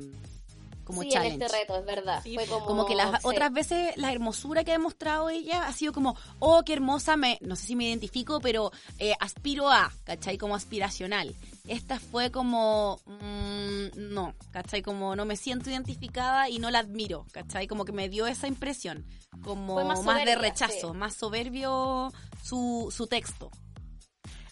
como 0.88 1.02
sí, 1.02 1.10
challenge. 1.10 1.36
en 1.36 1.42
este 1.42 1.58
reto, 1.58 1.76
es 1.78 1.84
verdad. 1.84 2.20
Sí, 2.22 2.34
Fue 2.34 2.46
como, 2.46 2.64
Como 2.64 2.86
que 2.86 2.94
las 2.96 3.10
sí. 3.20 3.28
otras 3.28 3.52
veces 3.52 3.94
la 3.98 4.10
hermosura 4.10 4.64
que 4.64 4.70
ha 4.70 4.78
demostrado 4.78 5.28
ella 5.28 5.66
ha 5.68 5.72
sido 5.74 5.92
como, 5.92 6.16
oh, 6.38 6.62
qué 6.64 6.72
hermosa, 6.72 7.18
me, 7.18 7.38
no 7.42 7.56
sé 7.56 7.66
si 7.66 7.76
me 7.76 7.84
identifico, 7.84 8.40
pero 8.40 8.72
eh, 8.98 9.12
aspiro 9.20 9.70
a, 9.70 9.92
¿cachai? 10.04 10.38
Como 10.38 10.54
aspiracional. 10.54 11.36
Esta 11.66 12.00
fue 12.00 12.30
como, 12.30 12.98
mm, 13.04 13.88
no, 14.14 14.34
¿cachai? 14.50 14.80
Como 14.80 15.14
no 15.14 15.26
me 15.26 15.36
siento 15.36 15.68
identificada 15.68 16.48
y 16.48 16.58
no 16.58 16.70
la 16.70 16.78
admiro, 16.78 17.26
¿cachai? 17.32 17.66
Como 17.66 17.84
que 17.84 17.92
me 17.92 18.08
dio 18.08 18.26
esa 18.26 18.48
impresión, 18.48 19.04
como 19.44 19.84
más, 19.84 20.02
más 20.02 20.24
de 20.24 20.34
rechazo, 20.36 20.92
sí. 20.92 20.96
más 20.96 21.12
soberbio 21.14 22.10
su, 22.42 22.88
su 22.90 23.06
texto. 23.06 23.50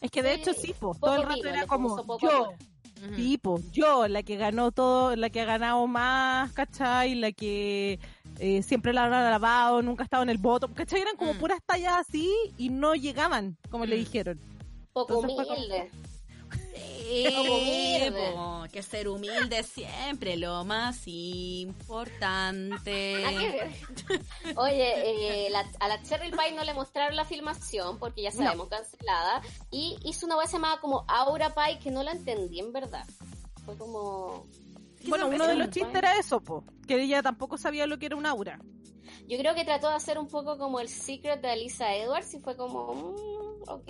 Es 0.03 0.11
que 0.11 0.23
de 0.23 0.35
Sí, 0.35 0.41
hecho 0.43 0.53
sí, 0.53 0.75
po, 0.79 0.95
todo 1.01 1.17
el 1.17 1.23
rato 1.23 1.49
era 1.49 1.67
como 1.67 2.19
yo, 2.19 2.53
tipo, 3.15 3.61
yo, 3.73 4.09
la 4.09 4.23
que 4.23 4.37
ganó 4.37 4.73
todo, 4.73 5.15
la 5.17 5.31
que 5.31 5.41
ha 5.41 5.45
ganado 5.45 5.87
más, 5.87 6.53
¿cachai? 6.53 7.15
La 7.15 7.33
que 7.33 7.99
eh, 8.39 8.63
siempre 8.63 8.93
la 8.93 9.05
han 9.05 9.13
alabado, 9.13 9.81
nunca 9.83 10.03
ha 10.03 10.07
estado 10.07 10.23
en 10.23 10.31
el 10.31 10.39
voto, 10.39 10.69
¿cachai? 10.75 11.01
Eran 11.01 11.17
como 11.17 11.35
Mm. 11.35 11.39
puras 11.39 11.59
tallas 11.65 11.95
así 12.09 12.31
y 12.59 12.69
no 12.69 12.95
llegaban, 12.95 13.57
como 13.71 13.87
le 13.87 13.97
Mm. 13.97 13.99
dijeron. 14.01 14.41
Poco 14.93 15.15
Entonces 15.15 15.37
fue 15.37 15.45
como- 15.47 15.57
humilde. 15.59 15.91
Sí, 17.07 17.99
po, 18.35 18.65
que 18.73 18.83
ser 18.83 19.09
humilde 19.09 19.63
siempre, 19.63 20.37
lo 20.37 20.65
más 20.65 21.03
importante. 21.07 23.25
Oye, 24.57 25.47
eh, 25.47 25.51
la- 25.51 25.67
a 25.81 25.89
la 25.89 26.03
Cherry 26.03 26.31
Pie 26.31 26.53
no 26.55 26.65
le 26.65 26.75
mostraron 26.75 27.17
la 27.17 27.25
filmación 27.25 27.99
porque 27.99 28.23
ya 28.23 28.33
sabemos, 28.33 28.69
cancelada. 28.69 29.43
Y 29.71 29.97
hizo 30.05 30.27
una 30.27 30.37
web 30.37 30.49
llamada 30.51 30.81
como 30.81 31.05
Aura 31.09 31.55
Pie 31.55 31.79
que 31.79 31.91
no 31.91 32.03
la 32.03 32.13
entendí 32.13 32.61
en 32.61 32.73
verdad. 32.73 33.05
Fue 33.65 33.77
como... 33.77 34.47
Bueno, 35.07 35.29
uno 35.29 35.47
de 35.47 35.55
los 35.55 35.71
chistes 35.71 35.95
era 35.95 36.19
eso, 36.19 36.41
po, 36.41 36.65
que 36.89 37.01
ella 37.01 37.23
tampoco 37.23 37.57
sabía 37.59 37.87
lo 37.87 37.99
que 37.99 38.07
era 38.07 38.17
un 38.17 38.27
aura. 38.27 38.59
Yo 39.29 39.39
creo 39.39 39.55
que 39.55 39.65
trató 39.65 39.89
de 39.89 39.95
hacer 39.95 40.19
un 40.19 40.27
poco 40.29 40.59
como 40.59 40.81
el 40.81 40.89
secret 40.89 41.41
de 41.41 41.51
Alisa 41.51 41.95
Edwards 41.95 42.35
y 42.35 42.41
fue 42.41 42.57
como, 42.57 42.93
mm, 42.95 43.46
ok. 43.69 43.89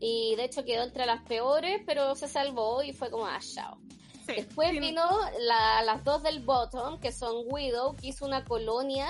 Y 0.00 0.34
de 0.36 0.44
hecho 0.44 0.64
quedó 0.64 0.82
entre 0.84 1.06
las 1.06 1.22
peores, 1.22 1.80
pero 1.86 2.14
se 2.14 2.28
salvó 2.28 2.82
y 2.82 2.92
fue 2.92 3.10
como, 3.10 3.26
ah, 3.26 3.38
chao. 3.40 3.78
Después 4.26 4.70
Sí. 4.70 4.78
vino 4.80 5.04
la- 5.40 5.82
las 5.82 6.04
dos 6.04 6.22
del 6.22 6.40
bottom, 6.40 7.00
que 7.00 7.10
son 7.12 7.44
Widow, 7.50 7.96
que 7.96 8.06
hizo 8.08 8.24
una 8.24 8.44
colonia, 8.44 9.08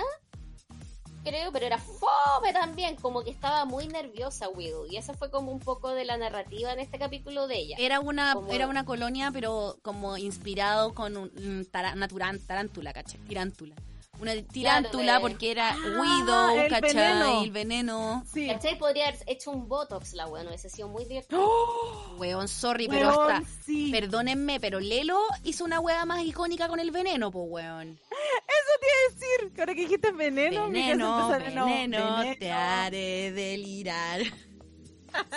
creo, 1.23 1.51
pero 1.53 1.65
era 1.65 1.77
fome 1.77 2.51
también, 2.51 2.95
como 2.97 3.23
que 3.23 3.29
estaba 3.29 3.63
muy 3.65 3.87
nerviosa 3.87 4.49
Widow. 4.49 4.85
Y 4.89 4.97
esa 4.97 5.13
fue 5.13 5.29
como 5.31 5.51
un 5.51 5.59
poco 5.59 5.89
de 5.91 6.03
la 6.03 6.17
narrativa 6.17 6.73
en 6.73 6.79
este 6.79 6.99
capítulo 6.99 7.47
de 7.47 7.57
ella. 7.59 7.75
Era 7.79 7.99
una, 7.99 8.33
Como- 8.33 8.51
era 8.51 8.67
una 8.67 8.83
colonia, 8.85 9.29
pero 9.31 9.77
como 9.83 10.17
inspirado 10.17 10.93
con 10.93 11.15
un, 11.15 11.31
un 11.37 11.65
tara- 11.71 11.93
una 11.93 12.07
turan- 12.07 12.45
tarántula, 12.45 12.91
¿cachai? 12.91 13.19
Tirántula. 13.21 13.75
Una 14.19 14.35
tirántula 14.43 15.15
de- 15.15 15.19
porque 15.19 15.51
era 15.51 15.71
Ah, 15.71 15.77
Widow, 15.99 16.59
el 16.59 16.69
¿cachai? 16.69 16.93
veneno. 16.93 17.41
El 17.43 17.51
veneno. 17.51 18.23
Sí. 18.31 18.47
¿Cachai? 18.47 18.77
Podría 18.77 19.07
haber 19.09 19.19
hecho 19.27 19.51
un 19.51 19.67
Botox 19.67 20.13
la 20.13 20.27
weón, 20.27 20.47
hubiese 20.47 20.69
sido 20.69 20.87
muy 20.87 21.03
divertido. 21.05 21.41
¡Oh! 21.43 22.15
Weón, 22.19 22.47
sorry, 22.47 22.87
pero 22.87 23.09
hasta... 23.09 23.43
sí. 23.65 23.89
Perdónenme, 23.91 24.59
pero 24.59 24.79
Lelo 24.79 25.19
hizo 25.43 25.65
una 25.65 25.79
wea 25.79 26.05
más 26.05 26.23
icónica 26.23 26.67
con 26.67 26.79
el 26.79 26.91
veneno, 26.91 27.31
po, 27.31 27.43
weón. 27.43 27.99
Eso 28.09 28.79
te 28.79 28.87
iba 28.87 28.95
a 28.95 29.13
decir, 29.13 29.53
que 29.53 29.61
ahora 29.61 29.75
que 29.75 29.81
dijiste 29.81 30.11
veneno, 30.11 30.67
mi 30.67 30.79
Veneno, 30.79 31.17
cabeza 31.17 31.37
empezó 31.37 31.51
a- 31.51 31.59
no, 31.59 31.65
veneno, 31.65 32.21
te 32.21 32.29
veneno. 32.39 32.55
haré 32.59 33.31
delirar. 33.31 34.21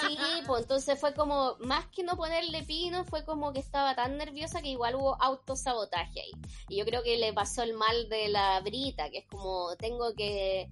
Sí, 0.01 0.19
pues 0.47 0.62
entonces 0.62 0.99
fue 0.99 1.15
como, 1.15 1.57
más 1.61 1.87
que 1.87 2.03
no 2.03 2.17
ponerle 2.17 2.62
pino, 2.62 3.05
fue 3.05 3.25
como 3.25 3.53
que 3.53 3.61
estaba 3.61 3.95
tan 3.95 4.17
nerviosa 4.17 4.62
que 4.62 4.69
igual 4.69 4.95
hubo 4.95 5.21
autosabotaje 5.23 6.21
ahí. 6.21 6.33
Y 6.69 6.79
yo 6.79 6.85
creo 6.85 7.03
que 7.03 7.17
le 7.17 7.33
pasó 7.33 7.62
el 7.62 7.75
mal 7.75 8.09
de 8.09 8.29
la 8.29 8.61
brita, 8.61 9.11
que 9.11 9.19
es 9.19 9.27
como, 9.27 9.75
tengo 9.77 10.15
que, 10.15 10.71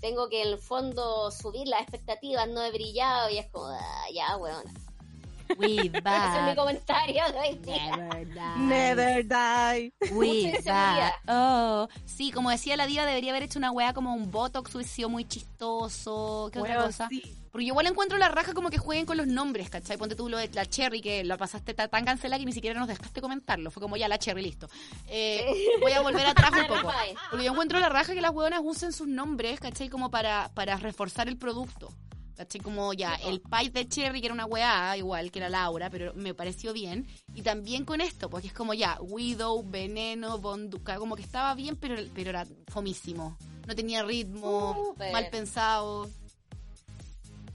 tengo 0.00 0.28
que 0.28 0.42
en 0.42 0.48
el 0.48 0.58
fondo 0.58 1.30
subir 1.30 1.66
las 1.68 1.82
expectativas, 1.82 2.48
no 2.48 2.62
he 2.62 2.70
brillado, 2.70 3.30
y 3.30 3.38
es 3.38 3.50
como, 3.50 3.66
ah, 3.66 4.04
ya, 4.12 4.36
weón. 4.36 4.64
We 5.56 5.66
Ese 5.76 5.86
es 5.86 5.92
mi 5.92 6.00
back. 6.00 6.56
comentario 6.56 7.22
de 7.32 7.38
hoy 7.38 7.58
día. 7.58 7.96
Never 7.96 8.26
die. 8.28 8.58
Never 8.58 9.24
die. 9.26 9.92
We 10.12 10.60
back. 10.64 11.14
Oh. 11.28 11.88
Sí, 12.04 12.30
como 12.32 12.50
decía 12.50 12.76
la 12.76 12.86
diva, 12.86 13.06
debería 13.06 13.30
haber 13.30 13.44
hecho 13.44 13.58
una 13.58 13.70
wea 13.72 13.92
como 13.92 14.14
un 14.14 14.30
botox, 14.30 14.74
hubiese 14.74 14.92
sido 14.94 15.08
muy 15.08 15.24
chistoso. 15.24 16.50
¿Qué 16.52 16.58
otra 16.60 16.72
Weón, 16.74 16.86
cosa? 16.86 17.08
sí. 17.08 17.34
Porque 17.50 17.64
yo 17.64 17.72
igual 17.72 17.86
encuentro 17.86 18.18
la 18.18 18.28
raja 18.28 18.52
como 18.52 18.68
que 18.68 18.76
jueguen 18.78 19.06
con 19.06 19.16
los 19.16 19.26
nombres, 19.26 19.70
¿cachai? 19.70 19.96
Ponte 19.96 20.14
tú 20.14 20.28
lo 20.28 20.36
de 20.36 20.48
la 20.52 20.66
Cherry, 20.66 21.00
que 21.00 21.24
la 21.24 21.38
pasaste 21.38 21.72
ta- 21.72 21.88
tan 21.88 22.04
cancelada 22.04 22.38
que 22.38 22.44
ni 22.44 22.52
siquiera 22.52 22.78
nos 22.78 22.86
dejaste 22.88 23.20
comentarlo. 23.22 23.70
Fue 23.70 23.80
como 23.80 23.96
ya 23.96 24.06
la 24.06 24.18
Cherry, 24.18 24.42
listo. 24.42 24.68
Eh, 25.08 25.44
voy 25.80 25.92
a 25.92 26.02
volver 26.02 26.26
atrás 26.26 26.50
un 26.52 26.66
poco. 26.68 26.92
Porque 27.30 27.44
yo 27.46 27.52
encuentro 27.52 27.80
la 27.80 27.88
raja 27.88 28.12
que 28.14 28.20
las 28.20 28.32
hueonas 28.32 28.60
usen 28.62 28.92
sus 28.92 29.08
nombres, 29.08 29.58
¿cachai? 29.60 29.88
Como 29.88 30.10
para, 30.10 30.50
para 30.54 30.76
reforzar 30.76 31.26
el 31.26 31.38
producto. 31.38 31.90
¿Cachai? 32.38 32.60
Como 32.60 32.92
ya, 32.92 33.16
el 33.16 33.40
pie 33.40 33.70
de 33.70 33.88
Cherry, 33.88 34.20
que 34.20 34.26
era 34.26 34.34
una 34.34 34.46
weá, 34.46 34.96
igual 34.96 35.32
que 35.32 35.40
era 35.40 35.48
Laura, 35.48 35.90
pero 35.90 36.14
me 36.14 36.34
pareció 36.34 36.72
bien. 36.72 37.04
Y 37.34 37.42
también 37.42 37.84
con 37.84 38.00
esto, 38.00 38.30
porque 38.30 38.46
es 38.46 38.52
como 38.52 38.74
ya, 38.74 38.96
Widow, 39.00 39.64
Veneno, 39.68 40.38
Bonduca, 40.38 40.98
como 40.98 41.16
que 41.16 41.22
estaba 41.22 41.52
bien, 41.56 41.74
pero, 41.74 41.96
pero 42.14 42.30
era 42.30 42.46
fomísimo. 42.68 43.36
no 43.66 43.74
tenía 43.74 44.04
ritmo, 44.04 44.94
mal 45.12 45.28
pensado. 45.30 46.08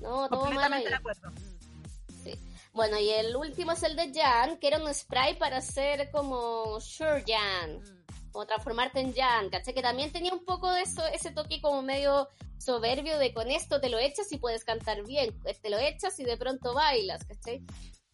No, 0.02 0.28
todo 0.28 0.52
mal 0.52 0.74
ahí. 0.74 0.84
Completamente 0.84 0.90
de 0.90 0.96
acuerdo. 0.96 1.32
Sí. 2.22 2.34
Bueno, 2.74 3.00
y 3.00 3.10
el 3.10 3.34
último 3.38 3.72
es 3.72 3.84
el 3.84 3.96
de 3.96 4.12
Jan, 4.14 4.58
que 4.58 4.68
era 4.68 4.84
un 4.84 4.94
spray 4.94 5.40
para 5.40 5.60
hacer 5.60 6.12
como 6.12 6.78
Sure 6.82 7.24
Jan, 7.26 8.03
como 8.34 8.46
transformarte 8.46 9.00
en 9.00 9.14
Jan, 9.16 9.50
¿cachai? 9.50 9.74
Que 9.74 9.82
también 9.82 10.12
tenía 10.12 10.34
un 10.34 10.44
poco 10.44 10.70
de 10.74 10.82
eso, 10.82 11.06
ese 11.08 11.32
toque 11.32 11.62
como 11.62 11.82
medio 11.84 12.28
soberbio 12.58 13.18
de 13.20 13.34
con 13.34 13.50
esto 13.52 13.80
te 13.80 13.90
lo 13.90 14.00
echas 14.00 14.32
y 14.32 14.38
puedes 14.38 14.66
cantar 14.66 15.04
bien, 15.06 15.34
te 15.62 15.70
lo 15.70 15.78
echas 15.78 16.20
y 16.20 16.24
de 16.24 16.36
pronto 16.36 16.74
bailas, 16.74 17.24
¿cachai? 17.26 17.62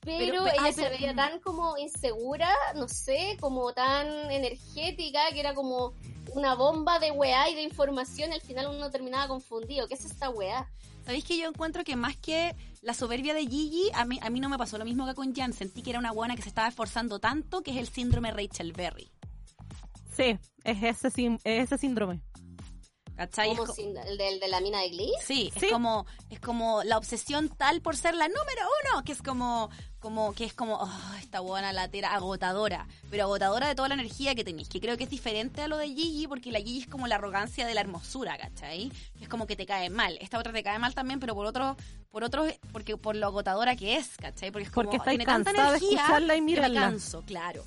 Pero, 0.01 0.43
Pero- 0.43 0.47
ella 0.47 0.53
ay, 0.61 0.73
se 0.73 0.83
pero- 0.83 0.95
veía 0.97 1.15
tan 1.15 1.39
como 1.39 1.77
insegura, 1.77 2.49
no 2.75 2.87
sé, 2.87 3.37
como 3.39 3.73
tan 3.73 4.07
energética, 4.31 5.19
que 5.33 5.39
era 5.39 5.53
como 5.53 5.93
una 6.33 6.53
bomba 6.55 6.99
de 6.99 7.11
weá 7.11 7.49
y 7.49 7.55
de 7.55 7.63
información, 7.63 8.31
y 8.31 8.35
al 8.35 8.41
final 8.41 8.67
uno 8.67 8.89
terminaba 8.91 9.27
confundido. 9.27 9.87
¿Qué 9.87 9.95
es 9.95 10.05
esta 10.05 10.29
weá? 10.29 10.69
¿Sabéis 11.05 11.25
que 11.25 11.37
yo 11.37 11.47
encuentro 11.49 11.83
que 11.83 11.95
más 11.95 12.15
que 12.17 12.55
la 12.81 12.93
soberbia 12.93 13.33
de 13.33 13.41
Gigi, 13.47 13.89
a 13.93 14.05
mí, 14.05 14.19
a 14.21 14.29
mí 14.29 14.39
no 14.39 14.47
me 14.47 14.57
pasó 14.57 14.77
lo 14.77 14.85
mismo 14.85 15.05
que 15.07 15.15
con 15.15 15.33
Jan. 15.35 15.53
Sentí 15.53 15.81
que 15.81 15.89
era 15.89 15.99
una 15.99 16.11
buena 16.11 16.35
que 16.35 16.41
se 16.43 16.49
estaba 16.49 16.67
esforzando 16.67 17.19
tanto, 17.19 17.61
que 17.61 17.71
es 17.71 17.77
el 17.77 17.87
síndrome 17.87 18.31
Rachel 18.31 18.73
Berry. 18.73 19.11
Sí, 20.19 20.37
es 20.63 20.83
ese, 20.83 21.07
es 21.07 21.63
ese 21.63 21.77
síndrome. 21.77 22.21
¿Cachai? 23.15 23.51
Es 23.51 23.57
Como 23.57 23.73
sin- 23.73 23.97
el, 23.97 24.17
del 24.17 24.39
de 24.39 24.47
la 24.47 24.61
mina 24.61 24.79
de 24.79 24.89
Glee. 24.91 25.11
Sí, 25.21 25.51
Sí. 25.59 25.65
es 25.65 25.71
como 25.73 26.05
es 26.29 26.39
como 26.39 26.83
la 26.83 26.97
obsesión 26.97 27.49
tal 27.49 27.81
por 27.81 27.97
ser 27.97 28.15
la 28.15 28.29
número 28.29 28.61
uno, 28.93 29.03
que 29.03 29.11
es 29.11 29.21
como 29.21 29.69
como 29.99 30.31
que 30.33 30.45
es 30.45 30.53
como 30.53 30.75
oh, 30.77 30.89
esta 31.19 31.41
buena 31.41 31.73
latera 31.73 32.13
agotadora, 32.15 32.87
pero 33.09 33.23
agotadora 33.23 33.67
de 33.67 33.75
toda 33.75 33.89
la 33.89 33.95
energía 33.95 34.35
que 34.35 34.45
tenéis, 34.45 34.69
que 34.69 34.79
creo 34.79 34.95
que 34.95 35.03
es 35.03 35.09
diferente 35.09 35.61
a 35.61 35.67
lo 35.67 35.75
de 35.75 35.89
Gigi, 35.89 36.27
porque 36.27 36.49
la 36.53 36.59
Gigi 36.59 36.79
es 36.83 36.87
como 36.87 37.07
la 37.07 37.15
arrogancia 37.15 37.67
de 37.67 37.73
la 37.73 37.81
hermosura, 37.81 38.37
¿cachai? 38.37 38.89
Que 39.17 39.23
es 39.25 39.27
como 39.29 39.45
que 39.47 39.57
te 39.57 39.65
cae 39.65 39.89
mal. 39.89 40.17
Esta 40.21 40.39
otra 40.39 40.53
te 40.53 40.63
cae 40.63 40.79
mal 40.79 40.95
también, 40.95 41.19
pero 41.19 41.35
por 41.35 41.45
otro 41.45 41.75
por 42.11 42.23
otro 42.23 42.45
porque 42.71 42.95
por 42.95 43.17
lo 43.17 43.25
agotadora 43.25 43.75
que 43.75 43.97
es, 43.97 44.15
¿cachai? 44.15 44.51
Porque 44.51 44.67
es 44.67 44.71
como 44.71 44.89
Porque 44.91 45.03
tiene 45.09 45.25
tanta 45.25 45.51
cansada 45.51 45.71
de 45.73 45.77
energía 45.79 45.97
escucharla 45.99 46.35
y 46.35 46.37
que 46.37 46.41
me 46.41 46.51
mirarla. 46.51 46.79
canso, 46.79 47.21
claro. 47.23 47.65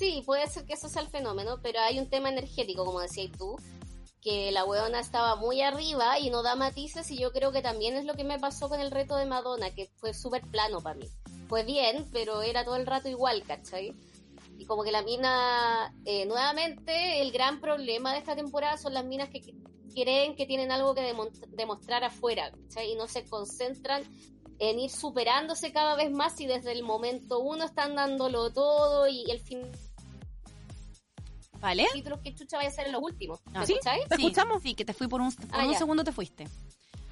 Sí, 0.00 0.22
puede 0.24 0.46
ser 0.46 0.64
que 0.64 0.72
eso 0.72 0.88
sea 0.88 1.02
el 1.02 1.08
fenómeno, 1.08 1.60
pero 1.62 1.78
hay 1.80 1.98
un 1.98 2.08
tema 2.08 2.30
energético, 2.30 2.86
como 2.86 3.00
decías 3.00 3.30
tú, 3.36 3.54
que 4.22 4.50
la 4.50 4.64
weona 4.64 4.98
estaba 4.98 5.36
muy 5.36 5.60
arriba 5.60 6.18
y 6.18 6.30
no 6.30 6.42
da 6.42 6.56
matices 6.56 7.10
y 7.10 7.18
yo 7.18 7.32
creo 7.32 7.52
que 7.52 7.60
también 7.60 7.94
es 7.98 8.06
lo 8.06 8.14
que 8.14 8.24
me 8.24 8.38
pasó 8.38 8.70
con 8.70 8.80
el 8.80 8.90
reto 8.90 9.16
de 9.16 9.26
Madonna, 9.26 9.74
que 9.74 9.90
fue 9.96 10.14
súper 10.14 10.40
plano 10.50 10.80
para 10.80 10.96
mí. 10.96 11.06
Fue 11.50 11.64
bien, 11.64 12.08
pero 12.14 12.40
era 12.40 12.64
todo 12.64 12.76
el 12.76 12.86
rato 12.86 13.10
igual, 13.10 13.42
¿cachai? 13.42 13.92
Y 14.56 14.64
como 14.64 14.84
que 14.84 14.90
la 14.90 15.02
mina, 15.02 15.94
eh, 16.06 16.24
nuevamente, 16.24 17.20
el 17.20 17.30
gran 17.30 17.60
problema 17.60 18.14
de 18.14 18.20
esta 18.20 18.34
temporada 18.34 18.78
son 18.78 18.94
las 18.94 19.04
minas 19.04 19.28
que 19.28 19.42
creen 19.94 20.34
que 20.34 20.46
tienen 20.46 20.72
algo 20.72 20.94
que 20.94 21.02
demo- 21.02 21.28
demostrar 21.48 22.04
afuera, 22.04 22.50
¿cachai? 22.50 22.92
Y 22.92 22.94
no 22.94 23.06
se 23.06 23.26
concentran 23.26 24.02
en 24.60 24.78
ir 24.78 24.90
superándose 24.90 25.72
cada 25.72 25.94
vez 25.94 26.10
más 26.10 26.40
y 26.40 26.46
desde 26.46 26.72
el 26.72 26.84
momento 26.84 27.40
uno 27.40 27.64
están 27.64 27.96
dándolo 27.96 28.50
todo 28.50 29.08
y 29.08 29.30
el 29.30 29.40
fin 29.40 29.70
¿Vale? 31.60 31.86
títulos 31.92 32.20
que 32.20 32.34
chucha 32.34 32.56
vaya 32.56 32.68
a 32.68 32.72
ser 32.72 32.86
en 32.86 32.92
los 32.92 33.02
últimos. 33.02 33.40
¿Me. 33.52 33.66
¿Sí? 33.66 33.72
escucháis? 33.74 34.08
¿Te 34.08 34.16
Sí, 34.16 34.22
escuchamos? 34.26 34.62
Sí, 34.62 34.74
que 34.74 34.84
te 34.84 34.94
fui 34.94 35.08
por 35.08 35.20
un, 35.20 35.32
por 35.34 35.60
Ah, 35.60 35.66
un 35.66 35.74
segundo 35.74 36.02
te 36.04 36.12
fuiste. 36.12 36.48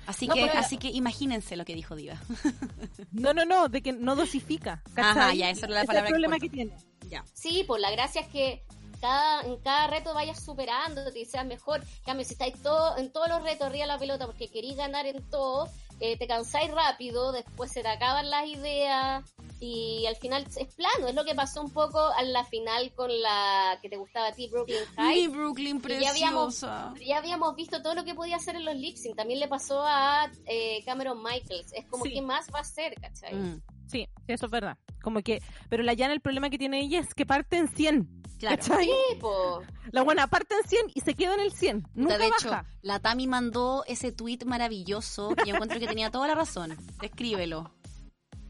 Así 0.07 0.27
No, 0.27 0.35
que 0.35 0.47
pero- 0.47 0.59
así 0.59 0.79
que 0.79 0.89
imagínense 0.89 1.55
lo 1.57 1.65
que 1.67 1.75
dijo 1.75 1.95
Diva. 1.95 2.17
No, 3.13 3.35
no, 3.35 3.45
no, 3.45 3.69
de 3.69 3.83
que 3.83 3.93
no 3.93 4.17
dosifica. 4.17 4.83
Ajá, 4.97 5.15
¿cachai? 5.15 5.39
ya, 5.39 5.51
esa 5.51 5.67
era 5.67 5.75
la 5.77 5.85
palabra 5.85 6.09
es 6.09 6.13
que 6.13 6.17
el 6.17 6.23
problema 6.23 6.37
importa. 6.37 6.51
que 6.51 6.57
tiene. 6.57 7.11
Ya. 7.11 7.25
Sí, 7.35 7.65
pues 7.67 7.81
la 7.83 7.91
gracia 7.91 8.23
es 8.23 8.29
que 8.29 8.63
cada, 9.01 9.43
en 9.43 9.57
cada 9.59 9.87
reto 9.89 10.15
vayas 10.15 10.43
superando, 10.43 11.03
y 11.15 11.25
seas 11.27 11.47
mejor. 11.47 11.83
En 11.83 12.05
cambio, 12.05 12.25
si 12.27 12.33
estáis 12.33 12.55
todo, 12.63 12.97
en 12.99 13.13
todos 13.13 13.29
los 13.29 13.43
retos 13.43 13.67
arriba 13.67 13.83
de 13.85 13.89
la 13.89 13.99
pelota 13.99 14.27
porque 14.27 14.49
queréis 14.49 14.77
ganar 14.77 15.07
en 15.07 15.23
todo, 15.31 15.69
eh, 16.01 16.17
te 16.17 16.27
cansáis 16.27 16.71
rápido, 16.73 17.33
después 17.33 17.71
se 17.71 17.83
te 17.83 17.89
acaban 17.89 18.31
las 18.31 18.47
ideas 18.47 19.25
y 19.61 20.07
al 20.07 20.17
final 20.17 20.47
es 20.57 20.75
plano. 20.75 21.09
Es 21.09 21.15
lo 21.15 21.25
que 21.25 21.35
pasó 21.35 21.61
un 21.63 21.71
poco 21.73 21.99
a 22.01 22.23
la 22.23 22.45
final 22.45 22.93
con 22.95 23.11
la 23.21 23.79
que 23.83 23.89
te 23.89 23.97
gustaba 23.97 24.29
a 24.29 24.33
ti, 24.33 24.49
Brooklyn 24.49 24.79
Mi 24.99 25.05
High. 25.05 25.29
Brooklyn 25.29 25.83
Y 25.85 26.01
ya 26.01 26.11
habíamos- 26.11 26.55
preciosa. 26.55 26.95
Ya 27.05 27.19
habíamos 27.19 27.55
visto 27.57 27.83
todo 27.83 27.95
lo 27.95 28.05
que 28.05 28.15
podía 28.15 28.37
hacer 28.37 28.57
en 28.57 28.65
los 28.65 28.77
lip 28.77 28.97
sync. 28.97 29.17
También 29.17 29.41
le 29.41 29.49
pasó 29.49 29.83
a 29.85 30.31
eh, 30.47 30.83
Cameron 30.85 31.23
Michaels. 31.23 31.73
Es 31.73 31.85
como, 31.87 32.05
Sí. 32.05 32.13
¿qué 32.13 32.23
más 32.23 32.47
va 32.55 32.59
a 32.59 32.63
hacer, 32.63 32.95
cachai? 33.01 33.35
Mm, 33.35 33.61
Sí, 33.87 34.07
eso 34.27 34.45
es 34.47 34.53
verdad. 34.53 34.77
Como 35.03 35.23
que, 35.23 35.41
pero 35.71 35.83
la 35.83 35.95
Yana 35.95 36.13
el 36.13 36.21
problema 36.21 36.51
que 36.51 36.59
tiene 36.59 36.81
ella 36.81 37.01
es 37.01 37.15
que 37.15 37.25
parte 37.25 37.57
en 37.57 37.69
100. 37.69 38.07
claro. 38.39 38.57
¿cachai? 38.59 38.85
Sí, 38.85 39.17
po. 39.19 39.63
La 39.93 40.03
buena 40.03 40.27
parte 40.27 40.55
en 40.63 40.69
100 40.69 40.87
y 40.95 41.01
se 41.01 41.15
queda 41.15 41.33
en 41.35 41.41
el 41.41 41.53
100. 41.53 41.89
Nunca 41.95 42.19
de 42.19 42.27
hecho, 42.27 42.51
baja. 42.51 42.67
la 42.83 43.01
Tami 43.01 43.27
mandó 43.27 43.85
ese 43.87 44.13
tweet 44.13 44.41
maravilloso 44.45 45.35
y 45.43 45.49
yo 45.49 45.55
encuentro 45.55 45.81
que 45.81 45.87
tenía 45.87 46.11
toda 46.11 46.27
la 46.29 46.35
razón. 46.35 46.77
Descríbelo. 47.01 47.73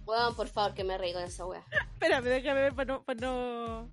Weón, 0.08 0.34
por 0.34 0.48
favor, 0.48 0.72
que 0.74 0.84
me 0.84 0.96
reí 0.96 1.12
con 1.12 1.22
esa 1.22 1.44
wea. 1.46 1.62
Espérame, 1.92 2.24
déjame 2.24 2.60
ver 2.62 2.74
para 2.74 2.94
no, 2.94 3.02
para 3.04 3.20
no... 3.20 3.92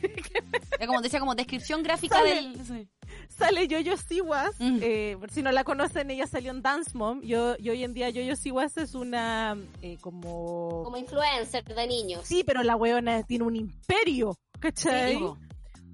Era 0.78 0.86
como 0.86 1.02
decía 1.02 1.20
como 1.20 1.34
descripción 1.34 1.82
gráfica 1.82 2.16
Sale. 2.16 2.34
del 2.34 2.64
sí. 2.64 2.88
Sale 3.28 3.68
Yoyo 3.68 3.96
Siwas, 3.98 4.54
Mm. 4.58 4.78
eh, 4.80 5.16
por 5.20 5.30
si 5.30 5.42
no 5.42 5.52
la 5.52 5.62
conocen, 5.64 6.10
ella 6.10 6.26
salió 6.26 6.50
en 6.52 6.62
Dance 6.62 6.92
Mom. 6.96 7.20
Yo, 7.22 7.54
y 7.58 7.68
hoy 7.68 7.84
en 7.84 7.92
día 7.92 8.08
Yoyo 8.08 8.34
Siwas 8.36 8.78
es 8.78 8.94
una 8.94 9.56
eh, 9.82 9.98
como... 10.00 10.82
Como 10.84 10.96
influencer 10.96 11.62
de 11.64 11.86
niños. 11.86 12.22
Sí, 12.24 12.42
pero 12.44 12.62
la 12.62 12.76
weona 12.76 13.22
tiene 13.24 13.44
un 13.44 13.56
imperio, 13.56 14.36
¿cachai? 14.58 15.18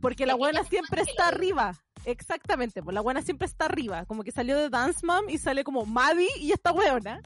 Porque 0.01 0.27
la 0.27 0.35
es 0.35 0.69
siempre 0.69 1.03
está 1.03 1.29
arriba. 1.29 1.75
Exactamente, 2.07 2.83
pues 2.83 2.95
la 2.95 3.01
buena 3.01 3.21
siempre 3.21 3.47
está 3.47 3.65
arriba. 3.67 4.05
Como 4.07 4.23
que 4.23 4.31
salió 4.33 4.57
de 4.57 4.71
Dance 4.71 5.05
Mom 5.05 5.29
y 5.29 5.39
sale 5.39 5.65
como 5.65 5.85
Maddie 5.85 6.29
y 6.41 6.53
esta 6.53 6.73
weona. 6.73 7.21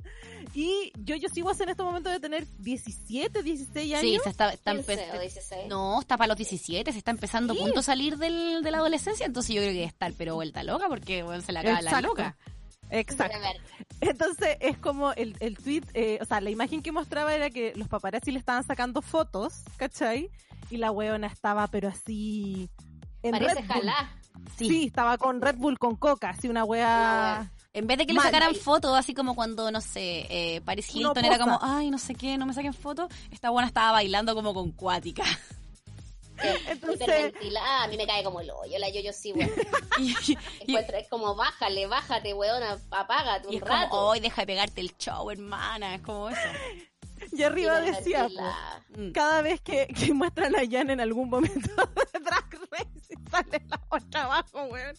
Y 0.54 0.90
yo, 1.04 1.14
yo 1.16 1.28
sigo 1.28 1.52
en 1.52 1.68
este 1.68 1.82
momento 1.82 2.08
de 2.10 2.18
tener 2.18 2.46
17, 2.58 3.42
16 3.42 3.94
años. 3.94 4.00
Sí, 4.02 4.18
se 4.24 4.30
está, 4.30 4.52
está 4.52 4.72
15 4.74 4.92
empe- 4.96 5.16
o 5.16 5.20
16. 5.20 5.68
No, 5.68 6.00
está 6.00 6.16
para 6.16 6.28
los 6.28 6.36
17, 6.38 6.90
se 6.92 6.98
está 6.98 7.10
empezando 7.10 7.52
a 7.52 7.56
Sí. 7.56 7.62
punto 7.62 7.80
a 7.80 7.82
salir 7.82 8.16
del, 8.16 8.62
de 8.62 8.70
la 8.70 8.78
adolescencia, 8.78 9.26
entonces 9.26 9.54
yo 9.54 9.60
creo 9.60 9.72
que 9.72 9.84
estar 9.84 10.12
pero 10.16 10.34
vuelta 10.34 10.62
loca 10.64 10.88
porque 10.88 11.22
bueno, 11.22 11.42
se 11.42 11.52
le 11.52 11.58
acaba 11.60 11.82
la 11.82 11.90
Exacto. 11.90 12.08
loca. 12.08 12.36
Exacto. 12.88 13.38
Entonces 14.00 14.56
es 14.60 14.78
como 14.78 15.12
el, 15.12 15.36
el 15.40 15.56
tweet, 15.58 15.82
eh, 15.94 16.18
o 16.20 16.24
sea, 16.24 16.40
la 16.40 16.50
imagen 16.50 16.82
que 16.82 16.90
mostraba 16.90 17.34
era 17.34 17.50
que 17.50 17.72
los 17.76 17.86
paparazzi 17.88 18.30
le 18.32 18.38
estaban 18.38 18.64
sacando 18.64 19.02
fotos, 19.02 19.62
¿cachai? 19.76 20.30
Y 20.70 20.78
la 20.78 20.90
weona 20.90 21.26
estaba, 21.26 21.66
pero 21.68 21.88
así. 21.88 22.68
En 23.22 23.32
parece 23.32 23.62
jalá. 23.64 24.16
Sí. 24.56 24.86
estaba 24.86 25.16
con 25.18 25.40
Red 25.40 25.56
Bull 25.56 25.78
con 25.78 25.96
coca, 25.96 26.30
así 26.30 26.48
una 26.48 26.64
wea. 26.64 27.50
En 27.72 27.86
vez 27.86 27.98
de 27.98 28.06
que 28.06 28.12
Mal. 28.12 28.24
le 28.26 28.30
sacaran 28.32 28.54
fotos, 28.56 28.96
así 28.96 29.14
como 29.14 29.34
cuando, 29.34 29.70
no 29.70 29.80
sé, 29.80 30.26
eh, 30.28 30.60
Paris 30.62 30.92
Hilton 30.94 31.24
era 31.24 31.38
como, 31.38 31.58
ay, 31.62 31.90
no 31.90 31.98
sé 31.98 32.14
qué, 32.14 32.36
no 32.36 32.44
me 32.46 32.52
saquen 32.52 32.74
fotos, 32.74 33.08
esta 33.30 33.50
buena 33.50 33.68
estaba 33.68 33.92
bailando 33.92 34.34
como 34.34 34.52
con 34.52 34.72
cuática. 34.72 35.24
Entonces- 36.68 37.02
Hiperventilada. 37.02 37.84
A 37.84 37.88
mí 37.88 37.96
me 37.96 38.06
cae 38.06 38.24
como 38.24 38.40
el 38.40 38.50
hoyo. 38.50 38.78
La 38.78 38.88
yo, 38.90 39.00
yo 39.00 39.12
sí, 39.12 39.32
weón. 39.32 39.50
Es 40.98 41.08
como, 41.08 41.34
bájale, 41.34 41.86
bájate, 41.86 42.34
weón. 42.34 42.62
Apágate 42.90 43.46
un 43.48 43.52
y 43.54 43.56
es 43.56 43.62
como, 43.62 43.74
rato. 43.74 43.96
hoy 43.96 44.20
deja 44.20 44.42
de 44.42 44.46
pegarte 44.46 44.80
el 44.80 44.96
show, 44.96 45.30
hermana, 45.30 45.94
es 45.96 46.02
como 46.02 46.28
eso. 46.30 46.40
Y 47.32 47.42
arriba 47.42 47.80
decía, 47.80 48.26
Hiperventilada. 48.26 48.84
Mm. 48.96 49.12
cada 49.12 49.42
vez 49.42 49.60
que, 49.60 49.86
que 49.88 50.12
muestran 50.12 50.54
a 50.56 50.60
Jan 50.68 50.90
en 50.90 51.00
algún 51.00 51.28
momento 51.28 51.70
de 52.12 52.18
Drag 52.20 52.50
Race 52.70 52.90
y 53.10 53.30
sale 53.30 53.62
la 53.68 53.80
otra 53.88 54.24
abajo, 54.24 54.64
weón. 54.64 54.96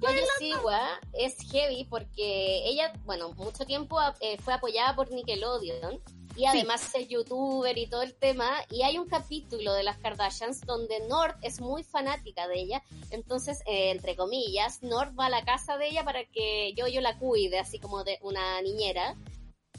Yo 0.00 0.08
Sigua 0.38 1.00
es 1.12 1.36
heavy 1.50 1.84
porque 1.84 2.62
ella, 2.64 2.92
bueno, 3.04 3.32
mucho 3.34 3.64
tiempo 3.64 3.98
eh, 4.20 4.38
fue 4.38 4.54
apoyada 4.54 4.94
por 4.94 5.10
Nickelodeon 5.10 6.00
y 6.36 6.46
además 6.46 6.94
es 6.94 7.08
youtuber 7.08 7.76
y 7.76 7.86
todo 7.86 8.02
el 8.02 8.14
tema. 8.14 8.50
Y 8.70 8.82
hay 8.82 8.98
un 8.98 9.06
capítulo 9.06 9.72
de 9.74 9.82
las 9.82 9.98
Kardashians 9.98 10.62
donde 10.62 11.00
North 11.08 11.36
es 11.42 11.60
muy 11.60 11.82
fanática 11.82 12.48
de 12.48 12.60
ella. 12.60 12.82
Entonces, 13.10 13.60
eh, 13.66 13.90
entre 13.90 14.16
comillas, 14.16 14.82
North 14.82 15.12
va 15.18 15.26
a 15.26 15.30
la 15.30 15.44
casa 15.44 15.76
de 15.76 15.88
ella 15.88 16.04
para 16.04 16.24
que 16.24 16.72
yo, 16.74 16.86
yo 16.86 17.00
la 17.00 17.18
cuide, 17.18 17.58
así 17.58 17.78
como 17.78 18.04
de 18.04 18.18
una 18.22 18.60
niñera. 18.62 19.16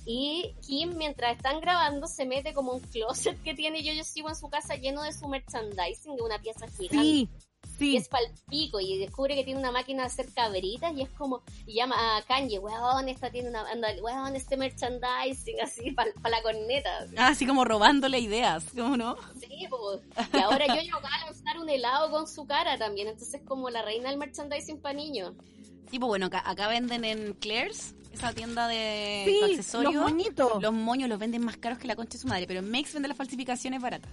Y 0.05 0.55
Kim, 0.65 0.97
mientras 0.97 1.37
están 1.37 1.61
grabando, 1.61 2.07
se 2.07 2.25
mete 2.25 2.53
como 2.53 2.73
un 2.73 2.79
closet 2.79 3.41
que 3.43 3.53
tiene 3.53 3.83
Yo-Yo 3.83 4.03
Siwa 4.03 4.31
en 4.31 4.35
su 4.35 4.49
casa 4.49 4.75
lleno 4.75 5.03
de 5.03 5.13
su 5.13 5.27
merchandising, 5.27 6.15
de 6.15 6.23
una 6.23 6.39
pieza 6.39 6.65
gigante 6.67 6.97
Sí, 6.97 7.29
y 7.77 7.91
sí. 7.91 7.97
es 7.97 8.07
palpico 8.09 8.79
y 8.79 8.97
descubre 8.97 9.35
que 9.35 9.43
tiene 9.43 9.59
una 9.59 9.71
máquina 9.71 10.01
de 10.03 10.07
hacer 10.07 10.31
cabritas 10.33 10.91
y 10.95 11.03
es 11.03 11.09
como 11.11 11.43
y 11.67 11.75
llama 11.75 12.17
a 12.17 12.21
Kanye 12.23 12.57
weón 12.59 13.07
esta 13.09 13.29
tiene 13.31 13.49
una 13.49 13.61
anda 13.69 13.89
weón 14.01 14.35
este 14.35 14.57
merchandising 14.57 15.61
así 15.61 15.91
para 15.91 16.11
la 16.29 16.41
corneta 16.41 17.05
Ah, 17.17 17.27
así 17.29 17.45
como 17.45 17.63
robándole 17.63 18.19
ideas, 18.19 18.65
¿cómo 18.75 18.97
no? 18.97 19.15
sí, 19.39 19.67
po. 19.69 19.99
y 20.33 20.37
ahora 20.41 20.65
yo 20.67 20.81
yo 20.81 20.95
va 21.03 21.09
a 21.21 21.25
lanzar 21.25 21.59
un 21.59 21.69
helado 21.69 22.09
con 22.11 22.27
su 22.27 22.45
cara 22.47 22.77
también 22.79 23.07
entonces 23.07 23.41
como 23.47 23.69
la 23.69 23.83
reina 23.83 24.09
del 24.09 24.17
merchandising 24.17 24.79
para 24.81 24.93
niños 24.95 25.33
Sí, 25.89 25.99
pues 25.99 26.07
bueno, 26.07 26.27
acá, 26.27 26.41
acá 26.49 26.67
venden 26.69 27.03
en 27.03 27.33
Claire's, 27.33 27.93
esa 28.11 28.33
tienda 28.33 28.67
de 28.67 29.23
Sí, 29.25 29.51
accesorios. 29.51 29.93
los 29.93 30.03
moñitos. 30.03 30.61
Los 30.61 30.73
moños 30.73 31.09
los 31.09 31.19
venden 31.19 31.43
más 31.43 31.57
caros 31.57 31.77
que 31.79 31.87
la 31.87 31.95
concha 31.95 32.13
de 32.13 32.19
su 32.19 32.27
madre, 32.27 32.47
pero 32.47 32.61
Makes 32.61 32.93
vende 32.93 33.07
las 33.07 33.17
falsificaciones 33.17 33.81
baratas. 33.81 34.11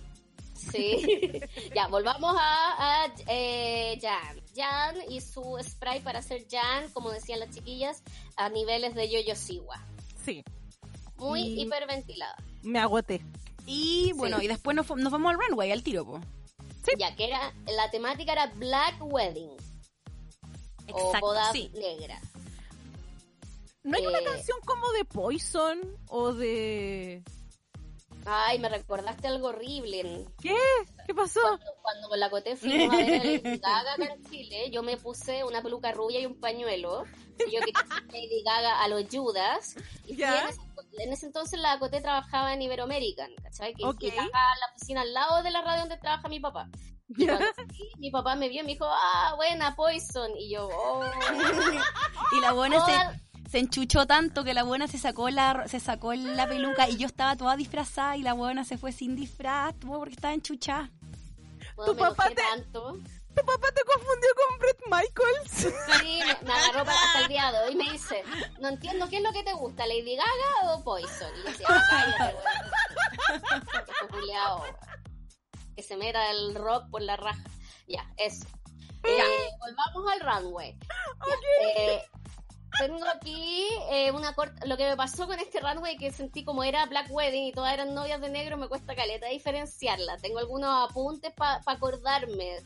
Sí. 0.54 1.40
ya, 1.74 1.86
volvamos 1.88 2.34
a, 2.38 3.04
a 3.04 3.14
eh, 3.28 3.98
Jan. 4.00 4.40
Jan 4.56 4.96
y 5.08 5.20
su 5.20 5.56
spray 5.62 6.00
para 6.00 6.18
hacer 6.18 6.46
Jan, 6.50 6.90
como 6.92 7.10
decían 7.10 7.40
las 7.40 7.50
chiquillas, 7.50 8.02
a 8.36 8.48
niveles 8.48 8.94
de 8.94 9.08
Yo-Yo 9.10 9.34
Siwa. 9.36 9.82
Sí, 10.24 10.44
Muy 11.16 11.40
Y- 11.40 11.62
hiperventilada. 11.62 12.36
me 12.62 12.78
agoté. 12.80 13.24
Y 13.66 14.12
bueno, 14.14 14.38
Sí. 14.38 14.46
y 14.46 14.48
después 14.48 14.74
nos, 14.76 14.86
vamos 14.88 15.32
al 15.32 15.38
runway, 15.40 15.70
al 15.72 15.82
tiro, 15.82 16.04
po. 16.04 16.20
Ya, 16.98 17.14
que 17.16 17.24
era, 17.26 17.52
la 17.66 17.90
temática 17.90 18.32
era 18.32 18.46
Black 18.46 18.96
Wedding. 19.00 19.50
o 20.92 21.12
boda 21.20 21.52
sí. 21.52 21.70
negra. 21.74 22.18
¿No 23.84 23.96
hay 23.96 24.06
una 24.06 24.18
Eh, 24.18 24.24
canción 24.24 24.58
como 24.64 24.90
de 24.92 25.04
Poison 25.04 25.80
o 26.08 26.32
de... 26.32 27.22
Ay, 28.30 28.58
me 28.58 28.68
recordaste 28.68 29.26
algo 29.28 29.48
horrible. 29.48 30.26
¿Qué? 30.42 30.54
¿Qué 31.06 31.14
pasó? 31.14 31.40
Cuando, 31.80 32.08
con 32.08 32.20
la 32.20 32.28
Coté 32.28 32.56
fuimos 32.56 32.92
a 32.92 32.96
ver 32.98 33.24
Lady 33.24 33.58
Gaga 33.58 33.92
acá 33.94 34.04
en 34.04 34.24
Chile, 34.28 34.70
yo 34.70 34.82
me 34.82 34.98
puse 34.98 35.44
una 35.44 35.62
peluca 35.62 35.92
rubia 35.92 36.20
y 36.20 36.26
un 36.26 36.38
pañuelo. 36.38 37.04
Y 37.46 37.52
yo 37.52 37.60
quería 37.60 37.80
ser 37.88 38.02
Lady 38.12 38.42
Gaga 38.44 38.82
a 38.82 38.88
los 38.88 39.04
Judas. 39.10 39.76
Y 40.04 40.16
Ya. 40.16 40.42
en, 40.42 40.48
ese, 40.48 40.60
en 41.04 41.12
ese 41.14 41.26
entonces 41.26 41.58
la 41.58 41.78
Coté 41.78 42.02
trabajaba 42.02 42.52
en 42.52 42.60
Iberoamerican, 42.60 43.30
¿cachai? 43.42 43.72
Que 43.74 43.86
Ok. 43.86 44.02
y 44.02 44.10
trabajaba 44.10 44.52
en 44.54 44.60
la 44.60 44.66
oficina 44.74 45.00
al 45.02 45.14
lado 45.14 45.42
de 45.42 45.50
la 45.50 45.62
radio 45.62 45.80
donde 45.80 45.96
trabaja 45.96 46.28
mi 46.28 46.40
papá. 46.40 46.68
Y 47.16 47.24
cuando 47.26 47.46
mi 47.98 48.10
papá 48.10 48.34
me 48.34 48.50
vio 48.50 48.60
y 48.60 48.64
me 48.66 48.72
dijo, 48.72 48.84
ah, 48.86 49.32
buena, 49.36 49.74
Poison. 49.74 50.32
Y 50.36 50.50
yo, 50.50 50.68
oh. 50.70 51.02
Y 52.32 52.40
la 52.40 52.52
buena 52.52 52.84
se, 52.84 52.92
se 53.50 53.58
enchuchó 53.58 54.06
tanto 54.06 54.44
que 54.44 54.52
la 54.54 54.62
buena 54.62 54.86
se 54.88 54.98
sacó 54.98 55.30
la 55.30 55.66
se 55.68 55.80
sacó 55.80 56.14
la 56.14 56.46
peluca 56.48 56.88
y 56.88 56.96
yo 56.98 57.06
estaba 57.06 57.34
toda 57.36 57.56
disfrazada 57.56 58.16
y 58.16 58.22
la 58.22 58.34
buena 58.34 58.64
se 58.64 58.76
fue 58.78 58.92
sin 58.92 59.16
disfraz 59.16 59.74
po, 59.74 59.98
porque 59.98 60.14
estaba 60.14 60.34
enchuchada. 60.34 60.90
Bueno, 61.76 61.92
Tu 61.92 61.98
papá 61.98 62.28
te- 62.28 62.34
tanto. 62.34 62.98
Tu 63.34 63.44
papá 63.44 63.68
te 63.72 63.82
confundió 63.84 64.28
con 64.34 64.58
Brett 64.58 64.80
Michaels. 64.86 65.74
Sí, 66.00 66.20
me, 66.26 66.48
me 66.48 66.52
agarró 66.52 66.84
para 66.84 66.98
hasta 67.00 67.20
el 67.22 67.28
día 67.28 67.52
de 67.52 67.58
hoy 67.60 67.72
y 67.72 67.76
me 67.76 67.92
dice, 67.92 68.24
no 68.60 68.68
entiendo 68.68 69.08
qué 69.08 69.18
es 69.18 69.22
lo 69.22 69.32
que 69.32 69.44
te 69.44 69.52
gusta, 69.52 69.86
Lady 69.86 70.16
Gaga 70.16 70.72
o 70.74 70.82
Poison. 70.82 71.30
Y 71.36 71.38
yo 71.38 71.44
decía, 71.44 71.66
cállate, 71.68 72.34
weón. 74.10 74.62
Que 75.76 75.82
se 75.84 75.96
meta 75.96 76.30
el 76.32 76.54
rock 76.56 76.90
por 76.90 77.02
la 77.02 77.16
raja. 77.16 77.42
Ya, 77.86 78.04
eso. 78.16 78.44
Eh, 79.04 79.48
volvamos 79.60 80.12
al 80.12 80.20
runway. 80.20 80.76
Ya, 80.76 81.64
eh, 81.64 82.04
tengo 82.78 83.04
aquí 83.08 83.66
eh, 83.90 84.10
una 84.12 84.34
corta. 84.34 84.66
Lo 84.66 84.76
que 84.76 84.84
me 84.88 84.96
pasó 84.96 85.26
con 85.26 85.38
este 85.38 85.60
runway 85.60 85.96
que 85.96 86.12
sentí 86.12 86.44
como 86.44 86.64
era 86.64 86.84
Black 86.86 87.08
Wedding 87.10 87.44
y 87.44 87.52
todas 87.52 87.72
eran 87.74 87.94
novias 87.94 88.20
de 88.20 88.28
negro, 88.30 88.56
me 88.56 88.68
cuesta 88.68 88.94
caleta 88.94 89.26
diferenciarla. 89.28 90.16
Tengo 90.18 90.38
algunos 90.38 90.90
apuntes 90.90 91.32
para 91.32 91.60
acordarme 91.66 92.56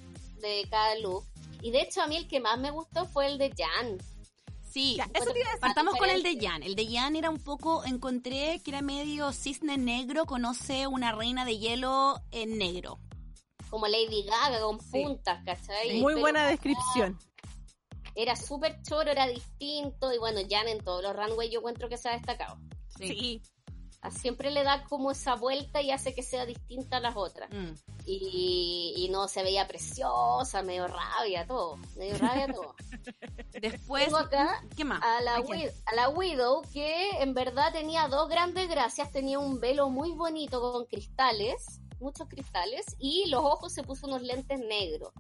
de 0.41 0.67
cada 0.71 0.97
look. 0.97 1.25
Y 1.61 1.71
de 1.71 1.83
hecho, 1.83 2.03
a 2.03 2.07
mí 2.07 2.17
el 2.17 2.27
que 2.27 2.41
más 2.41 2.59
me 2.59 2.71
gustó 2.71 3.05
fue 3.07 3.27
el 3.27 3.39
de 3.39 3.53
Jan. 3.57 3.99
Sí, 4.69 4.97
Ya, 4.97 5.05
eso 5.13 5.33
te 5.33 5.39
iba 5.39 5.49
a 5.49 5.53
decir. 5.53 5.61
partamos 5.61 5.97
con 5.97 6.09
el 6.09 6.23
de. 6.23 6.39
Jan. 6.41 6.63
El 6.63 6.75
de 6.75 6.87
Jan 6.91 7.15
era 7.15 7.29
un 7.29 7.39
poco, 7.39 7.85
encontré 7.85 8.61
que 8.65 8.71
era 8.71 8.81
medio 8.81 9.31
cisne 9.33 9.77
negro, 9.77 10.25
conoce 10.25 10.87
una 10.87 11.13
reina 11.13 11.45
de 11.45 11.59
hielo 11.59 12.21
en 12.31 12.57
negro. 12.57 12.99
Como 13.69 13.87
Lady 13.87 14.25
Gaga, 14.25 14.61
con 14.61 14.81
Sí. 14.81 15.03
puntas, 15.05 15.43
¿cachai? 15.45 16.01
Muy 16.01 16.15
Pero 16.15 16.21
buena 16.21 16.47
descripción. 16.47 17.19
Era 18.15 18.37
súper 18.37 18.81
choro, 18.83 19.11
era 19.11 19.27
distinto. 19.27 20.13
Y 20.13 20.19
bueno, 20.19 20.41
Jan 20.49 20.69
en 20.69 20.83
todos 20.85 21.03
los 21.03 21.15
runways 21.17 21.51
yo 21.51 21.59
encuentro 21.61 21.89
que 21.89 21.97
se 21.99 22.09
ha 22.09 22.13
destacado. 22.13 22.59
Sí. 22.99 23.43
A- 24.01 24.11
Siempre 24.11 24.51
le 24.51 24.65
da 24.65 24.83
como 24.89 25.13
esa 25.13 25.37
vuelta 25.37 25.81
y 25.81 25.93
hace 25.93 26.13
que 26.13 26.25
sea 26.25 26.45
distinta 26.45 26.97
a 26.97 27.01
las 27.01 27.17
otras. 27.17 27.49
Mm. 27.51 27.75
Y, 28.05 28.95
y 28.97 29.09
no 29.11 29.29
se 29.29 29.45
veía 29.45 29.69
preciosa, 29.69 30.63
medio 30.63 30.89
rabia, 30.89 31.47
todo. 31.47 31.77
Medio 31.97 32.19
rabia, 32.19 32.49
todo. 32.53 32.75
Después, 33.61 34.07
Tengo 34.07 34.17
acá 34.19 34.61
¿qué 34.77 34.85
más? 34.85 35.01
a 35.05 35.21
la, 35.21 35.37
a 35.37 35.95
la 35.95 36.09
Widow, 36.09 36.63
que 36.73 37.11
en 37.21 37.33
verdad 37.33 37.73
tenía 37.73 38.09
dos 38.09 38.29
grandes 38.29 38.69
gracias. 38.69 39.13
Tenía 39.13 39.39
un 39.39 39.61
velo 39.61 39.89
muy 39.89 40.11
bonito 40.13 40.61
con 40.61 40.85
cristales, 40.87 41.81
muchos 42.01 42.29
cristales, 42.29 42.85
y 42.99 43.27
los 43.29 43.45
ojos 43.45 43.73
se 43.73 43.85
puso 43.85 44.09
unos 44.09 44.23
lentes 44.23 44.59
negros. 44.59 45.13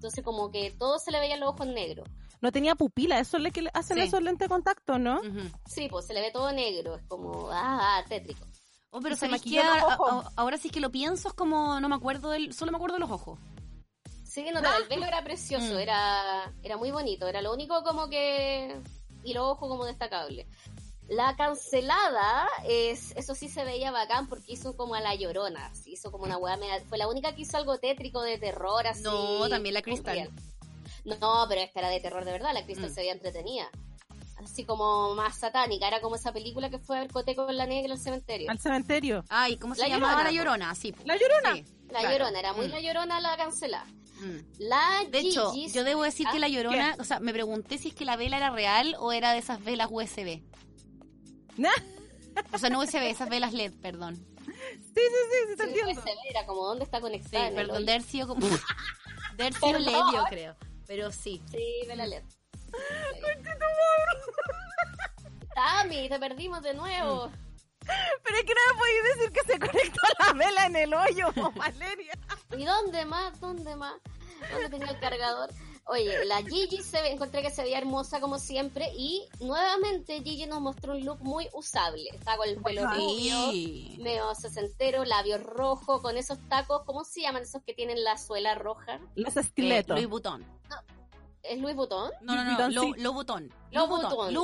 Entonces 0.00 0.24
como 0.24 0.50
que 0.50 0.70
todo 0.78 0.98
se 0.98 1.10
le 1.10 1.20
veían 1.20 1.40
los 1.40 1.50
ojos 1.50 1.66
negros. 1.66 2.08
No 2.40 2.50
tenía 2.50 2.74
pupila, 2.74 3.18
eso 3.18 3.36
es 3.36 3.42
lo 3.42 3.50
que 3.50 3.60
le 3.60 3.70
hacen 3.74 3.98
Sí. 3.98 4.04
esos 4.04 4.22
lentes 4.22 4.46
de 4.46 4.48
contacto, 4.48 4.98
¿no? 4.98 5.20
Sí, 5.66 5.88
pues 5.90 6.06
se 6.06 6.14
le 6.14 6.22
ve 6.22 6.30
todo 6.30 6.50
negro, 6.52 6.96
es 6.96 7.02
como, 7.06 7.50
ah, 7.50 7.98
ah, 7.98 8.04
tétrico. 8.08 8.46
Oh, 8.88 9.00
pero 9.00 9.14
se 9.14 9.28
los 9.28 9.42
Ahora, 9.46 10.30
ahora 10.36 10.56
sí 10.56 10.70
que 10.70 10.80
lo 10.80 10.90
pienso, 10.90 11.28
es 11.28 11.34
como, 11.34 11.78
no 11.80 11.88
me 11.90 11.96
acuerdo 11.96 12.30
del, 12.30 12.54
solo 12.54 12.72
me 12.72 12.76
acuerdo 12.78 12.94
de 12.94 13.00
los 13.00 13.10
ojos. 13.10 13.38
Sí, 14.24 14.42
no, 14.54 14.62
pero 14.62 14.78
el 14.78 14.88
velo 14.88 15.04
era 15.04 15.22
precioso, 15.22 15.74
Mm. 15.74 15.78
era, 15.80 16.54
era 16.62 16.78
muy 16.78 16.90
bonito, 16.92 17.28
era 17.28 17.42
lo 17.42 17.52
único 17.52 17.82
como 17.84 18.08
que... 18.08 18.74
y 19.22 19.34
los 19.34 19.44
ojos 19.44 19.68
como 19.68 19.84
destacable. 19.84 20.46
La 21.10 21.34
cancelada, 21.36 22.48
es, 22.64 23.12
eso 23.16 23.34
sí 23.34 23.48
se 23.48 23.64
veía 23.64 23.90
bacán 23.90 24.28
porque 24.28 24.52
hizo 24.52 24.76
como 24.76 24.94
a 24.94 25.00
la 25.00 25.14
llorona, 25.16 25.66
así, 25.66 25.92
hizo 25.94 26.12
como 26.12 26.24
una 26.24 26.38
weá 26.38 26.56
media- 26.56 26.80
fue 26.88 26.98
la 26.98 27.08
única 27.08 27.34
que 27.34 27.42
hizo 27.42 27.56
algo 27.56 27.78
tétrico 27.78 28.22
de 28.22 28.38
terror 28.38 28.86
así. 28.86 29.02
No, 29.02 29.48
también 29.48 29.74
la 29.74 29.82
Crystal. 29.82 30.30
No, 31.04 31.46
pero 31.48 31.60
esta 31.62 31.80
era 31.80 31.88
de 31.88 31.98
terror 32.00 32.24
de 32.24 32.30
verdad, 32.32 32.50
la 32.54 32.64
Crystal 32.64 32.90
Mm. 32.90 32.94
se 32.94 33.00
veía 33.00 33.12
entretenida. 33.12 33.68
Así 34.42 34.64
como 34.64 35.14
más 35.16 35.36
satánica, 35.36 35.88
era 35.88 36.00
como 36.00 36.14
esa 36.16 36.32
película 36.32 36.70
que 36.70 36.78
fue 36.78 36.96
a 36.96 37.00
ver 37.00 37.10
Coteco 37.12 37.44
con 37.44 37.56
la 37.56 37.66
negra 37.66 37.92
al 37.92 37.98
cementerio. 37.98 38.50
Al 38.50 38.58
cementerio. 38.58 39.24
Ay, 39.28 39.56
¿cómo 39.56 39.74
se 39.74 39.82
La 39.82 39.88
llamaba 39.88 40.12
Llorona, 40.12 40.24
la 40.24 40.32
llorona? 40.32 40.74
Sí. 40.76 40.94
La 41.04 41.16
Llorona. 41.16 41.54
Sí. 41.56 41.64
La 41.90 42.00
claro. 42.00 42.10
llorona, 42.18 42.38
era 42.38 42.52
muy 42.54 42.68
Mm. 42.68 42.70
la 42.70 42.80
llorona 42.80 43.20
la 43.20 43.36
cancelada. 43.36 43.84
Mm. 44.20 44.36
La 44.60 45.00
De 45.10 45.18
hecho, 45.18 45.52
yo 45.54 45.82
debo 45.84 46.04
decir 46.04 46.26
que 46.30 46.36
Ah, 46.36 46.40
la 46.40 46.48
llorona, 46.48 46.96
o 47.00 47.04
sea, 47.04 47.18
me 47.20 47.32
pregunté 47.32 47.78
si 47.78 47.88
es 47.88 47.94
que 47.94 48.04
la 48.04 48.16
vela 48.16 48.36
era 48.36 48.50
real 48.50 48.94
o 49.00 49.12
era 49.12 49.32
de 49.32 49.38
esas 49.40 49.62
velas 49.64 49.88
USB. 49.90 50.42
O 52.52 52.58
sea, 52.58 52.70
no 52.70 52.78
USB, 52.80 53.02
esas 53.10 53.28
velas 53.28 53.52
LED, 53.52 53.72
perdón. 53.82 54.14
Sí, 54.46 54.52
sí, 54.94 54.94
sí, 54.94 55.36
sí, 55.50 55.56
te 55.56 55.64
entiendo. 55.64 55.92
USB, 55.92 56.08
era 56.30 56.46
como 56.46 56.64
dónde 56.64 56.84
está 56.84 57.00
conectada. 57.00 57.50
perdón, 57.50 57.84
de 57.84 57.92
haber 57.92 58.02
sido 58.02 58.28
como. 58.28 58.46
De 59.36 59.44
haber 59.44 59.54
sido 59.54 59.72
Perdón. 59.72 59.84
LED, 59.84 59.92
yo 60.12 60.24
creo. 60.28 60.56
Pero 60.86 61.12
sí. 61.12 61.42
Sí, 61.50 61.82
ve 61.86 61.96
la 61.96 62.06
LED. 62.06 62.22
Tami, 65.54 66.08
te 66.08 66.18
perdimos 66.18 66.62
de 66.62 66.74
nuevo. 66.74 67.30
Pero 68.22 68.36
es 68.36 68.44
que 68.44 68.54
no 68.54 68.60
me 68.72 68.78
podéis 68.78 69.02
decir 69.14 69.32
que 69.32 69.52
se 69.52 69.58
conectó 69.58 70.00
la 70.18 70.32
vela 70.32 70.66
en 70.66 70.76
el 70.76 70.94
hoyo, 70.94 71.32
Valeria. 71.54 72.12
¿Y 72.56 72.64
dónde 72.64 73.04
más? 73.04 73.40
¿Dónde 73.40 73.74
más? 73.76 73.94
¿Dónde 74.52 74.68
tenía 74.68 74.90
el 74.90 75.00
cargador? 75.00 75.50
Oye, 75.90 76.24
la 76.24 76.40
Gigi 76.42 76.82
se 76.82 77.02
ve, 77.02 77.10
encontré 77.10 77.42
que 77.42 77.50
se 77.50 77.62
veía 77.62 77.78
hermosa 77.78 78.20
como 78.20 78.38
siempre 78.38 78.92
y 78.96 79.26
nuevamente 79.40 80.22
Gigi 80.22 80.46
nos 80.46 80.60
mostró 80.60 80.92
un 80.92 81.04
look 81.04 81.18
muy 81.20 81.48
usable. 81.52 82.04
Está 82.14 82.36
con 82.36 82.48
el 82.48 82.56
pelo 82.62 82.86
rubio, 82.88 83.50
Sí. 83.50 83.96
medio 84.00 84.32
sesentero, 84.36 85.04
labios 85.04 85.42
rojos, 85.42 86.00
con 86.00 86.16
esos 86.16 86.38
tacos, 86.48 86.82
¿cómo 86.86 87.02
se 87.04 87.22
llaman 87.22 87.42
esos 87.42 87.62
que 87.64 87.74
tienen 87.74 88.04
la 88.04 88.16
suela 88.18 88.54
roja? 88.54 89.00
Los 89.16 89.36
Eh, 89.36 89.40
estiletos. 89.40 89.96
Louis 89.96 90.08
Vuitton. 90.08 90.46
¿Es 91.42 91.58
Louis 91.58 91.74
Vuitton? 91.74 92.12
No, 92.20 92.36
no, 92.36 92.44
no. 92.44 92.50
Vuitton, 92.50 92.72
Lou- 92.74 92.94
sí. 92.94 93.00
Lou 93.02 93.12
Vuitton. 93.14 93.50
Louis 93.72 93.88
Vuitton, 93.88 94.34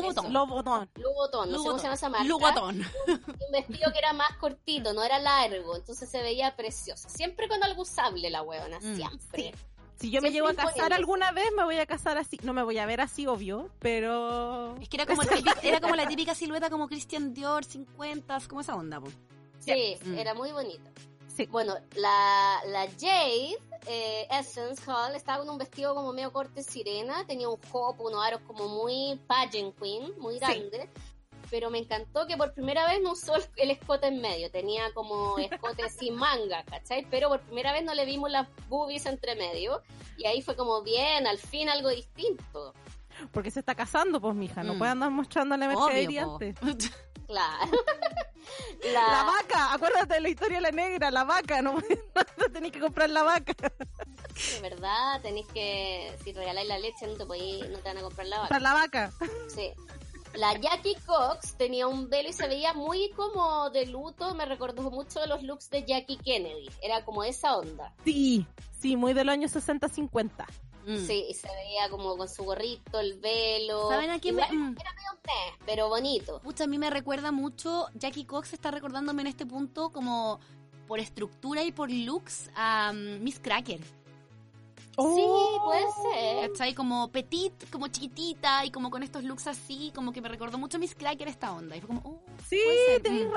no 1.52 1.58
sé 1.58 1.64
cómo 1.68 1.76
se 1.78 1.82
llama 1.84 1.94
esa 1.94 2.08
marca. 2.08 2.26
Lou 2.26 2.40
Vuitton. 2.40 2.80
y 3.06 3.10
un 3.44 3.52
vestido 3.52 3.92
que 3.92 3.98
era 3.98 4.12
más 4.14 4.36
cortito, 4.40 4.92
no 4.94 5.02
era 5.04 5.18
largo, 5.20 5.76
entonces 5.76 6.10
se 6.10 6.22
veía 6.22 6.56
precioso. 6.56 7.08
Siempre 7.08 7.46
con 7.48 7.62
algo 7.62 7.82
usable 7.82 8.30
la 8.30 8.42
huevona, 8.42 8.80
Mm, 8.80 8.96
siempre. 8.96 9.54
Si 9.98 10.10
yo 10.10 10.20
me 10.20 10.30
llego 10.30 10.48
a 10.48 10.54
casar 10.54 10.92
alguna 10.92 11.32
vez, 11.32 11.46
me 11.56 11.64
voy 11.64 11.76
a 11.78 11.86
casar 11.86 12.18
así. 12.18 12.38
No 12.42 12.52
me 12.52 12.62
voy 12.62 12.78
a 12.78 12.86
ver 12.86 13.00
así, 13.00 13.26
obvio, 13.26 13.70
pero... 13.78 14.76
Es 14.80 14.88
que 14.88 14.96
era 14.98 15.06
como, 15.06 15.22
el 15.22 15.28
típico- 15.44 15.58
era 15.62 15.80
como 15.80 15.96
la 15.96 16.06
típica 16.06 16.34
silueta 16.34 16.68
como 16.70 16.86
Christian 16.88 17.32
Dior 17.32 17.64
50, 17.64 18.38
como 18.48 18.60
esa 18.60 18.74
onda. 18.74 19.00
po. 19.00 19.08
Sí, 19.60 19.96
Mm. 20.04 20.18
era 20.18 20.34
muy 20.34 20.52
bonito. 20.52 20.90
Sí. 21.34 21.46
Bueno, 21.46 21.74
la, 21.96 22.60
la 22.66 22.86
Jade 22.98 23.58
eh, 23.86 24.26
Essence 24.30 24.82
Hall 24.90 25.14
estaba 25.14 25.38
con 25.38 25.50
un 25.50 25.58
vestido 25.58 25.94
como 25.94 26.12
medio 26.12 26.32
corte 26.32 26.62
sirena, 26.62 27.26
tenía 27.26 27.48
un 27.48 27.58
hop, 27.72 28.00
unos 28.00 28.24
aros 28.24 28.40
como 28.46 28.68
muy 28.68 29.20
pageant 29.26 29.74
queen, 29.78 30.12
muy 30.18 30.38
grande. 30.38 30.88
Pero 31.50 31.70
me 31.70 31.78
encantó 31.78 32.26
que 32.26 32.36
por 32.36 32.52
primera 32.54 32.86
vez 32.88 33.00
no 33.02 33.12
usó 33.12 33.34
el, 33.56 33.70
escote 33.70 34.08
en 34.08 34.20
medio, 34.20 34.50
tenía 34.50 34.92
como 34.94 35.38
escote 35.38 35.88
sin 35.90 36.14
manga, 36.16 36.64
¿cachai? 36.64 37.06
Pero 37.10 37.28
por 37.28 37.40
primera 37.40 37.72
vez 37.72 37.84
no 37.84 37.94
le 37.94 38.04
vimos 38.04 38.30
las 38.30 38.48
boobies 38.68 39.06
entre 39.06 39.36
medio. 39.36 39.82
Y 40.16 40.26
ahí 40.26 40.42
fue 40.42 40.56
como 40.56 40.82
bien, 40.82 41.26
al 41.26 41.38
fin 41.38 41.68
algo 41.68 41.88
distinto. 41.90 42.74
Porque 43.32 43.50
se 43.50 43.60
está 43.60 43.74
casando, 43.74 44.20
pues, 44.20 44.34
mija. 44.34 44.62
No 44.62 44.74
Mm. 44.74 44.78
puede 44.78 44.90
andar 44.90 45.10
mostrándole 45.10 45.68
mercadería 45.68 46.24
antes. 46.24 46.56
Claro. 47.26 47.72
La 48.92 49.24
vaca, 49.24 49.72
acuérdate 49.72 50.14
de 50.14 50.20
la 50.20 50.28
historia 50.28 50.58
de 50.58 50.60
la 50.62 50.70
negra, 50.70 51.10
la 51.10 51.24
vaca, 51.24 51.60
no, 51.60 51.72
no 51.74 52.52
tenés 52.52 52.70
que 52.70 52.78
comprar 52.78 53.10
la 53.10 53.24
vaca. 53.24 53.52
De 53.56 54.60
verdad, 54.60 55.20
tenéis 55.22 55.46
que, 55.48 56.14
si 56.22 56.32
regaláis 56.32 56.68
la 56.68 56.78
leche, 56.78 57.06
no 57.08 57.14
te, 57.14 57.24
podéis- 57.24 57.68
no 57.68 57.78
te 57.78 57.88
van 57.88 57.98
a 57.98 58.02
comprar 58.02 58.26
la 58.28 58.38
vaca. 58.38 58.48
Comprar 58.48 58.62
la 58.62 58.74
vaca. 58.74 59.12
Sí. 59.48 59.72
La 60.36 60.54
Jackie 60.58 60.96
Cox 61.06 61.54
tenía 61.56 61.86
un 61.86 62.08
velo 62.08 62.28
y 62.28 62.32
se 62.32 62.46
veía 62.46 62.72
muy 62.74 63.10
como 63.10 63.70
de 63.70 63.86
luto, 63.86 64.34
me 64.34 64.44
recordó 64.46 64.90
mucho 64.90 65.20
de 65.20 65.26
los 65.26 65.42
looks 65.42 65.70
de 65.70 65.84
Jackie 65.84 66.18
Kennedy, 66.18 66.68
era 66.82 67.04
como 67.04 67.24
esa 67.24 67.56
onda. 67.56 67.94
Sí, 68.04 68.46
sí, 68.80 68.96
muy 68.96 69.12
de 69.14 69.24
los 69.24 69.32
años 69.32 69.54
60-50. 69.54 70.46
Mm. 70.86 71.04
Sí, 71.04 71.26
y 71.28 71.34
se 71.34 71.48
veía 71.48 71.88
como 71.90 72.16
con 72.16 72.28
su 72.28 72.44
gorrito, 72.44 73.00
el 73.00 73.18
velo. 73.18 73.88
¿Saben 73.88 74.10
a 74.10 74.20
quién 74.20 74.36
me- 74.36 74.42
mm. 74.42 74.76
Era 74.78 74.92
medio 74.92 75.20
meh, 75.26 75.58
pero 75.66 75.88
bonito. 75.88 76.40
Pucha, 76.42 76.64
a 76.64 76.66
mí 76.68 76.78
me 76.78 76.90
recuerda 76.90 77.32
mucho, 77.32 77.88
Jackie 77.94 78.24
Cox 78.24 78.52
está 78.52 78.70
recordándome 78.70 79.22
en 79.22 79.28
este 79.28 79.46
punto 79.46 79.90
como 79.90 80.38
por 80.86 81.00
estructura 81.00 81.64
y 81.64 81.72
por 81.72 81.90
looks 81.90 82.50
a 82.54 82.92
mm, 82.92 83.22
Miss 83.24 83.40
Cracker. 83.40 83.80
Sí, 84.98 85.58
puede 85.64 85.84
ser. 86.14 86.50
¿Cachai? 86.50 86.74
Como 86.74 87.08
petit, 87.10 87.52
como 87.70 87.88
chiquitita 87.88 88.64
y 88.64 88.70
como 88.70 88.90
con 88.90 89.02
estos 89.02 89.24
looks 89.24 89.46
así, 89.46 89.92
como 89.94 90.12
que 90.12 90.20
me 90.20 90.28
recordó 90.28 90.58
mucho 90.58 90.76
a 90.78 90.80
Miss 90.80 90.94
Cracker 90.94 91.28
esta 91.28 91.52
onda. 91.52 91.76
Y 91.76 91.80
fue 91.80 91.88
como, 91.88 92.00
oh, 92.04 92.20
Sí, 92.48 92.58
puede 92.64 92.86
ser. 92.86 93.02
tenés 93.02 93.26
Mm. 93.26 93.32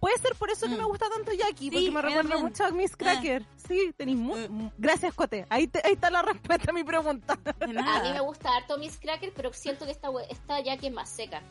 Puede 0.00 0.16
ser 0.18 0.36
por 0.36 0.48
eso 0.48 0.66
que 0.68 0.74
Mm. 0.76 0.78
me 0.78 0.84
gusta 0.84 1.06
tanto 1.10 1.32
Jackie, 1.32 1.64
Sí, 1.64 1.70
porque 1.72 1.90
me 1.90 2.02
recuerda 2.02 2.22
también. 2.30 2.42
mucho 2.44 2.64
a 2.64 2.70
Miss 2.70 2.96
Cracker. 2.96 3.44
Sí, 3.56 3.92
tenéis 3.96 4.16
mu- 4.16 4.36
Mm. 4.36 4.70
Gracias, 4.78 5.12
Cote. 5.12 5.44
Ahí, 5.50 5.66
te- 5.66 5.80
ahí 5.84 5.94
está 5.94 6.08
la 6.08 6.22
respuesta 6.22 6.70
a 6.70 6.72
mi 6.72 6.84
pregunta. 6.84 7.36
de 7.44 7.78
A 7.80 8.02
mí 8.04 8.12
me 8.12 8.20
gusta 8.20 8.48
harto 8.56 8.78
Miss 8.78 8.96
Cracker, 9.00 9.32
pero 9.34 9.52
siento 9.52 9.86
que 9.86 9.90
esta, 9.90 10.08
esta 10.30 10.60
Jackie 10.60 10.86
es 10.86 10.92
más 10.92 11.08
seca. 11.10 11.42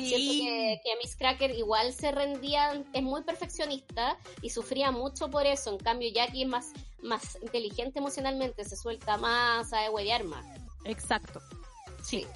Siento 0.00 0.32
Sí. 0.32 0.40
que, 0.42 0.80
que 0.84 0.96
Miss 0.96 1.16
Cracker 1.16 1.50
igual 1.52 1.92
se 1.92 2.10
rendía, 2.12 2.82
es 2.92 3.02
muy 3.02 3.22
perfeccionista 3.22 4.16
y 4.42 4.50
sufría 4.50 4.90
mucho 4.90 5.30
por 5.30 5.46
eso. 5.46 5.70
En 5.70 5.78
cambio, 5.78 6.08
Jackie 6.12 6.42
es 6.42 6.48
más, 6.48 6.72
más 7.02 7.38
inteligente 7.42 7.98
emocionalmente, 7.98 8.64
se 8.64 8.76
suelta 8.76 9.16
más, 9.16 9.70
sabe 9.70 9.88
huevear 9.90 10.24
más. 10.24 10.44
Exacto. 10.84 11.40
Sí. 12.02 12.26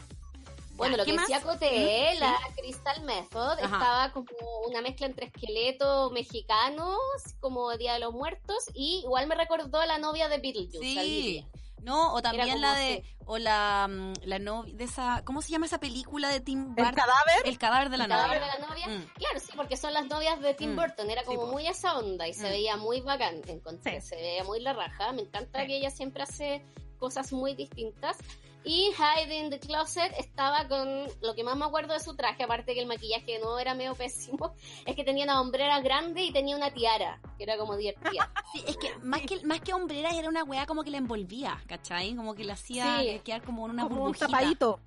Bueno, 0.74 0.96
lo 0.96 1.04
¿qué 1.04 1.10
que 1.10 1.16
más? 1.16 1.26
decía 1.26 1.42
Cote, 1.42 1.66
Ujú, 2.12 2.20
la 2.20 2.38
Crystal 2.56 3.02
Method, 3.02 3.58
Ajá. 3.58 3.64
estaba 3.64 4.12
como 4.12 4.28
una 4.68 4.80
mezcla 4.80 5.06
entre 5.06 5.26
esqueletos 5.26 6.12
mexicanos, 6.12 6.96
como 7.40 7.76
Día 7.76 7.94
de 7.94 7.98
los 7.98 8.14
Muertos, 8.14 8.64
y 8.74 9.00
igual 9.02 9.26
me 9.26 9.34
recordó 9.34 9.80
a 9.80 9.86
la 9.86 9.98
novia 9.98 10.28
de 10.28 10.38
Beetlejuice. 10.38 10.78
Sí. 11.02 11.44
No, 11.82 12.12
o 12.14 12.22
también 12.22 12.60
la 12.60 12.74
de, 12.74 13.04
o 13.26 13.38
la, 13.38 13.86
mm, 13.88 14.12
la 14.24 14.38
novia 14.38 14.74
de 14.74 14.84
esa, 14.84 15.22
¿cómo 15.24 15.42
se 15.42 15.50
llama 15.50 15.66
esa 15.66 15.78
película 15.80 16.28
de 16.28 16.40
Tim 16.40 16.60
El 16.60 16.66
Burton? 16.74 16.94
cadáver. 16.94 17.42
El 17.46 17.58
cadáver 17.58 17.88
de 17.90 17.96
la 17.98 18.04
El 18.04 18.10
cadáver 18.10 18.40
novia. 18.40 18.52
de 18.54 18.60
la 18.60 18.68
novia. 18.68 18.86
Mm. 18.88 19.06
Claro, 19.14 19.40
sí, 19.40 19.52
porque 19.56 19.76
son 19.76 19.92
las 19.94 20.06
novias 20.06 20.40
de 20.40 20.54
Tim 20.54 20.72
Mm, 20.72 20.76
Burton. 20.76 21.10
Era 21.10 21.22
como 21.24 21.46
muy 21.46 21.66
esa 21.66 21.96
onda 21.98 22.26
y 22.28 22.34
se 22.34 22.48
veía 22.48 22.76
muy 22.76 23.00
bacán. 23.00 23.40
Encontré, 23.46 24.00
Sí. 24.00 24.08
se 24.08 24.16
veía 24.16 24.44
muy 24.44 24.60
la 24.60 24.72
raja. 24.72 25.12
Me 25.12 25.22
encanta 25.22 25.60
Sí. 25.62 25.66
que 25.66 25.76
ella 25.76 25.90
siempre 25.90 26.22
hace 26.22 26.64
cosas 26.98 27.32
muy 27.32 27.54
distintas. 27.54 28.16
Y 28.64 28.90
Hide 28.98 29.34
in 29.38 29.50
the 29.50 29.58
Closet 29.60 30.12
estaba 30.18 30.68
con 30.68 31.06
lo 31.22 31.34
que 31.34 31.42
más 31.44 31.56
me 31.56 31.64
acuerdo 31.64 31.94
de 31.94 32.00
su 32.00 32.14
traje, 32.16 32.42
aparte 32.42 32.74
que 32.74 32.80
el 32.80 32.86
maquillaje 32.86 33.38
no 33.38 33.58
era 33.58 33.74
medio 33.74 33.94
pésimo, 33.94 34.52
es 34.84 34.94
que 34.94 35.04
tenía 35.04 35.24
una 35.24 35.40
hombrera 35.40 35.80
grande 35.80 36.22
y 36.22 36.32
tenía 36.32 36.56
una 36.56 36.70
tiara, 36.72 37.20
que 37.38 37.44
era 37.44 37.56
como 37.56 37.76
divertida. 37.76 38.30
Sí, 38.52 38.64
es 38.66 38.76
que 38.78 38.96
más 38.98 39.20
que 39.22 39.44
más 39.44 39.60
que 39.60 39.74
hombreras 39.74 40.14
era 40.14 40.28
una 40.28 40.42
weá 40.42 40.64
como 40.64 40.82
que 40.82 40.90
la 40.90 40.96
envolvía, 40.98 41.62
¿cachai? 41.66 42.14
Como 42.16 42.34
que 42.34 42.44
la 42.44 42.54
hacía 42.54 43.00
Sí. 43.00 43.20
quedar 43.22 43.42
como 43.42 43.64
en 43.66 43.72
una 43.72 43.82
como 43.88 44.04
un 44.04 44.14
tapadito. 44.14 44.80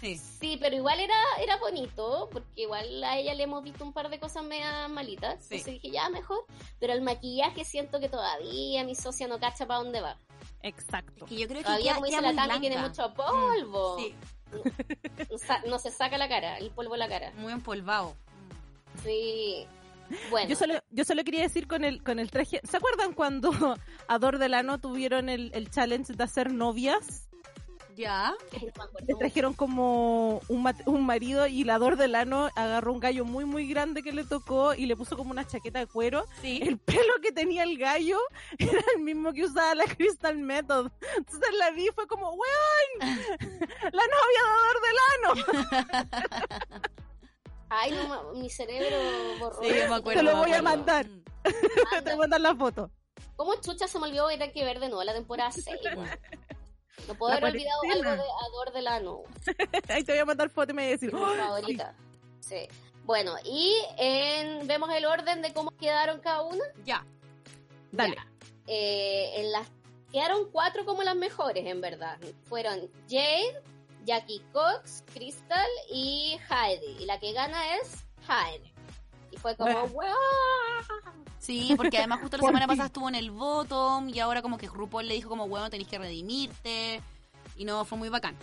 Sí. 0.00 0.16
Sí, 0.18 0.58
pero 0.60 0.76
igual 0.76 1.00
era, 1.00 1.16
era 1.40 1.56
bonito, 1.56 2.28
porque 2.30 2.62
igual 2.62 3.02
a 3.02 3.16
ella 3.16 3.32
le 3.34 3.44
hemos 3.44 3.62
visto 3.64 3.82
un 3.84 3.92
par 3.94 4.10
de 4.10 4.20
cosas 4.20 4.44
media 4.44 4.86
malitas. 4.88 5.42
Sí. 5.44 5.54
Entonces 5.56 5.74
dije, 5.82 5.90
ya, 5.90 6.08
mejor. 6.10 6.44
Pero 6.78 6.92
el 6.92 7.00
maquillaje 7.00 7.64
siento 7.64 7.98
que 7.98 8.08
todavía 8.10 8.84
mi 8.84 8.94
socia 8.94 9.26
no 9.26 9.40
cacha 9.40 9.66
para 9.66 9.80
dónde 9.80 10.02
va. 10.02 10.18
Exacto. 10.62 11.26
Que 11.26 11.36
yo 11.36 11.46
creo 11.46 11.58
que 11.60 11.64
Todavía, 11.64 11.84
queda, 11.84 11.94
como 11.94 12.06
dice 12.06 12.20
la 12.20 12.28
muy 12.28 12.36
Tami, 12.36 12.60
tiene 12.60 12.78
mucho 12.78 13.14
polvo. 13.14 13.96
Sí, 13.98 14.14
No, 15.30 15.38
sa- 15.38 15.62
no 15.66 15.78
se 15.78 15.90
saca 15.90 16.18
la 16.18 16.28
cara, 16.28 16.58
el 16.58 16.70
polvo 16.70 16.92
de 16.92 16.98
la 16.98 17.08
cara. 17.08 17.32
muy 17.36 17.52
empolvado. 17.52 18.14
Sí. 19.02 19.66
Bueno, 20.30 20.48
Yo 20.48 20.56
solo, 20.56 20.74
yo 20.90 21.04
solo 21.04 21.22
quería 21.22 21.42
decir 21.42 21.66
con 21.68 21.84
el, 21.84 22.02
con 22.02 22.18
el 22.18 22.30
traje. 22.30 22.60
¿Se 22.64 22.76
acuerdan 22.78 23.12
cuando 23.12 23.50
a 24.08 24.18
Dor 24.18 24.38
Delano 24.38 24.78
tuvieron 24.78 25.28
el, 25.28 25.50
el 25.54 25.70
challenge 25.70 26.14
de 26.14 26.24
hacer 26.24 26.52
novias? 26.52 27.27
Ya. 27.98 28.32
Le 29.06 29.14
trajeron 29.16 29.54
como 29.54 30.40
un, 30.48 30.62
mat- 30.62 30.86
un 30.86 31.04
marido 31.04 31.48
y 31.48 31.64
la 31.64 31.78
Dor 31.78 31.96
Delano 31.96 32.48
agarró 32.54 32.92
un 32.92 33.00
gallo 33.00 33.24
muy, 33.24 33.44
muy 33.44 33.66
grande 33.68 34.04
que 34.04 34.12
le 34.12 34.22
tocó 34.24 34.72
y 34.74 34.86
le 34.86 34.94
puso 34.96 35.16
como 35.16 35.32
una 35.32 35.44
chaqueta 35.46 35.80
de 35.80 35.86
cuero. 35.88 36.24
Sí. 36.40 36.60
El 36.62 36.78
pelo 36.78 37.12
que 37.20 37.32
tenía 37.32 37.64
el 37.64 37.76
gallo 37.76 38.18
era 38.58 38.80
el 38.94 39.02
mismo 39.02 39.32
que 39.32 39.44
usaba 39.44 39.74
la 39.74 39.84
Crystal 39.84 40.38
Method. 40.38 40.92
Entonces 41.16 41.50
la 41.58 41.70
vi 41.72 41.88
y 41.88 41.90
fue 41.92 42.06
como, 42.06 42.30
¡weón! 42.30 43.00
¡La 43.92 44.02
novia 44.14 44.42
de 44.44 44.54
Dor 44.62 44.80
Delano! 44.86 46.08
Ay, 47.70 47.90
no, 47.92 48.32
mi 48.34 48.48
cerebro 48.48 48.96
borró. 49.40 49.60
Sí, 49.62 49.68
me 49.70 49.94
acuerdo. 49.94 50.20
Te 50.20 50.22
lo 50.22 50.36
voy 50.36 50.52
a 50.52 50.62
mandar. 50.62 51.06
Mm. 51.06 51.22
Te 51.42 52.02
voy 52.04 52.12
a 52.12 52.16
mandar 52.16 52.40
la 52.40 52.54
foto. 52.54 52.90
¿Cómo 53.36 53.54
chucha 53.60 53.86
se 53.86 53.98
me 53.98 54.06
olvidó 54.06 54.28
que 54.28 54.42
hay 54.42 54.52
que 54.52 54.64
ver 54.64 54.80
de 54.80 54.88
nuevo 54.88 55.04
la 55.04 55.12
temporada 55.12 55.50
6? 55.50 55.66
No 57.06 57.14
puedo 57.14 57.32
haber 57.32 57.44
olvidado 57.52 57.80
algo 57.92 58.10
de 58.22 58.28
Ador 58.46 58.72
Delano. 58.72 59.22
Ahí 59.88 60.04
te 60.04 60.12
voy 60.12 60.18
a 60.20 60.24
mandar 60.24 60.50
foto 60.50 60.72
y 60.72 60.74
me 60.74 60.82
voy 60.82 60.88
a 60.88 60.92
decir, 60.92 61.12
mi 61.12 61.20
favorita. 61.20 61.94
Sí. 62.40 62.68
Bueno, 63.04 63.34
y 63.44 63.74
en- 63.96 64.66
vemos 64.66 64.90
el 64.94 65.06
orden 65.06 65.40
de 65.42 65.52
cómo 65.52 65.70
quedaron 65.70 66.20
cada 66.20 66.42
una. 66.42 66.64
Ya. 66.84 67.06
Dale. 67.92 68.16
Ya. 68.16 68.26
Eh, 68.66 69.40
en 69.40 69.52
las 69.52 69.66
quedaron 70.12 70.50
cuatro 70.50 70.84
como 70.84 71.02
las 71.02 71.16
mejores, 71.16 71.64
en 71.66 71.80
verdad. 71.80 72.18
Fueron 72.44 72.90
Jade, 73.08 73.62
Jackie 74.04 74.42
Cox, 74.52 75.04
Crystal 75.14 75.68
y 75.90 76.38
Heidi. 76.50 77.02
Y 77.02 77.06
la 77.06 77.18
que 77.18 77.32
gana 77.32 77.76
es 77.76 78.04
Heidi. 78.28 78.72
Y 79.30 79.36
fue 79.36 79.56
como. 79.56 79.90
Sí, 81.38 81.74
porque 81.76 81.98
además 81.98 82.20
justo 82.20 82.36
la 82.36 82.42
semana 82.46 82.66
pasada 82.66 82.86
estuvo 82.86 83.08
en 83.08 83.14
el 83.14 83.30
bottom 83.30 84.08
y 84.08 84.20
ahora 84.20 84.42
como 84.42 84.58
que 84.58 84.66
RuPaul 84.66 85.06
le 85.06 85.14
dijo 85.14 85.28
como, 85.28 85.48
bueno, 85.48 85.70
tenéis 85.70 85.88
que 85.88 85.98
redimirte. 85.98 87.00
Y 87.56 87.64
no, 87.64 87.84
fue 87.84 87.98
muy 87.98 88.08
bacán. 88.08 88.36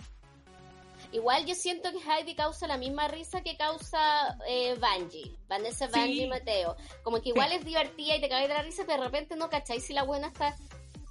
Igual 1.12 1.46
yo 1.46 1.54
siento 1.54 1.90
que 1.92 1.98
Heidi 1.98 2.34
causa 2.34 2.66
la 2.66 2.76
misma 2.76 3.08
risa 3.08 3.40
que 3.40 3.56
causa 3.56 4.36
eh, 4.48 4.74
Bungie, 4.74 5.36
Vanessa 5.48 5.86
Bungie 5.86 6.24
Sí. 6.24 6.26
Mateo. 6.26 6.76
Como 7.02 7.22
que 7.22 7.30
igual 7.30 7.52
es 7.52 7.64
divertida 7.64 8.16
y 8.16 8.20
te 8.20 8.28
caes 8.28 8.48
de 8.48 8.54
la 8.54 8.62
risa, 8.62 8.82
pero 8.86 9.02
de 9.02 9.04
repente 9.04 9.36
no 9.36 9.48
cacháis 9.48 9.84
si 9.84 9.92
la 9.92 10.02
buena 10.02 10.28
está 10.28 10.56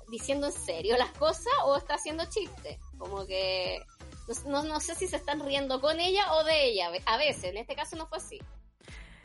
diciendo 0.09 0.47
en 0.47 0.53
serio 0.53 0.97
las 0.97 1.11
cosas 1.11 1.53
o 1.65 1.77
está 1.77 1.95
haciendo 1.95 2.25
chiste. 2.25 2.79
Como 2.97 3.25
que 3.25 3.81
no, 4.45 4.63
no, 4.63 4.63
no 4.63 4.79
sé 4.79 4.95
si 4.95 5.07
se 5.07 5.15
están 5.15 5.39
riendo 5.39 5.79
con 5.81 5.99
ella 5.99 6.33
o 6.33 6.43
de 6.43 6.65
ella. 6.65 6.91
A 7.05 7.17
veces, 7.17 7.45
en 7.45 7.57
este 7.57 7.75
caso 7.75 7.95
no 7.95 8.07
fue 8.07 8.17
así. 8.17 8.39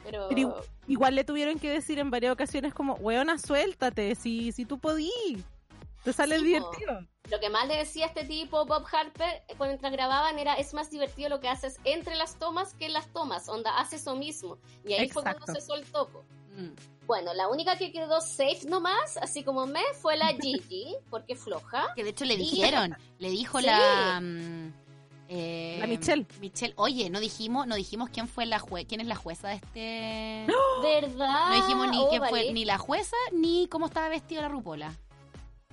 Pero, 0.04 0.26
Pero 0.28 0.40
igu- 0.40 0.64
igual 0.88 1.14
le 1.14 1.24
tuvieron 1.24 1.58
que 1.58 1.70
decir 1.70 1.98
en 1.98 2.10
varias 2.10 2.32
ocasiones 2.32 2.72
como, 2.74 2.94
weona, 2.94 3.38
suéltate, 3.38 4.14
si, 4.14 4.52
si 4.52 4.64
tú 4.64 4.78
podí. 4.78 5.10
Te 6.04 6.12
sale 6.14 6.36
Sí, 6.36 6.40
po. 6.40 6.46
divertido. 6.46 7.06
lo 7.30 7.38
que 7.40 7.50
más 7.50 7.68
le 7.68 7.76
decía 7.76 8.06
este 8.06 8.24
tipo, 8.24 8.64
Bob 8.64 8.84
Harper, 8.90 9.28
eh, 9.48 9.54
mientras 9.60 9.92
grababan, 9.92 10.38
era 10.38 10.54
es 10.54 10.72
más 10.74 10.90
divertido 10.90 11.28
lo 11.28 11.40
que 11.40 11.48
haces 11.48 11.78
entre 11.84 12.16
las 12.16 12.36
tomas 12.38 12.72
que 12.74 12.86
en 12.86 12.94
las 12.94 13.06
tomas. 13.12 13.48
Onda, 13.50 13.78
hace 13.78 13.96
eso 13.96 14.16
mismo. 14.16 14.56
Y 14.84 14.94
ahí 14.94 15.08
fue 15.10 15.22
cuando 15.22 15.40
Exacto. 15.42 15.60
se 15.60 15.66
soltó. 15.66 16.08
po. 16.08 16.24
Mm. 16.56 16.70
Bueno, 17.06 17.34
la 17.34 17.48
única 17.48 17.76
que 17.76 17.92
quedó 17.92 18.20
safe 18.20 18.60
nomás, 18.66 19.16
así 19.18 19.44
como 19.44 19.66
me, 19.66 19.82
fue 20.00 20.16
la 20.16 20.28
Gigi, 20.40 20.96
porque 21.10 21.36
floja. 21.36 21.92
Que 21.94 22.02
de 22.02 22.10
hecho 22.10 22.24
le 22.24 22.34
Y- 22.34 22.38
dijeron, 22.38 22.96
le 23.18 23.30
dijo 23.30 23.58
Sí. 23.60 23.66
la... 23.66 24.20
mm, 24.20 24.72
eh, 25.32 25.76
La 25.78 25.86
Michelle. 25.86 26.26
Michelle, 26.40 26.74
oye, 26.76 27.08
no 27.08 27.20
dijimos, 27.20 27.66
no 27.66 27.76
dijimos 27.76 28.10
quién 28.10 28.26
fue 28.28 28.46
la 28.46 28.58
jue 28.58 28.84
quién 28.84 29.00
es 29.00 29.06
la 29.06 29.14
jueza 29.14 29.48
de 29.48 29.54
este. 29.54 30.46
¿Verdad? 30.82 31.48
No 31.50 31.54
dijimos 31.54 31.88
ni 31.90 31.98
Oh, 32.02 32.08
quién 32.10 32.24
fue 32.24 32.52
ni 32.52 32.64
la 32.64 32.78
jueza 32.78 33.16
ni 33.32 33.68
cómo 33.68 33.86
estaba 33.86 34.08
vestida 34.08 34.42
la 34.42 34.48
rupola. 34.48 34.92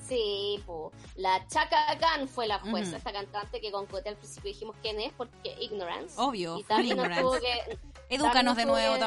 Sí, 0.08 0.62
po. 0.66 0.92
La 1.16 1.46
Chaka 1.48 1.98
Khan 2.00 2.28
fue 2.30 2.48
la 2.48 2.60
jueza, 2.60 2.96
esta 2.98 3.12
cantante 3.12 3.60
que 3.60 3.72
con 3.72 3.88
Cote 3.88 4.08
al 4.10 4.16
principio 4.16 4.50
dijimos 4.52 4.76
quién 4.82 5.02
es, 5.02 5.12
porque 5.14 5.56
Ignorance. 5.60 6.14
Obvio, 6.18 6.60
Y 6.60 6.64
nos 6.70 6.80
ignorance. 6.86 7.22
tuvo 7.22 7.34
que... 7.40 7.78
Edúcanos 8.10 8.56
de 8.56 8.62
que 8.62 8.68
nuevo, 8.68 8.94
decir. 8.94 9.00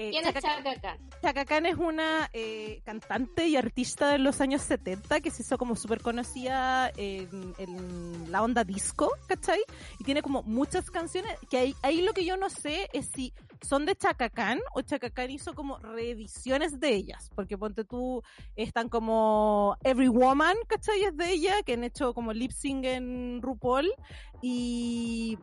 Eh, 0.00 0.10
¿Quién 0.10 0.24
es 0.28 0.32
Chaka- 0.32 0.62
Khan? 0.80 0.98
Chaka 1.22 1.44
Khan 1.44 1.66
es 1.66 1.76
una 1.76 2.30
eh, 2.32 2.80
cantante 2.84 3.48
y 3.48 3.56
artista 3.56 4.10
de 4.10 4.18
los 4.18 4.40
años 4.40 4.62
70 4.62 5.20
que 5.20 5.32
se 5.32 5.42
hizo 5.42 5.58
como 5.58 5.74
súper 5.74 6.00
conocida 6.02 6.92
en, 6.96 7.52
en 7.58 8.30
la 8.30 8.44
onda 8.44 8.62
disco, 8.62 9.10
¿cachai? 9.26 9.58
Y 9.98 10.04
tiene 10.04 10.22
como 10.22 10.44
muchas 10.44 10.88
canciones 10.92 11.32
que 11.50 11.58
ahí, 11.58 11.74
ahí 11.82 12.00
lo 12.02 12.12
que 12.12 12.24
yo 12.24 12.36
no 12.36 12.48
sé 12.48 12.88
es 12.92 13.10
si 13.12 13.32
son 13.60 13.86
de 13.86 13.96
Chaka 13.96 14.30
Khan 14.30 14.60
o 14.72 14.82
Chaka 14.82 15.10
Khan 15.10 15.32
hizo 15.32 15.52
como 15.54 15.78
reediciones 15.80 16.78
de 16.78 16.94
ellas, 16.94 17.28
porque 17.34 17.58
ponte 17.58 17.84
tú, 17.84 18.22
están 18.54 18.88
como 18.88 19.76
Every 19.82 20.06
Woman, 20.06 20.54
¿cachai? 20.68 21.02
Es 21.02 21.16
de 21.16 21.28
ella, 21.32 21.60
que 21.64 21.72
han 21.72 21.82
hecho 21.82 22.14
como 22.14 22.32
lip 22.32 22.52
sync 22.52 22.84
en 22.84 23.42
RuPaul 23.42 23.92
y 24.40 25.36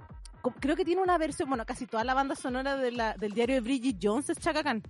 creo 0.52 0.76
que 0.76 0.86
tiene 0.86 1.02
una 1.02 1.18
versión, 1.18 1.50
bueno, 1.50 1.66
casi 1.66 1.86
toda 1.86 2.04
la 2.04 2.14
banda 2.14 2.36
sonora 2.36 2.78
de 2.78 2.92
la, 2.92 3.14
del 3.14 3.34
diario 3.34 3.56
de 3.56 3.62
Bridget 3.62 3.98
Jones 4.02 4.30
es 4.30 4.40
Chaka 4.40 4.64
Khan. 4.64 4.84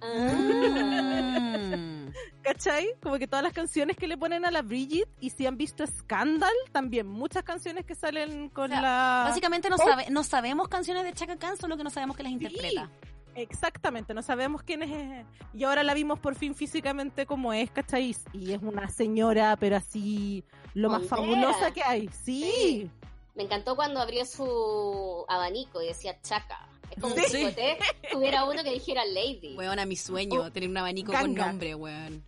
Ah. 0.00 0.02
¿Cachai? 2.42 2.88
Como 3.02 3.18
que 3.18 3.26
todas 3.28 3.42
las 3.42 3.52
canciones 3.52 3.96
que 3.96 4.08
le 4.08 4.18
ponen 4.18 4.44
a 4.44 4.50
la 4.50 4.62
Bridget 4.62 5.08
y 5.20 5.30
si 5.30 5.46
han 5.46 5.56
visto 5.56 5.86
Scandal, 5.86 6.52
también 6.72 7.06
muchas 7.06 7.44
canciones 7.44 7.86
que 7.86 7.94
salen 7.94 8.48
con 8.48 8.70
O 8.70 8.74
sea, 8.74 8.82
la... 8.82 9.24
Básicamente 9.28 9.70
no, 9.70 9.76
Oh. 9.76 9.88
sabe, 9.88 10.10
no 10.10 10.24
sabemos 10.24 10.68
canciones 10.68 11.04
de 11.04 11.12
Chaka 11.12 11.36
Khan, 11.36 11.56
solo 11.56 11.76
que 11.76 11.84
no 11.84 11.90
sabemos 11.90 12.16
que 12.16 12.24
las 12.24 12.32
interpreta. 12.32 12.90
Exactamente, 13.34 14.12
no 14.12 14.22
sabemos 14.22 14.62
quién 14.62 14.82
es. 14.82 15.24
Y 15.54 15.64
ahora 15.64 15.82
la 15.82 15.94
vimos 15.94 16.18
por 16.18 16.34
fin 16.34 16.54
físicamente 16.54 17.24
como 17.24 17.52
es, 17.52 17.70
¿cachai? 17.70 18.14
Y 18.32 18.52
es 18.52 18.62
una 18.62 18.88
señora, 18.88 19.56
pero 19.56 19.76
así 19.76 20.44
lo 20.74 20.90
más 20.90 21.06
fabulosa 21.06 21.70
que 21.72 21.82
hay. 21.82 22.08
Sí. 22.24 22.44
Sí. 22.54 22.90
Me 23.34 23.44
encantó 23.44 23.76
cuando 23.76 24.00
abrió 24.00 24.24
su 24.26 25.24
abanico 25.28 25.80
y 25.82 25.86
decía 25.86 26.20
chaca. 26.22 26.68
Es 26.90 27.00
como 27.00 27.14
Sí. 27.14 27.22
si 27.26 27.36
Chicoté 27.38 27.78
tuviera 28.10 28.44
uno 28.44 28.62
que 28.62 28.72
dijera 28.72 29.04
Lady. 29.06 29.54
Weón, 29.56 29.78
a 29.78 29.86
mi 29.86 29.96
sueño, 29.96 30.42
Oh, 30.42 30.50
tener 30.52 30.68
un 30.68 30.76
abanico 30.76 31.12
con 31.12 31.22
ganga. 31.34 31.46
nombre, 31.46 31.74
weón. 31.74 32.22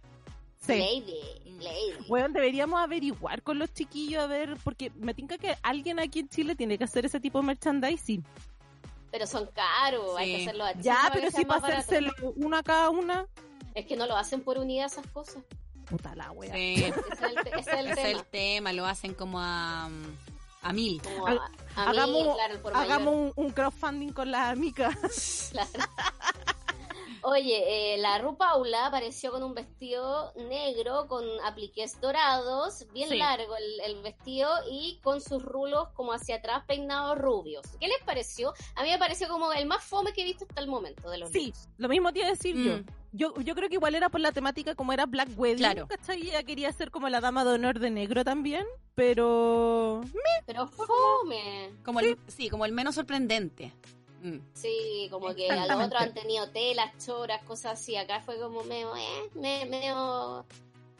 Sí. 0.61 0.79
Lady, 0.79 1.21
Lady. 1.61 2.07
Bueno, 2.09 2.29
deberíamos 2.31 2.81
averiguar 2.81 3.43
con 3.43 3.59
los 3.59 3.73
chiquillos 3.75 4.23
a 4.23 4.27
ver, 4.27 4.57
porque 4.65 4.91
me 4.97 5.13
tinca 5.13 5.37
que 5.37 5.55
alguien 5.63 5.99
aquí 6.01 6.21
en 6.21 6.29
Chile 6.31 6.55
tiene 6.57 6.79
que 6.79 6.85
hacer 6.85 7.05
ese 7.05 7.21
tipo 7.21 7.39
de 7.41 7.47
merchandising. 7.49 8.25
Pero 9.11 9.27
son 9.27 9.47
caros, 9.49 10.17
hay 10.17 10.27
Sí. 10.31 10.37
que 10.37 10.43
hacerlo 10.45 10.65
a 10.65 10.73
Ya, 10.73 10.81
Chile 10.81 10.95
para 11.03 11.15
pero 11.15 11.31
si 11.31 11.45
para 11.45 11.79
hacérselo 11.79 12.13
una 12.37 12.63
cada 12.63 12.89
una, 12.91 13.27
Es 13.75 13.85
que 13.87 13.97
no 13.97 14.07
lo 14.07 14.17
hacen 14.17 14.41
por 14.41 14.57
unidad 14.57 14.87
esas 14.87 15.07
cosas. 15.09 15.43
puta 15.85 16.15
la 16.15 16.31
wea. 16.33 16.55
Sí, 16.55 16.75
Ese 16.77 16.89
es 16.89 17.21
el, 17.21 17.39
ese 17.39 17.59
es 17.61 17.67
el 17.67 17.87
ese 17.87 17.91
es 17.91 17.97
tema. 17.97 18.09
el 18.21 18.25
tema, 18.27 18.73
lo 18.73 18.87
hacen 18.87 19.13
como 19.15 19.39
a, 19.41 19.91
a 20.65 20.73
mil. 20.73 21.01
A, 21.77 21.91
hagamos 21.91 22.37
claro, 22.37 23.11
un, 23.11 23.33
un 23.37 23.51
crowdfunding 23.51 24.13
con 24.13 24.31
las 24.31 24.53
amigas. 24.53 25.51
Claro. 25.55 25.71
Oye, 27.27 27.95
eh, 27.95 27.99
la 27.99 28.19
Ru 28.19 28.37
Paula 28.37 28.85
apareció 28.85 29.31
con 29.33 29.43
un 29.43 29.55
vestido 29.55 30.35
negro 30.37 31.07
con 31.09 31.25
apliques 31.43 31.99
dorados, 31.99 32.85
bien 32.93 33.09
Sí. 33.09 33.17
largo 33.17 33.57
el, 33.57 33.81
el 33.95 34.03
vestido 34.03 34.51
y 34.71 34.99
con 35.03 35.23
sus 35.23 35.43
rulos 35.43 35.89
como 35.95 36.13
hacia 36.13 36.37
atrás 36.37 36.65
peinados 36.67 37.17
rubios. 37.17 37.65
¿Qué 37.81 37.89
les 37.89 38.03
pareció? 38.05 38.53
A 38.77 38.83
mí 38.83 38.91
me 38.91 38.99
pareció 38.99 39.27
como 39.29 39.51
el 39.55 39.65
más 39.65 39.83
fome 39.83 40.13
que 40.13 40.21
he 40.21 40.25
visto 40.25 40.45
hasta 40.47 40.61
el 40.61 40.67
momento 40.69 41.09
de 41.09 41.17
los 41.17 41.31
Sí, 41.31 41.47
looks. 41.47 41.69
lo 41.79 41.89
mismo 41.89 42.13
te 42.13 42.19
iba 42.19 42.29
a 42.29 42.33
decir 42.33 42.57
yo. 42.57 42.77
Mm. 42.77 42.85
yo. 43.13 43.35
Yo 43.41 43.55
creo 43.55 43.71
que 43.71 43.77
igual 43.77 43.95
era 43.95 44.11
por 44.11 44.21
la 44.21 44.33
temática 44.33 44.75
como 44.75 44.93
era 44.93 45.07
Black 45.07 45.31
Wedding, 45.35 45.57
Claro. 45.59 45.87
¿cachai? 45.89 46.21
Ella 46.29 46.43
quería 46.43 46.71
ser 46.73 46.91
como 46.91 47.09
la 47.09 47.23
dama 47.23 47.43
de 47.47 47.53
honor 47.53 47.79
de 47.79 47.91
negro 47.91 48.23
también, 48.23 48.67
pero... 48.95 50.03
Pero 50.45 50.67
fome. 50.67 51.71
Como 51.87 52.01
el, 52.01 52.19
sí, 52.27 52.51
como 52.51 52.67
el 52.67 52.73
menos 52.73 52.97
sorprendente. 52.97 53.73
Mm. 54.25 54.39
Sí, 54.55 55.07
como 55.11 55.35
que 55.35 55.51
a 55.51 55.67
los 55.67 55.85
otros 55.85 56.01
han 56.01 56.15
tenido 56.15 56.49
telas, 56.49 56.91
choras, 57.05 57.43
cosas 57.45 57.75
así. 57.75 57.95
Acá 57.95 58.21
fue 58.23 58.41
como 58.41 58.65
medio, 58.65 58.97
eh, 58.97 59.31
me- 59.35 59.67
medio, 59.67 60.47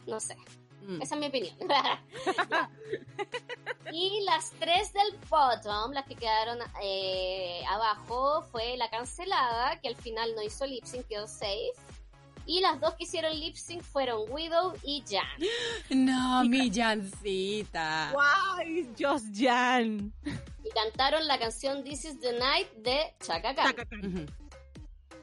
no 0.05 0.19
sé. 0.19 0.35
Mm. 0.83 1.01
Esa 1.01 1.15
es 1.15 1.21
mi 1.21 1.25
opinión. 1.27 1.55
y 3.91 4.21
las 4.25 4.51
tres 4.59 4.93
del 4.93 5.17
bottom, 5.29 5.91
las 5.91 6.05
que 6.05 6.13
quedaron 6.15 6.59
eh, 6.83 7.63
abajo, 7.67 8.43
fue 8.51 8.77
la 8.77 8.89
cancelada, 8.91 9.79
que 9.81 9.87
al 9.87 9.95
final 9.95 10.35
no 10.35 10.43
hizo 10.43 10.65
lip 10.67 10.85
sync, 10.85 11.07
quedó 11.07 11.25
safe. 11.27 11.71
Y 12.45 12.61
las 12.61 12.79
dos 12.79 12.93
que 12.95 13.05
hicieron 13.05 13.37
lip 13.39 13.55
sync 13.55 13.81
fueron 13.81 14.29
Widow 14.29 14.73
y 14.83 15.03
Jan. 15.07 15.25
No, 15.89 16.43
mi 16.45 16.71
Jancita. 16.71 18.11
¡Guay! 18.13 18.89
Just 18.99 19.27
Jan. 19.35 20.13
Y 20.63 20.69
cantaron 20.71 21.27
la 21.27 21.39
canción 21.39 21.83
This 21.83 22.05
is 22.05 22.19
the 22.19 22.37
Night 22.37 22.71
de 22.77 23.13
Chaka 23.19 23.55
Khan. 23.55 23.75
Ujú. 24.03 24.25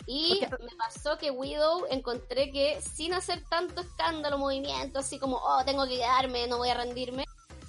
Y 0.07 0.41
me 0.41 0.77
pasó 0.77 1.17
que 1.17 1.31
Widow 1.31 1.87
encontré 1.91 2.51
que 2.51 2.81
sin 2.81 3.15
hacer 3.15 3.43
tanto 3.49 3.83
escándalo, 3.83 4.37
movimiento, 4.37 4.99
así 4.99 5.19
como, 5.19 5.37
oh, 5.37 5.65
tengo 5.65 5.87
que 5.87 5.97
quedarme, 5.97 6.47
no 6.49 6.59
voy 6.59 6.71
a 6.71 6.75
rendirme, 6.75 7.25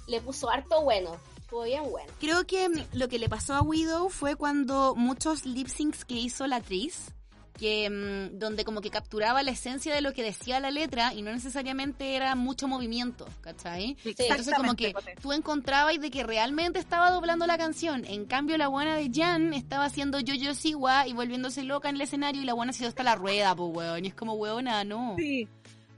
le 0.08 0.20
puso 0.20 0.50
harto 0.50 0.82
bueno. 0.82 1.16
Estuvo 1.38 1.62
bien 1.62 1.88
bueno. 1.90 2.12
Creo 2.20 2.44
que 2.46 2.68
mm, 2.68 2.86
lo 2.94 3.08
que 3.08 3.18
le 3.18 3.28
pasó 3.28 3.54
a 3.54 3.62
Widow 3.62 4.08
fue 4.08 4.34
cuando 4.34 4.94
muchos 4.96 5.46
lip 5.46 5.68
syncs 5.68 6.04
que 6.04 6.14
hizo 6.14 6.46
la 6.46 6.56
actriz, 6.56 7.13
que 7.58 7.88
mm, 7.88 8.38
donde 8.38 8.64
como 8.64 8.80
que 8.80 8.90
capturaba 8.90 9.42
la 9.42 9.52
esencia 9.52 9.94
de 9.94 10.00
lo 10.00 10.12
que 10.12 10.22
decía 10.22 10.60
la 10.60 10.70
letra 10.70 11.14
y 11.14 11.22
no 11.22 11.32
necesariamente 11.32 12.16
era 12.16 12.34
mucho 12.34 12.68
movimiento, 12.68 13.26
¿cachai? 13.40 13.96
Entonces 14.04 14.54
como 14.54 14.74
que 14.74 14.94
tú 15.20 15.32
encontrabas 15.32 16.00
de 16.00 16.10
que 16.10 16.24
realmente 16.24 16.78
estaba 16.78 17.10
doblando 17.10 17.46
la 17.46 17.58
canción. 17.58 18.04
En 18.04 18.24
cambio 18.26 18.56
la 18.58 18.68
buena 18.68 18.96
de 18.96 19.10
Jan 19.12 19.54
estaba 19.54 19.84
haciendo 19.84 20.20
yo-yo 20.20 20.54
siwa 20.54 21.06
y 21.06 21.12
volviéndose 21.12 21.62
loca 21.62 21.88
en 21.88 21.96
el 21.96 22.02
escenario 22.02 22.42
y 22.42 22.44
la 22.44 22.54
buena 22.54 22.70
haciendo 22.70 22.88
hasta 22.88 23.02
la 23.02 23.14
rueda, 23.14 23.54
pues 23.54 23.70
weón. 23.72 24.04
Y 24.04 24.08
es 24.08 24.14
como 24.14 24.34
weona, 24.34 24.82
no. 24.84 25.14
Sí, 25.16 25.48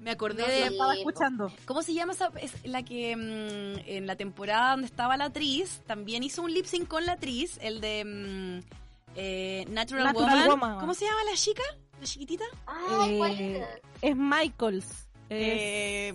Me 0.01 0.11
acordé 0.11 0.43
no, 0.43 0.49
de... 0.49 0.67
estaba 0.67 0.95
escuchando. 0.95 1.53
¿Cómo 1.65 1.83
se 1.83 1.95
llama 1.95 2.13
esa? 2.13 2.31
Es 2.41 2.53
la 2.65 2.83
que 2.83 3.17
mm, 3.17 3.89
en 3.89 4.07
la 4.07 4.17
temporada 4.17 4.73
donde 4.73 4.87
estaba 4.87 5.17
la 5.17 5.27
actriz, 5.27 5.81
también 5.87 6.23
hizo 6.23 6.43
un 6.43 6.53
lip 6.53 6.67
sync 6.67 6.89
con 6.89 7.07
la 7.07 7.13
actriz, 7.13 7.59
el 7.63 7.81
de 7.81 8.05
mm, 8.05 8.86
eh, 9.17 9.65
Natural, 9.69 10.05
Natural 10.05 10.31
Woman. 10.49 10.49
Woman. 10.61 10.79
¿Cómo 10.81 10.95
se 10.95 11.05
llama 11.07 11.25
la 11.25 11.37
chica? 11.37 11.63
¿La 12.01 12.07
chiquitita? 12.07 12.45
Ay, 12.67 13.19
¿cuál 13.19 13.33
Eh, 13.41 13.57
era? 13.57 13.69
Es 14.03 14.17
Michaels. 14.17 14.87
Es 15.29 16.15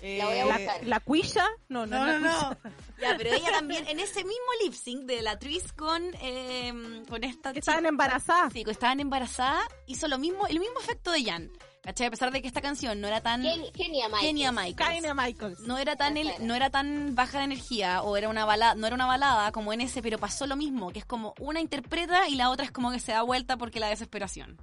Eh, 0.00 0.18
La 0.18 0.26
voy 0.26 0.34
a 0.36 0.40
eh, 0.42 0.44
buscar. 0.44 0.86
la 0.86 1.00
cuilla. 1.00 1.44
No, 1.68 1.84
no, 1.86 1.98
No, 1.98 2.06
no, 2.06 2.18
la 2.20 2.50
no. 2.62 2.70
Ya, 3.00 3.16
pero 3.16 3.32
ella 3.32 3.50
también, 3.52 3.84
en 3.88 3.98
ese 3.98 4.22
mismo 4.24 4.46
lip 4.62 4.72
sync 4.74 5.06
de 5.06 5.22
la 5.22 5.32
actriz 5.32 5.72
con, 5.72 6.02
eh, 6.22 7.02
con 7.08 7.24
esta 7.24 7.52
Que 7.52 7.60
chica. 7.60 7.72
estaban 7.72 7.86
embarazadas. 7.86 8.52
Sí, 8.52 8.62
que 8.64 8.70
estaban 8.70 9.00
embarazadas, 9.00 9.66
hizo 9.86 10.06
lo 10.06 10.18
mismo, 10.18 10.46
el 10.46 10.60
mismo 10.60 10.78
efecto 10.78 11.10
de 11.10 11.24
Jan. 11.24 11.50
¿Cachai? 11.88 12.08
A 12.08 12.10
pesar 12.10 12.30
de 12.30 12.42
que 12.42 12.48
esta 12.48 12.60
canción 12.60 13.00
no 13.00 13.08
era 13.08 13.22
tan... 13.22 13.40
Kenia 13.72 14.08
Michaels. 14.08 14.76
Kenia 14.76 15.14
Michaels. 15.14 15.60
No 15.60 15.78
era 15.78 15.96
tan 15.96 16.18
el- 16.18 16.28
Claro. 16.28 16.44
no 16.44 16.54
era 16.54 16.68
tan 16.68 17.14
baja 17.14 17.38
de 17.38 17.44
energía 17.44 18.02
o 18.02 18.14
era 18.18 18.28
una 18.28 18.44
balada 18.44 18.74
no 18.74 18.86
era 18.86 18.94
una 18.94 19.06
balada 19.06 19.50
como 19.52 19.72
en 19.72 19.80
ese 19.80 20.02
pero 20.02 20.18
pasó 20.18 20.46
lo 20.46 20.54
mismo 20.54 20.90
que 20.90 20.98
es 20.98 21.06
como 21.06 21.32
una 21.40 21.60
interpreta 21.60 22.28
y 22.28 22.34
la 22.34 22.50
otra 22.50 22.66
es 22.66 22.72
como 22.72 22.90
que 22.90 23.00
se 23.00 23.12
da 23.12 23.22
vuelta 23.22 23.56
porque 23.56 23.80
la 23.80 23.88
desesperación 23.88 24.58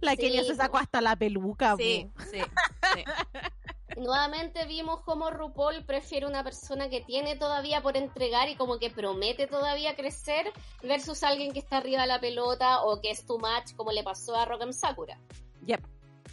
La 0.00 0.14
que 0.14 0.28
Sí, 0.30 0.36
ya 0.36 0.44
se 0.44 0.54
sacó 0.54 0.78
hasta 0.78 1.00
la 1.00 1.16
peluca. 1.16 1.74
sí 1.76 2.08
sí, 2.30 2.38
Nuevamente 3.96 4.66
vimos 4.66 5.00
cómo 5.00 5.30
RuPaul 5.30 5.84
prefiere 5.84 6.26
una 6.26 6.44
persona 6.44 6.88
que 6.88 7.00
tiene 7.00 7.34
todavía 7.34 7.82
por 7.82 7.96
entregar 7.96 8.48
y 8.48 8.54
como 8.54 8.78
que 8.78 8.88
promete 8.90 9.48
todavía 9.48 9.96
crecer 9.96 10.52
versus 10.82 11.24
alguien 11.24 11.52
que 11.52 11.58
está 11.58 11.78
arriba 11.78 12.02
de 12.02 12.06
la 12.06 12.20
pelota 12.20 12.82
o 12.82 13.00
que 13.00 13.10
es 13.10 13.26
too 13.26 13.38
much 13.40 13.74
como 13.74 13.90
le 13.90 14.04
pasó 14.04 14.36
a 14.36 14.44
Rock'em 14.44 14.72
Sakura 14.72 15.18
Yep, 15.66 15.80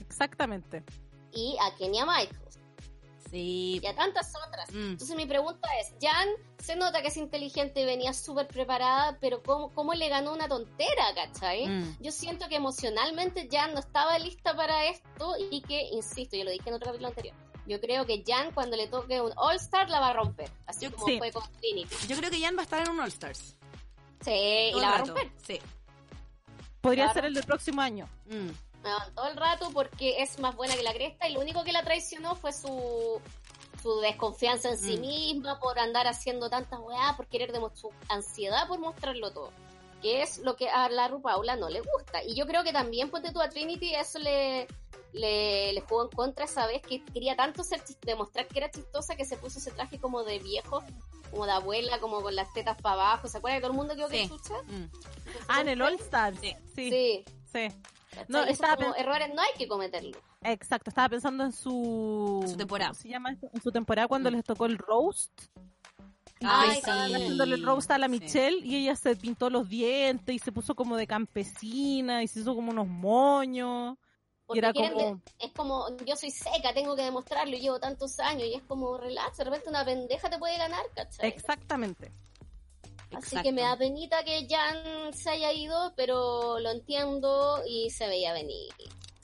exactamente. 0.02 0.84
y 1.32 1.56
a 1.62 1.76
Kenya 1.78 2.06
Michaels 2.06 2.60
sí 3.30 3.80
y 3.84 3.86
a 3.86 3.94
tantas 3.94 4.32
otras. 4.48 4.72
Mm. 4.72 4.92
Entonces 4.92 5.16
mi 5.18 5.26
pregunta 5.26 5.68
es, 5.82 5.94
Jan 6.02 6.30
se 6.60 6.78
nota 6.78 7.02
que 7.02 7.10
es 7.10 7.18
inteligente 7.18 7.82
y 7.82 7.86
venía 7.86 8.14
súper 8.14 8.48
preparada, 8.48 9.18
pero 9.20 9.44
¿cómo, 9.44 9.74
¿cómo 9.74 9.94
le 9.94 10.08
ganó 10.08 10.32
una 10.34 10.48
tontera, 10.48 11.04
cachai? 11.14 11.68
Mm. 11.68 11.98
Yo 12.00 12.12
siento 12.14 12.48
que 12.48 12.56
emocionalmente 12.56 13.50
Jan 13.52 13.74
no 13.74 13.80
estaba 13.80 14.18
lista 14.18 14.56
para 14.56 14.86
esto 14.86 15.36
y 15.52 15.62
que, 15.62 15.90
insisto, 15.92 16.38
yo 16.38 16.46
lo 16.46 16.52
dije 16.52 16.70
en 16.70 16.76
otro 16.76 16.86
capítulo 16.86 17.10
anterior, 17.10 17.36
yo 17.68 17.82
creo 17.82 18.06
que 18.06 18.24
Jan 18.26 18.54
cuando 18.54 18.78
le 18.78 18.88
toque 18.88 19.20
un 19.20 19.34
All 19.36 19.58
Star 19.58 19.90
la 19.90 20.00
va 20.00 20.08
a 20.12 20.14
romper, 20.14 20.50
así 20.66 20.86
Yo- 20.86 20.94
como 20.94 21.08
sí. 21.08 21.18
fue 21.18 21.30
con 21.34 21.44
Trinity. 21.60 21.96
yo 22.08 22.16
creo 22.16 22.32
que 22.32 22.40
Jan 22.40 22.56
va 22.56 22.62
a 22.62 22.64
estar 22.64 22.82
en 22.82 22.90
un 22.92 23.00
All 23.02 23.10
Stars 23.10 23.58
Sí, 24.24 24.32
y 24.32 24.80
la 24.80 24.90
va 24.90 24.96
a 24.96 24.98
romper 25.00 25.30
sí 25.46 25.60
Podría 26.80 27.06
Claro. 27.06 27.14
ser 27.16 27.26
el 27.26 27.34
del 27.34 27.44
próximo 27.44 27.82
año. 27.82 28.08
Mm. 28.28 28.50
Todo 29.16 29.28
el 29.28 29.36
rato 29.38 29.70
porque 29.74 30.22
es 30.22 30.40
más 30.40 30.56
buena 30.56 30.76
que 30.76 30.84
la 30.84 30.94
cresta 30.94 31.28
y 31.28 31.34
lo 31.34 31.40
único 31.42 31.64
que 31.64 31.72
la 31.74 31.84
traicionó 31.84 32.36
fue 32.36 32.54
su 32.54 33.20
su 33.82 34.00
desconfianza 34.00 34.70
en 34.70 34.78
sí 34.78 34.98
Mm. 34.98 35.02
misma 35.02 35.60
por 35.60 35.78
andar 35.78 36.08
haciendo 36.08 36.50
tantas 36.50 36.80
weas, 36.80 37.16
por 37.16 37.28
querer 37.28 37.52
demostrar 37.52 37.80
su 37.80 37.92
ansiedad 38.10 38.68
por 38.68 38.80
mostrarlo 38.80 39.32
todo. 39.32 39.52
Que 40.02 40.24
es 40.24 40.40
lo 40.40 40.56
que 40.56 40.68
a 40.70 40.90
la 40.90 41.08
Rupaula 41.08 41.56
no 41.56 41.70
le 41.70 41.82
gusta. 41.82 42.24
Y 42.24 42.34
yo 42.36 42.46
creo 42.48 42.64
que 42.64 42.74
también, 42.74 43.10
ponte 43.12 43.32
tú 43.32 43.40
a 43.40 43.50
Trinity, 43.50 43.94
eso 43.96 44.18
le, 44.20 44.68
le, 45.14 45.74
le 45.74 45.82
jugó 45.82 46.04
en 46.04 46.10
contra 46.10 46.46
esa 46.46 46.66
vez 46.68 46.82
que 46.82 47.04
quería 47.06 47.36
tanto 47.36 47.64
ser 47.64 47.82
demostrar 48.02 48.48
que 48.48 48.58
era 48.60 48.70
chistosa 48.72 49.16
que 49.16 49.26
se 49.26 49.38
puso 49.38 49.60
ese 49.60 49.72
traje 49.72 50.00
como 50.00 50.24
de 50.24 50.40
viejo, 50.40 50.84
como 51.32 51.46
de 51.46 51.52
abuela, 51.52 52.00
como 52.00 52.22
con 52.22 52.36
las 52.36 52.52
tetas 52.54 52.80
para 52.82 52.94
abajo. 52.96 53.28
¿Se 53.28 53.38
acuerda 53.38 53.58
que 53.58 53.62
todo 53.62 53.72
el 53.72 53.78
mundo 53.78 53.96
quedó 53.96 54.08
que 54.10 54.24
Sí. 54.24 54.30
chucha? 54.30 54.56
Mm. 54.68 54.90
Ah, 55.48 55.62
en 55.62 55.70
el 55.70 55.82
All 55.82 55.96
Star. 55.96 56.36
Sí. 56.36 56.56
Sí, 56.76 56.90
sí. 56.90 57.26
Sí. 57.52 57.68
No, 58.28 58.44
estaba 58.44 58.76
como 58.78 58.96
errores 58.96 59.30
no 59.34 59.42
hay 59.42 59.50
que 59.58 59.68
cometerlo. 59.68 60.18
Exacto, 60.42 60.90
estaba 60.90 61.10
pensando 61.10 61.44
en 61.44 61.52
su... 61.52 62.54
Temporada. 62.58 62.92
¿Cómo 62.92 63.02
se 63.02 63.10
llama 63.10 63.32
esto? 63.32 63.50
En 63.54 63.62
su 63.62 63.72
temporada 63.72 64.08
cuando 64.08 64.30
Mm. 64.32 64.36
les 64.36 64.44
tocó 64.46 64.66
el 64.66 64.78
roast. 64.78 65.32
Ay, 66.42 66.78
estaban 66.78 67.08
sí. 67.08 67.14
haciéndole 67.16 67.56
el 67.56 67.66
roast 67.66 67.90
a 67.90 67.98
la 67.98 68.06
Sí. 68.08 68.12
Michelle 68.12 68.60
y 68.66 68.76
ella 68.76 68.96
se 68.96 69.16
pintó 69.16 69.50
los 69.50 69.68
dientes 69.68 70.36
y 70.36 70.40
se 70.40 70.52
puso 70.52 70.76
como 70.76 70.96
de 70.96 71.08
campesina 71.08 72.22
y 72.22 72.28
se 72.28 72.42
hizo 72.42 72.54
como 72.54 72.72
unos 72.72 72.88
moños. 72.88 73.96
Y 73.96 74.46
Porque 74.48 74.60
era 74.60 74.72
como... 74.74 74.98
de- 74.98 75.18
es 75.40 75.52
como, 75.52 75.98
yo 76.06 76.16
soy 76.16 76.30
seca, 76.32 76.74
tengo 76.74 76.96
que 76.96 77.02
demostrarlo, 77.02 77.58
llevo 77.58 77.80
tantos 77.80 78.18
años, 78.20 78.44
y 78.48 78.54
es 78.54 78.64
como, 78.64 78.98
relax, 78.98 79.38
de 79.38 79.44
repente 79.44 79.68
una 79.70 79.84
pendeja 79.84 80.30
te 80.30 80.38
puede 80.38 80.58
ganar, 80.58 80.86
¿cachai? 80.96 81.28
Exactamente. 81.28 82.12
Así 83.18 83.36
Exacto. 83.36 83.50
que 83.50 83.52
me 83.52 83.62
da 83.64 83.76
penita 83.76 84.24
que 84.24 84.48
Jan 84.48 85.12
se 85.12 85.32
haya 85.32 85.52
ido, 85.52 85.92
pero 85.96 86.60
lo 86.60 86.70
entiendo 86.70 87.64
y 87.68 87.90
se 87.90 88.08
veía 88.08 88.32
venir. 88.32 88.72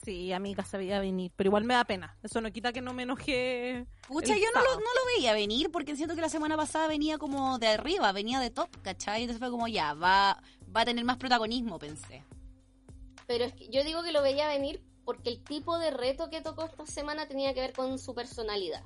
Sí, 0.03 0.33
amiga, 0.33 0.65
se 0.65 0.77
veía 0.77 0.99
venir, 0.99 1.31
pero 1.35 1.49
igual 1.49 1.63
me 1.63 1.75
da 1.75 1.85
pena. 1.85 2.17
Eso 2.23 2.41
no 2.41 2.51
quita 2.51 2.73
que 2.73 2.81
no 2.81 2.93
me 2.93 3.03
enojé. 3.03 3.85
Pucha, 4.07 4.35
yo 4.35 4.45
no 4.53 4.61
lo, 4.61 4.65
sábado. 4.65 4.79
no 4.79 4.99
lo 4.99 5.15
veía 5.15 5.33
venir 5.33 5.71
porque 5.71 5.95
siento 5.95 6.15
que 6.15 6.21
la 6.21 6.29
semana 6.29 6.57
pasada 6.57 6.87
venía 6.87 7.19
como 7.19 7.59
de 7.59 7.67
arriba, 7.67 8.11
venía 8.11 8.39
de 8.39 8.49
top, 8.49 8.69
¿cachai? 8.81 9.21
Entonces 9.21 9.39
fue 9.39 9.51
como 9.51 9.67
ya, 9.67 9.93
va, 9.93 10.41
va 10.75 10.81
a 10.81 10.85
tener 10.85 11.05
más 11.05 11.17
protagonismo, 11.17 11.77
pensé. 11.77 12.23
Pero 13.27 13.45
es 13.45 13.53
que 13.53 13.69
yo 13.69 13.83
digo 13.83 14.01
que 14.01 14.11
lo 14.11 14.23
veía 14.23 14.47
venir 14.47 14.81
porque 15.05 15.29
el 15.29 15.43
tipo 15.43 15.77
de 15.77 15.91
reto 15.91 16.31
que 16.31 16.41
tocó 16.41 16.65
esta 16.65 16.87
semana 16.87 17.27
tenía 17.27 17.53
que 17.53 17.61
ver 17.61 17.73
con 17.73 17.99
su 17.99 18.15
personalidad. 18.15 18.83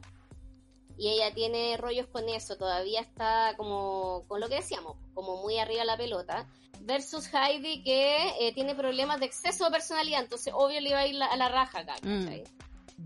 Y 0.98 1.10
ella 1.10 1.34
tiene 1.34 1.78
rollos 1.78 2.08
con 2.08 2.28
eso, 2.30 2.56
todavía 2.58 3.02
está 3.02 3.54
como 3.56 4.24
con 4.28 4.39
lo 4.41 4.50
que 4.50 4.56
decíamos, 4.56 4.95
como 5.14 5.41
muy 5.43 5.58
arriba 5.60 5.86
la 5.86 5.95
pelota. 5.98 6.48
Versus 6.82 7.30
Heidi 7.34 7.84
que 7.84 8.18
eh, 8.39 8.54
tiene 8.54 8.74
problemas 8.76 9.20
de 9.20 9.26
exceso 9.28 9.66
de 9.66 9.72
personalidad, 9.72 10.22
entonces 10.24 10.54
obvio 10.56 10.80
le 10.82 10.89
iba 10.89 11.00
a 11.00 11.08
ir 11.08 11.16
la- 11.16 11.26
a 11.28 11.38
la 11.38 11.50
raja 11.50 11.80
acá. 11.80 11.95
¿cachai? 12.22 12.43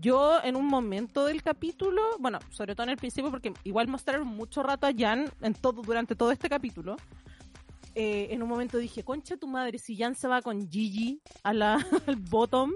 Yo 0.00 0.42
en 0.42 0.56
un 0.56 0.66
momento 0.66 1.24
del 1.26 1.42
capítulo, 1.42 2.00
bueno, 2.18 2.38
sobre 2.50 2.74
todo 2.74 2.84
en 2.84 2.90
el 2.90 2.96
principio, 2.96 3.30
porque 3.30 3.52
igual 3.64 3.88
mostraron 3.88 4.26
mucho 4.26 4.62
rato 4.62 4.86
a 4.86 4.92
Jan 4.96 5.30
en 5.42 5.52
todo, 5.54 5.82
durante 5.82 6.14
todo 6.16 6.30
este 6.32 6.48
capítulo. 6.48 6.96
eh, 7.94 8.28
en 8.30 8.42
un 8.42 8.48
momento 8.48 8.78
dije, 8.78 9.04
concha 9.04 9.36
tu 9.36 9.46
madre, 9.46 9.78
si 9.78 9.96
Jan 9.98 10.14
se 10.14 10.26
va 10.28 10.40
con 10.40 10.70
Gigi 10.70 11.20
a 11.42 11.52
la, 11.52 11.74
al 12.06 12.16
bottom. 12.16 12.72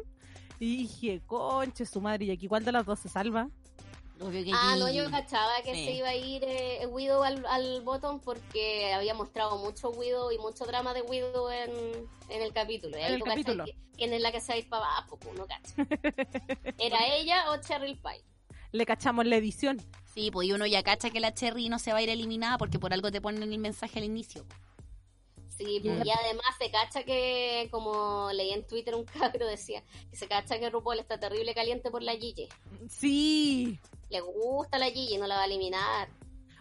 Y 0.61 0.77
dije, 0.79 1.23
concha 1.27 1.85
su 1.87 2.01
madre, 2.03 2.27
y 2.27 2.31
aquí 2.31 2.45
igual 2.47 2.64
de 2.64 2.73
las 2.73 2.85
dos 2.85 2.99
se 3.01 3.09
salva. 3.09 3.49
Obvio 4.21 4.45
que 4.45 4.51
Ah, 4.55 4.77
no, 4.79 4.91
yo 4.91 5.11
cachaba 5.11 5.61
que 5.62 5.75
Sí. 5.75 5.85
se 5.85 5.91
iba 5.93 6.09
a 6.09 6.14
ir 6.14 6.43
eh, 6.47 6.87
Widow 6.87 7.23
al, 7.23 7.45
al 7.47 7.83
bottom 7.83 8.21
porque 8.21 8.93
había 8.95 9.12
mostrado 9.14 9.59
mucho 9.59 9.91
Widow 9.91 10.33
y 10.33 10.39
mucho 10.39 10.64
drama 10.64 10.95
de 10.95 11.03
Widow 11.03 11.51
en, 11.51 11.71
en 12.31 12.43
el 12.43 12.53
capítulo. 12.53 12.97
Y 12.97 13.03
ahí 13.03 13.09
En 13.09 13.14
el 13.14 13.23
capítulo. 13.23 13.64
¿Quién 13.97 14.12
es 14.12 14.21
la 14.23 14.33
que 14.33 14.41
se 14.41 14.49
va 14.49 14.55
a 14.55 14.59
ir 14.59 14.69
para 14.69 14.85
abajo? 14.87 15.19
Pues, 15.19 15.35
no 15.39 15.47
cacho. 15.47 15.75
¿Era 16.79 17.14
ella 17.14 17.51
o 17.51 17.57
Cheryl 17.59 17.99
Pie? 17.99 18.23
Le 18.73 18.87
cachamos 18.87 19.27
la 19.27 19.37
edición. 19.37 19.81
Sí, 20.14 20.31
pues 20.31 20.49
y 20.49 20.53
uno 20.53 20.67
ya 20.67 20.83
cacha 20.83 21.11
que 21.11 21.21
la 21.21 21.35
Cherry 21.35 21.69
no 21.69 21.79
se 21.79 21.93
va 21.93 21.99
a 21.99 22.03
ir 22.03 22.09
eliminada 22.09 22.57
porque 22.59 22.79
por 22.79 22.93
algo 22.95 23.11
te 23.11 23.21
ponen 23.21 23.43
el 23.53 23.59
mensaje 23.59 23.99
al 23.99 24.05
inicio. 24.07 24.45
Sí, 25.57 25.81
pues, 25.83 26.05
y 26.05 26.11
además 26.11 26.47
se 26.59 26.71
cacha 26.71 27.03
que, 27.03 27.69
como 27.71 28.31
leí 28.33 28.53
en 28.53 28.67
Twitter 28.67 28.95
un 28.95 29.05
cabro 29.05 29.47
decía, 29.47 29.83
que 30.11 30.17
se 30.17 30.29
cacha 30.29 30.59
que 30.59 30.69
RuPaul 30.69 30.99
está 30.99 31.19
terrible 31.19 31.55
caliente 31.55 31.91
por 31.91 32.03
la 32.03 32.13
Gigi. 32.13 32.49
Sí, 32.89 33.79
Le 34.11 34.21
gusta 34.21 34.79
la 34.79 34.91
Gigi, 34.91 35.17
no 35.19 35.27
la 35.27 35.37
va 35.37 35.43
a 35.43 35.47
eliminar. 35.47 36.09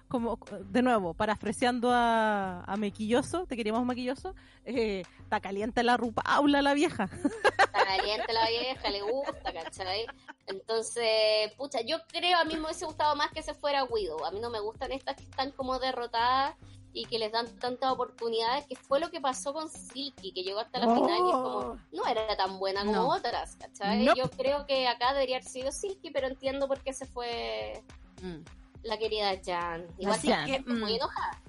como 0.07 0.39
de 0.69 0.81
nuevo, 0.81 1.13
parafraseando 1.13 1.91
a, 1.91 2.61
a 2.61 2.77
Mequilloso, 2.77 3.45
te 3.47 3.57
queríamos 3.57 3.85
Mequilloso, 3.85 4.33
eh, 4.63 5.03
está 5.19 5.41
caliente 5.41 5.83
la 5.83 5.97
rupaula 5.97 6.61
la 6.61 6.73
vieja. 6.73 7.09
Está 7.57 7.83
caliente 7.85 8.31
la 8.31 8.47
vieja, 8.47 8.89
le 8.89 9.01
gusta, 9.01 9.51
¿cachai? 9.51 10.05
Entonces, 10.47 11.51
pucha, 11.57 11.81
yo 11.81 11.97
creo, 12.07 12.37
a 12.37 12.45
mí 12.45 12.53
me 12.55 12.61
hubiese 12.61 12.85
gustado 12.85 13.15
más 13.15 13.31
que 13.31 13.41
se 13.43 13.53
fuera 13.53 13.83
Widow. 13.83 14.23
A 14.25 14.31
mí 14.31 14.39
no 14.39 14.49
me 14.49 14.59
gustan 14.59 14.91
estas 14.93 15.17
que 15.17 15.23
están 15.23 15.51
como 15.51 15.79
derrotadas 15.79 16.55
y 16.97 17.05
que 17.05 17.19
les 17.19 17.31
dan 17.31 17.45
tantas 17.59 17.91
oportunidades, 17.91 18.65
que 18.67 18.75
fue 18.77 18.99
lo 19.01 19.11
que 19.11 19.19
pasó 19.19 19.53
con 19.53 19.69
Silky, 19.69 20.31
que 20.31 20.43
llegó 20.43 20.59
hasta 20.61 20.79
la 20.79 20.87
Oh. 20.87 20.95
final 20.95 21.19
y 21.19 21.29
es 21.29 21.35
como, 21.35 21.77
no 21.91 22.07
era 22.07 22.37
tan 22.37 22.57
buena 22.57 22.79
como 22.85 22.93
No. 22.93 23.07
otras, 23.09 23.57
¿cachai? 23.57 24.05
Nope. 24.05 24.17
Yo 24.17 24.29
creo 24.31 24.65
que 24.65 24.87
acá 24.87 25.13
debería 25.13 25.35
haber 25.37 25.47
sido 25.49 25.71
Silky, 25.73 26.09
pero 26.11 26.27
entiendo 26.27 26.67
por 26.69 26.79
qué 26.81 26.93
se 26.93 27.05
fue 27.05 27.83
Mm. 28.21 28.37
la 28.83 28.97
querida 28.97 29.31
Jan. 29.45 29.85
Igual 29.99 30.19
Jan. 30.21 30.45
que 30.45 30.59
muy 30.61 30.93
Mm. 30.93 30.95
enojada. 30.95 31.41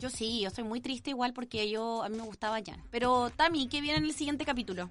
Yo 0.00 0.10
sí, 0.10 0.40
yo 0.40 0.48
estoy 0.48 0.64
muy 0.64 0.80
triste 0.80 1.10
igual 1.10 1.32
porque 1.32 1.70
yo 1.70 2.02
a 2.02 2.08
mí 2.08 2.16
me 2.16 2.24
gustaba 2.24 2.56
Jan. 2.64 2.82
Pero 2.90 3.30
Tami, 3.30 3.68
¿qué 3.68 3.80
viene 3.80 3.98
en 3.98 4.04
el 4.04 4.12
siguiente 4.12 4.44
capítulo? 4.44 4.90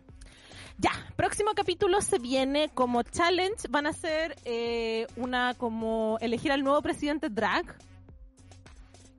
Ya, 0.79 0.91
próximo 1.17 1.51
capítulo 1.53 2.01
se 2.01 2.17
viene 2.17 2.69
como 2.69 3.03
challenge, 3.03 3.67
van 3.69 3.85
a 3.85 3.89
hacer 3.89 4.35
eh, 4.45 5.05
una 5.17 5.53
como 5.53 6.17
elegir 6.21 6.51
al 6.51 6.63
nuevo 6.63 6.81
presidente 6.81 7.29
drag. 7.29 7.75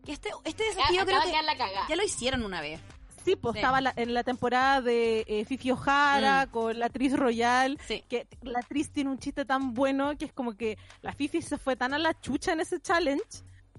Que 0.04 0.12
este, 0.12 0.30
este 0.44 0.62
Ya, 0.64 0.68
desafío 0.76 1.04
creo 1.04 1.16
acaba 1.18 1.24
de 1.24 1.30
que 1.38 1.42
la 1.64 1.86
ya 1.88 1.96
lo 1.96 2.02
hicieron 2.02 2.44
una 2.44 2.60
vez. 2.60 2.80
Sí, 3.24 3.36
pues 3.36 3.54
Sí. 3.54 3.58
estaba 3.60 3.80
la- 3.80 3.94
en 3.96 4.12
la 4.12 4.22
temporada 4.22 4.82
de 4.82 5.24
eh, 5.26 5.44
Fifi 5.46 5.70
O'Hara 5.70 6.44
Mm. 6.46 6.50
con 6.50 6.78
la 6.78 6.86
actriz 6.86 7.16
Royal, 7.16 7.78
Sí. 7.88 8.04
que 8.08 8.26
la 8.42 8.58
actriz 8.58 8.90
tiene 8.90 9.08
un 9.10 9.18
chiste 9.18 9.46
tan 9.46 9.72
bueno 9.72 10.16
que 10.18 10.26
es 10.26 10.32
como 10.32 10.54
que 10.56 10.76
la 11.00 11.12
Fifi 11.14 11.40
se 11.40 11.56
fue 11.56 11.74
tan 11.74 11.94
a 11.94 11.98
la 11.98 12.18
chucha 12.20 12.52
en 12.52 12.60
ese 12.60 12.80
challenge. 12.80 13.24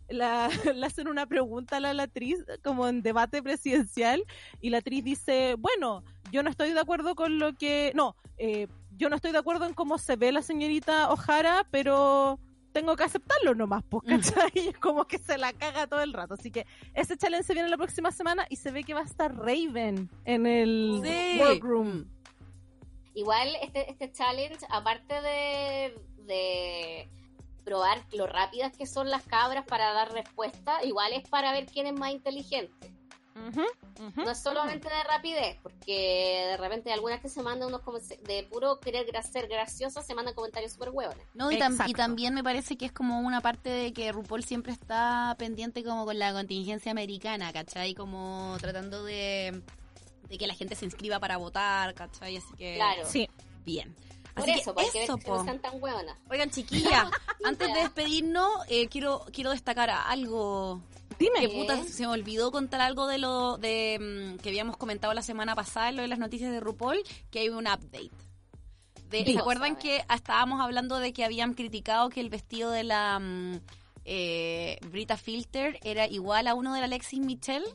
La, 0.10 0.48
le 0.76 0.86
hacen 0.86 1.08
una 1.08 1.26
pregunta 1.28 1.78
a 1.78 1.80
la, 1.80 1.94
la 1.94 2.04
actriz 2.04 2.44
como 2.64 2.88
en 2.88 3.02
debate 3.04 3.42
presidencial 3.44 4.24
y 4.62 4.70
la 4.72 4.80
actriz 4.80 5.04
dice, 5.04 5.56
bueno, 5.60 6.04
yo 6.32 6.42
no 6.42 6.50
estoy 6.50 6.74
de 6.74 6.80
acuerdo 6.80 7.14
con 7.16 7.38
lo 7.40 7.54
que... 7.56 7.92
No, 7.96 8.16
eh, 8.38 8.68
yo 8.98 9.10
no 9.10 9.16
estoy 9.16 9.32
de 9.32 9.38
acuerdo 9.40 9.66
en 9.66 9.74
cómo 9.74 9.98
se 10.00 10.16
ve 10.16 10.32
la 10.32 10.42
señorita 10.42 11.12
O'Hara, 11.12 11.68
pero 11.70 12.40
tengo 12.76 12.98
que 12.98 13.06
aceptarlo 13.06 13.56
nomás, 13.56 13.84
pues. 13.88 14.04
¿cachai? 14.06 14.52
Y 14.54 14.68
es 14.68 14.78
como 14.80 15.06
que 15.06 15.18
se 15.18 15.38
la 15.38 15.54
caga 15.54 15.88
todo 15.88 16.02
el 16.02 16.12
rato. 16.12 16.34
Así 16.34 16.52
que 16.52 16.68
ese 16.94 17.16
challenge 17.18 17.46
se 17.46 17.54
viene 17.54 17.70
la 17.70 17.78
próxima 17.78 18.12
semana 18.12 18.46
y 18.50 18.58
se 18.58 18.70
ve 18.72 18.84
que 18.84 18.94
va 18.94 19.00
a 19.00 19.06
estar 19.06 19.34
Raven 19.34 20.10
en 20.26 20.46
el 20.46 21.00
Sí. 21.02 21.40
workroom. 21.40 22.06
Igual 23.14 23.48
este, 23.62 23.90
este 23.90 24.12
challenge, 24.12 24.60
aparte 24.70 25.22
de, 25.22 25.98
de 26.26 27.10
probar 27.64 28.04
lo 28.12 28.28
rápidas 28.28 28.76
que 28.76 28.86
son 28.86 29.10
las 29.10 29.24
cabras 29.24 29.64
para 29.66 29.94
dar 29.94 30.12
respuesta, 30.12 30.84
igual 30.84 31.14
es 31.14 31.28
para 31.30 31.54
ver 31.54 31.66
quién 31.68 31.88
es 31.88 31.94
más 31.94 32.12
inteligente. 32.12 32.92
Ujú. 33.36 33.62
No 34.24 34.32
es 34.32 34.42
solamente 34.42 34.88
de 34.90 35.04
rapidez, 35.04 35.58
porque 35.62 36.46
de 36.52 36.58
repente 36.58 36.92
algunas 36.94 37.20
que 37.20 37.28
se 37.30 37.42
mandan 37.42 37.68
unos 37.68 37.82
de 38.24 38.44
puro 38.50 38.80
querer 38.80 39.06
ser 39.24 39.48
graciosas, 39.48 40.06
se 40.06 40.16
mandan 40.16 40.34
comentarios 40.34 40.72
súper 40.72 40.90
hueones. 40.92 41.26
No, 41.34 41.52
y, 41.52 41.58
tam- 41.58 41.72
Exacto. 41.72 41.92
y 41.92 41.94
también 41.94 42.34
me 42.34 42.44
parece 42.44 42.78
que 42.78 42.86
es 42.86 42.92
como 42.94 43.20
una 43.20 43.42
parte 43.42 43.70
de 43.70 43.92
que 43.94 44.12
RuPaul 44.12 44.44
siempre 44.44 44.72
está 44.72 45.36
pendiente 45.38 45.84
como 45.84 46.06
con 46.06 46.18
la 46.18 46.32
contingencia 46.34 46.92
americana, 46.92 47.52
¿cachai? 47.52 47.94
Como 47.94 48.56
tratando 48.62 49.04
de, 49.04 49.62
de 50.30 50.38
que 50.38 50.48
la 50.48 50.54
gente 50.56 50.76
se 50.76 50.86
inscriba 50.86 51.20
para 51.20 51.38
votar, 51.38 51.94
¿cachai? 51.94 52.38
Así 52.38 52.54
que 52.58 52.76
Claro. 52.76 53.04
Sí. 53.06 53.30
bien. 53.66 53.96
Por 54.34 54.50
eso, 54.50 54.72
que 54.72 54.76
para 54.76 54.92
que 54.92 55.04
eso, 55.06 55.18
que 55.18 55.30
no 55.30 55.44
sean 55.46 55.60
tan 55.62 55.82
hueonas. 55.82 56.18
Oigan, 56.30 56.50
chiquilla, 56.52 57.10
antes 57.46 57.74
de 57.74 57.80
despedirnos, 57.80 58.50
eh, 58.68 58.88
quiero, 58.90 59.26
quiero 59.32 59.52
destacar 59.52 59.90
algo. 59.90 60.82
Dime. 61.20 61.40
Que 61.42 61.50
puta, 61.50 61.84
se 61.84 62.04
me 62.04 62.08
olvidó 62.08 62.52
contar 62.52 62.82
algo 62.82 63.08
de 63.08 63.18
lo 63.18 63.58
de 63.58 64.36
mm, 64.36 64.40
que 64.42 64.50
habíamos 64.50 64.78
comentado 64.78 65.14
la 65.14 65.22
semana 65.22 65.56
pasada, 65.56 65.92
lo 65.92 66.02
de 66.02 66.08
las 66.08 66.20
noticias 66.20 66.52
de 66.52 66.60
RuPaul, 66.60 67.02
que 67.32 67.40
hay 67.40 67.50
un 67.50 67.68
update. 67.68 68.12
De, 69.10 69.24
¿Se 69.24 69.38
acuerdan 69.38 69.76
que 69.76 70.04
estábamos 70.14 70.60
hablando 70.60 70.98
de 70.98 71.14
que 71.14 71.24
habían 71.24 71.54
criticado 71.54 72.10
que 72.10 72.22
el 72.22 72.30
vestido 72.30 72.72
de 72.72 72.84
la 72.84 73.20
mm, 73.20 73.60
eh, 74.04 74.80
Brita 74.90 75.16
Filter 75.16 75.80
era 75.84 76.08
igual 76.08 76.48
a 76.48 76.56
uno 76.56 76.74
de 76.74 76.80
la 76.80 76.86
Alexis 76.86 77.20
Michelle? 77.20 77.66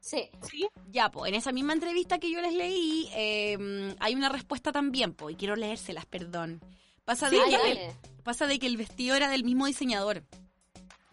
Sí. 0.00 0.28
Sí. 0.50 0.66
Ya, 0.88 1.10
pues, 1.10 1.28
en 1.28 1.36
esa 1.36 1.52
misma 1.52 1.74
entrevista 1.74 2.18
que 2.18 2.30
yo 2.30 2.40
les 2.40 2.54
leí, 2.54 3.08
eh, 3.14 3.94
hay 4.00 4.14
una 4.14 4.28
respuesta 4.28 4.72
también, 4.72 5.14
pues, 5.14 5.34
y 5.34 5.36
quiero 5.36 5.54
leérselas, 5.54 6.06
perdón. 6.06 6.60
Pasa 7.04 7.30
de, 7.30 7.40
Ay, 7.40 7.50
que, 7.50 7.92
pasa 8.22 8.46
de 8.46 8.58
que 8.58 8.66
el 8.66 8.76
vestido 8.76 9.14
era 9.14 9.28
del 9.28 9.44
mismo 9.44 9.66
diseñador. 9.66 10.24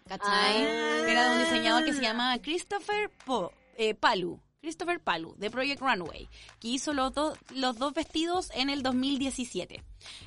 ¿Cachai? 0.10 0.64
Ah. 0.64 1.06
Era 1.08 1.24
de 1.30 1.38
un 1.38 1.44
diseñador 1.46 1.86
que 1.86 1.94
se 1.94 2.02
llamaba 2.02 2.38
Christopher 2.42 3.10
Po- 3.26 3.54
eh, 3.78 3.94
Palu. 3.96 4.42
Christopher 4.62 5.00
Palu, 5.00 5.36
de 5.38 5.50
Project 5.50 5.80
Runway, 5.82 6.28
que 6.60 6.68
hizo 6.68 6.92
los, 6.92 7.14
dos 7.14 7.38
los 7.56 7.78
dos 7.78 7.94
vestidos 7.94 8.52
en 8.54 8.70
el 8.70 8.84
2017. 8.84 9.82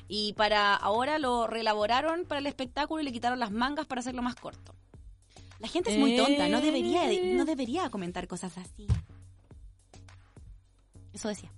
Y 0.07 0.33
para 0.33 0.73
ahora 0.75 1.19
lo 1.19 1.45
reelaboraron 1.45 2.25
para 2.25 2.39
el 2.39 2.47
espectáculo 2.47 2.99
y 3.01 3.05
le 3.05 3.11
quitaron 3.11 3.37
las 3.39 3.51
mangas 3.51 3.85
para 3.85 3.99
hacerlo 4.01 4.23
más 4.23 4.33
corto. 4.33 4.73
La 5.59 5.67
gente 5.67 5.91
es 5.93 5.99
muy 5.99 6.17
tonta, 6.17 6.49
no 6.49 6.61
debería, 6.61 7.11
Eh. 7.11 7.33
no 7.35 7.45
debería 7.45 7.91
comentar 7.91 8.27
cosas 8.27 8.57
así. 8.57 8.87
Eso 11.13 11.27
decía. 11.27 11.51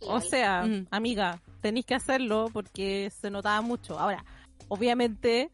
O 0.00 0.20
sea, 0.20 0.62
Mm. 0.64 0.86
amiga, 0.90 1.40
tenéis 1.60 1.86
que 1.86 1.94
hacerlo 1.96 2.48
porque 2.52 3.10
se 3.10 3.30
notaba 3.30 3.60
mucho. 3.60 3.98
Ahora, 3.98 4.24
obviamente, 4.68 5.50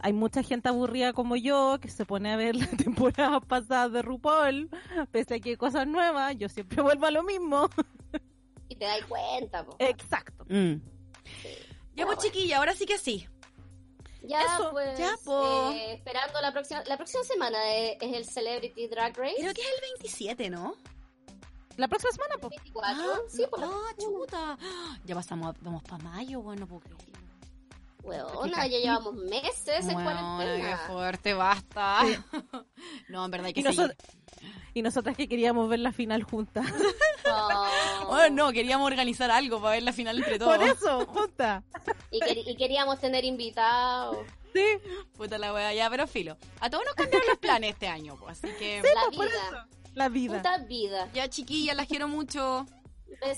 hay 0.00 0.12
mucha 0.12 0.42
gente 0.42 0.68
aburrida 0.68 1.12
como 1.12 1.36
yo 1.36 1.78
que 1.80 1.88
se 1.88 2.04
pone 2.04 2.32
a 2.32 2.36
ver 2.36 2.56
la 2.56 2.66
temporada 2.76 3.40
pasada 3.40 3.88
de 3.88 4.02
RuPaul, 4.02 4.70
pese 5.10 5.34
a 5.34 5.40
que 5.40 5.50
hay 5.50 5.56
cosas 5.56 5.86
nuevas, 5.86 6.36
yo 6.36 6.48
siempre 6.48 6.82
vuelvo 6.82 7.06
a 7.06 7.10
lo 7.10 7.22
mismo. 7.22 7.68
Y 8.68 8.76
te 8.76 8.84
das 8.84 9.04
cuenta, 9.04 9.64
po. 9.64 9.76
Exacto. 9.78 10.44
Ya 10.48 10.56
Ya, 11.94 12.04
pues 12.04 12.16
bueno. 12.16 12.20
chiquilla, 12.22 12.58
ahora 12.58 12.74
sí 12.74 12.84
que 12.84 12.98
sí. 12.98 13.26
Ya, 14.22 14.42
Eso, 14.42 14.70
pues, 14.72 14.98
ya, 14.98 15.16
po. 15.24 15.70
eh, 15.70 15.94
esperando 15.94 16.40
la 16.40 16.52
próxima, 16.52 16.82
la 16.86 16.96
próxima 16.96 17.22
semana 17.22 17.72
es, 17.74 17.96
es 18.00 18.16
el 18.16 18.24
Celebrity 18.24 18.88
Drag 18.88 19.16
Race. 19.16 19.36
Creo 19.38 19.54
que 19.54 19.60
es 19.60 19.68
el 19.68 19.80
27, 20.00 20.50
¿no? 20.50 20.74
La 21.76 21.86
próxima 21.88 22.10
semana, 22.12 22.34
pues. 22.40 22.50
24, 22.50 23.28
sí, 23.28 23.44
por 23.48 23.60
la 23.60 23.66
ah, 23.68 23.94
chuta. 23.98 24.58
Ya 25.04 25.14
pasamos, 25.14 25.54
vamos 25.60 25.82
para 25.84 26.02
mayo, 26.02 26.40
bueno, 26.40 26.66
porque... 26.66 26.90
Weona, 28.06 28.66
ya 28.66 28.78
llevamos 28.78 29.14
meses 29.14 29.86
en 29.86 29.92
Bueno, 29.94 30.10
qué 30.38 30.44
cuarentena. 30.46 30.78
fuerte, 30.86 31.34
basta. 31.34 32.02
no, 33.08 33.24
en 33.24 33.30
verdad 33.30 33.46
hay 33.46 33.52
que 33.52 33.60
Y, 33.60 34.78
y 34.78 34.82
nosotras 34.82 35.16
que 35.16 35.28
queríamos 35.28 35.68
ver 35.68 35.80
la 35.80 35.92
final 35.92 36.22
juntas. 36.22 36.66
Oh, 37.28 37.66
Oh, 38.08 38.30
no, 38.30 38.52
queríamos 38.52 38.86
organizar 38.86 39.30
algo 39.32 39.60
para 39.60 39.72
ver 39.72 39.82
la 39.82 39.92
final 39.92 40.16
entre 40.18 40.38
todos. 40.38 40.56
Por 40.56 40.64
eso, 40.66 41.04
junta. 41.06 41.64
Y, 42.12 42.20
quer- 42.20 42.42
y 42.46 42.56
queríamos 42.56 43.00
tener 43.00 43.24
invitados. 43.24 44.18
Sí, 44.54 44.64
Puta 45.16 45.36
la 45.36 45.52
wea, 45.52 45.74
ya, 45.74 45.90
pero 45.90 46.06
filo. 46.06 46.36
A 46.60 46.70
todos 46.70 46.84
nos 46.84 46.94
cambiaron 46.94 47.28
los 47.28 47.38
planes 47.38 47.72
este 47.72 47.88
año, 47.88 48.16
pues, 48.20 48.38
así 48.44 48.54
que... 48.58 48.80
La 48.82 49.16
pues, 49.16 49.28
vida. 49.28 49.68
la 49.94 50.08
vida. 50.08 50.36
Puta 50.36 50.58
vida. 50.58 51.08
Ya, 51.12 51.28
chiquillas, 51.28 51.76
las 51.76 51.88
quiero 51.88 52.06
mucho. 52.06 52.64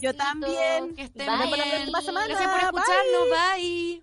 Yo 0.03 0.15
también. 0.15 0.95
Que 0.95 1.03
estén 1.03 1.27
Bye. 1.27 1.53
Bien. 1.55 1.91
Gracias 1.91 2.13
por 2.13 2.61
escucharnos. 2.61 3.29
Bye. 3.57 4.03